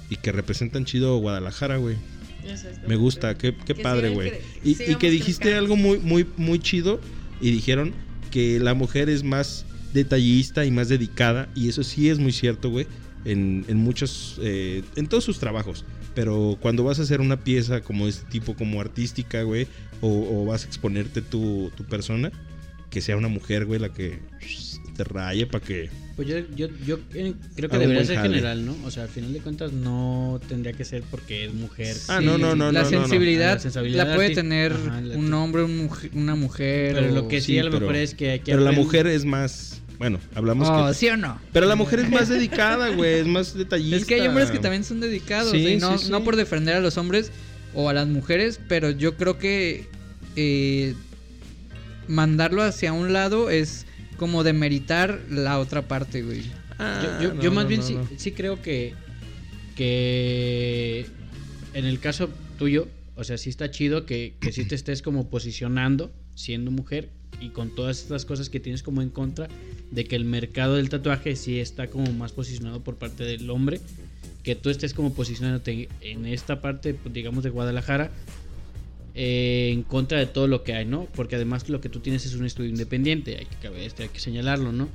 [0.09, 1.95] y que representan chido Guadalajara, güey.
[2.87, 4.33] Me gusta, qué, padre, güey.
[4.63, 6.99] Y, y que dijiste algo muy, muy, muy chido
[7.39, 7.93] y dijeron
[8.31, 12.69] que la mujer es más detallista y más dedicada y eso sí es muy cierto,
[12.69, 12.87] güey,
[13.25, 15.85] en, en muchos, eh, en todos sus trabajos.
[16.15, 19.67] Pero cuando vas a hacer una pieza como este tipo, como artística, güey,
[20.01, 22.31] o, o vas a exponerte tu, tu persona,
[22.91, 24.19] que sea una mujer, güey, la que
[24.95, 25.89] te raye para que...
[26.15, 28.29] Pues yo, yo, yo eh, creo que debería ser jale.
[28.29, 28.75] general, ¿no?
[28.85, 31.95] O sea, al final de cuentas no tendría que ser porque es mujer.
[32.09, 33.01] Ah, no, no, no, la no, no, no.
[33.07, 36.93] sensibilidad la sensibilidad la puede tener Ajá, un hombre, un mujer- una mujer.
[36.95, 38.63] Pero o- lo que sí, sí, a lo pero- mejor es que hay que Pero
[38.63, 39.81] la mujer es más...
[39.97, 40.93] Bueno, hablamos Oh, que...
[40.95, 41.39] ¿Sí o no?
[41.53, 43.95] Pero la mujer es más dedicada, güey, es más detallista.
[43.97, 45.51] Es que hay hombres que también son dedicados.
[45.51, 46.11] Sí, y no, sí, sí.
[46.11, 47.31] no por defender a los hombres
[47.73, 49.87] o a las mujeres, pero yo creo que
[50.35, 50.93] eh,
[52.11, 53.85] mandarlo hacia un lado es
[54.17, 56.43] como demeritar la otra parte, güey.
[56.77, 58.07] Ah, Yo, yo- no, yo más no, bien no, sí, no.
[58.17, 58.93] sí creo que,
[59.75, 61.05] que
[61.73, 62.29] en el caso
[62.59, 67.09] tuyo, o sea, sí está chido que, que sí te estés como posicionando siendo mujer
[67.39, 69.47] y con todas estas cosas que tienes como en contra
[69.91, 73.79] de que el mercado del tatuaje sí está como más posicionado por parte del hombre,
[74.43, 78.11] que tú estés como posicionándote en esta parte, pues, digamos, de Guadalajara.
[79.13, 81.07] Eh, en contra de todo lo que hay, ¿no?
[81.15, 84.19] Porque además lo que tú tienes es un estudio independiente, hay que, este, hay que
[84.19, 84.89] señalarlo, ¿no?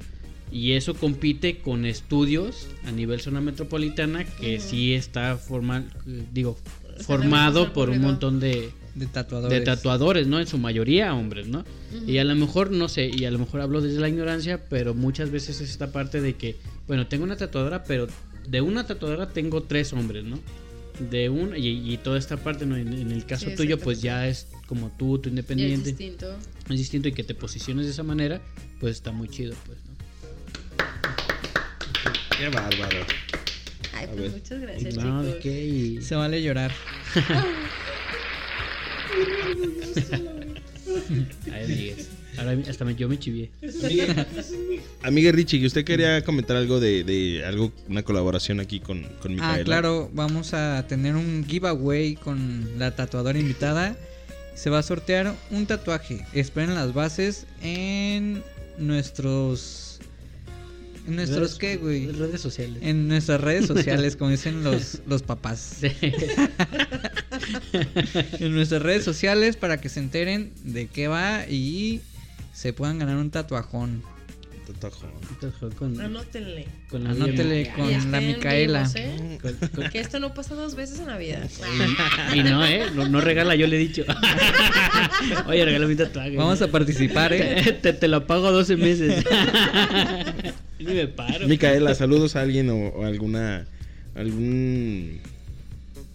[0.51, 6.57] Y eso compite con estudios a nivel zona metropolitana que sí está formal, eh, digo,
[6.97, 9.59] sea, formado por un montón de, De tatuadores.
[9.59, 10.41] de tatuadores, ¿no?
[10.41, 11.65] En su mayoría hombres, ¿no?
[12.07, 14.95] Y a lo mejor, no sé, y a lo mejor hablo desde la ignorancia, pero
[14.95, 16.57] muchas veces es esta parte de que,
[16.87, 18.07] bueno, tengo una tatuadora, pero
[18.49, 20.39] de una tatuadora tengo tres hombres, ¿no?
[20.99, 22.77] De un, y, y toda esta parte, ¿no?
[22.77, 25.91] En, en el caso Sí, tuyo, pues ya es como tú, tú Y es independiente.
[25.91, 26.35] distinto.
[26.71, 28.41] es distinto y que te posiciones de esa manera,
[28.81, 29.93] pues está muy chido, pues, ¿no?
[32.39, 32.99] Qué bárbaro.
[33.95, 35.43] Ay, pues muchas gracias, No, ¿de chicos.
[35.43, 35.65] qué?
[35.67, 36.73] Y- Se vale llorar.
[41.53, 41.95] Ay.
[42.39, 43.51] Ahora hasta me, yo me chivié.
[45.03, 49.33] Amiga Richie, que usted quería comentar algo de, de algo, una colaboración aquí con, con
[49.35, 49.55] Micaela.
[49.61, 53.97] Ah, claro, vamos a tener un giveaway con la tatuadora invitada.
[54.55, 56.25] Se va a sortear un tatuaje.
[56.33, 58.43] Esperen las bases en
[58.79, 60.01] nuestros.
[61.07, 62.07] ¿En nuestros Redes- qué, güey?
[62.11, 62.79] Redes sociales.
[62.83, 65.77] En nuestras redes sociales, como dicen los, los papás.
[65.81, 65.89] Sí.
[68.41, 72.01] En nuestras redes sociales para que se enteren de qué va y
[72.57, 74.03] se puedan ganar un tatuajón.
[74.81, 75.07] Tatuajo.
[75.79, 76.67] con, Anótenle.
[76.91, 78.79] con la con la Micaela.
[78.81, 79.39] vivos, ¿eh?
[79.41, 81.47] Con- con- Que esto no pasa dos veces en la vida.
[82.35, 82.87] Y no, ¿eh?
[82.95, 84.05] No, no regala, yo le he dicho.
[85.47, 86.35] Oye, regala mi tatuaje.
[86.37, 87.79] Vamos a participar, ¿eh?
[87.81, 89.25] Te, te lo pago 12 meses.
[90.81, 91.47] Ni me paro.
[91.47, 93.67] Micaela, saludos a alguien o, o alguna.
[94.17, 95.21] algún.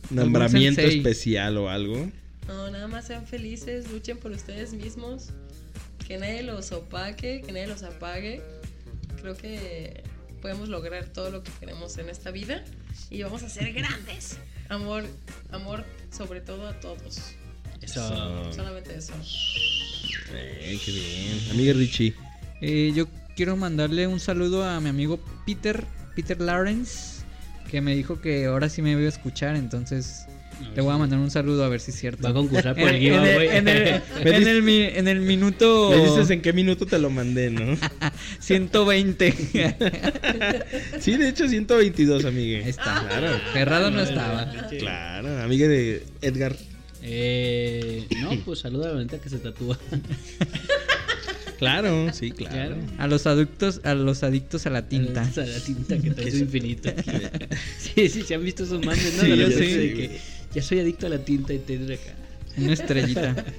[0.09, 2.09] nombramiento especial o algo.
[2.47, 5.29] No, nada más sean felices, luchen por ustedes mismos.
[6.11, 8.41] Que nadie los opaque, que nadie los apague.
[9.21, 10.03] Creo que
[10.41, 12.65] podemos lograr todo lo que queremos en esta vida
[13.09, 14.37] y vamos a ser grandes.
[14.67, 15.05] Amor,
[15.51, 17.21] amor sobre todo a todos.
[17.81, 18.51] Eso.
[18.51, 19.13] Solamente eso.
[20.33, 21.49] Eh, qué bien.
[21.51, 22.13] Amiga Richie.
[22.59, 23.07] Eh, yo
[23.37, 27.23] quiero mandarle un saludo a mi amigo Peter, Peter Lawrence,
[27.69, 30.25] que me dijo que ahora sí me iba a escuchar, entonces
[30.75, 32.23] le voy a mandar un saludo a ver si es cierto.
[32.23, 33.57] Va a concursar por En, el en el, giveaway.
[33.57, 37.09] en el- en el mi- en el minuto Me dices en qué minuto te lo
[37.09, 37.77] mandé, ¿no?
[38.39, 39.31] 120.
[40.99, 42.59] sí, de hecho 122, amiga.
[42.63, 43.05] Ahí está.
[43.07, 43.39] Claro.
[43.55, 44.51] Errado no estaba.
[44.79, 46.55] Claro, amiga de Edgar.
[47.03, 49.77] Eh, no, pues saluda a la bonita que se tatúa.
[51.57, 52.53] Claro, sí, claro.
[52.55, 52.75] Claro.
[52.97, 55.21] A los adictos, a los adictos a la tinta.
[55.21, 56.91] A la tinta que trae su infinito.
[57.77, 59.21] sí, sí, se han visto esos mames, ¿no?
[59.23, 59.77] Sí, De yo repente sí.
[59.77, 60.19] de que
[60.53, 62.13] ya soy adicto a la tinta y te acá.
[62.57, 63.45] Una estrellita.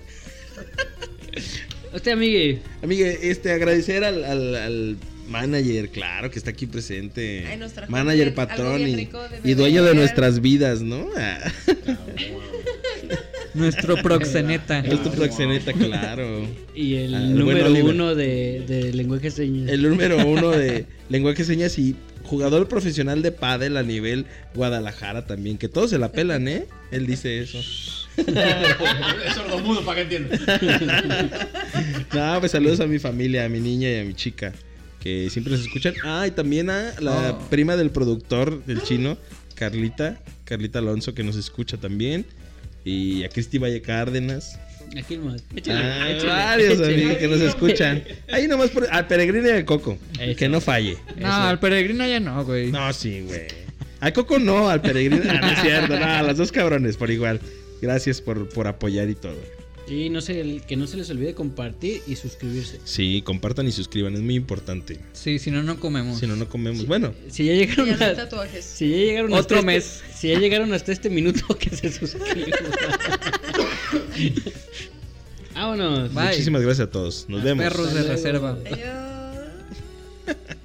[1.95, 2.61] Usted, amigue.
[2.83, 4.97] Amiga, este, agradecer al, al, al
[5.29, 7.45] manager, claro, que está aquí presente.
[7.47, 7.59] Ay,
[7.89, 9.09] manager, bien- patrón y,
[9.45, 11.09] y dueño de nuestras vidas, ¿no?
[11.17, 11.53] Ah,
[13.55, 14.79] Nuestro proxeneta.
[14.81, 16.47] es tu proxeneta, claro.
[16.75, 19.69] Y el Ah, número uno de, de lenguaje de señas.
[19.71, 21.95] El número uno de lenguaje de señas y
[22.33, 26.67] jugador profesional de pádel a nivel Guadalajara también, que todos se la pelan, ¿eh?
[26.91, 27.59] Él dice eso.
[28.17, 30.41] Es sordomudo para que entiendan.
[32.15, 34.55] No, pues saludos a mi familia, a mi niña y a mi chica,
[35.01, 35.93] que siempre nos escuchan.
[36.05, 37.49] Ah, y también a la Oh.
[37.51, 39.19] prima del productor del chino,
[39.55, 42.25] Carlita, Carlita Alonso, que nos escucha también.
[42.85, 44.59] Y a Cristi Valle Cárdenas.
[44.99, 45.43] Aquí nomás.
[45.57, 46.95] Échale, Ah, échale, varios échale.
[46.95, 48.05] amigos que nos escuchan.
[48.31, 48.87] Ahí nomás por.
[48.91, 49.99] Al peregrino y al coco.
[50.21, 50.37] Eso.
[50.37, 50.97] Que no falle.
[51.19, 52.71] No, al peregrino ya no, güey.
[52.71, 53.47] No, sí, güey.
[54.01, 55.23] A Coco no, al peregrino.
[55.25, 57.41] No es cierto, no, a los dos cabrones por igual.
[57.81, 59.37] Gracias por, por apoyar y todo.
[59.89, 62.79] Y no se, que no se les olvide compartir y suscribirse.
[62.85, 64.99] Sí, compartan y suscriban, es muy importante.
[65.13, 66.19] Sí, si no, no comemos.
[66.19, 66.87] Si no, no comemos.
[66.87, 68.65] Bueno, Si ya llegaron ya a, tatuajes.
[68.65, 69.85] si ya llegaron Otro hasta mes.
[70.07, 72.59] Este, si ya llegaron hasta este minuto, que se suscriban.
[75.55, 76.13] Vámonos.
[76.13, 76.29] Bye.
[76.29, 77.27] Muchísimas gracias a todos.
[77.29, 77.65] Nos a vemos.
[77.65, 78.59] Perros de reserva.
[78.65, 78.87] Adiós.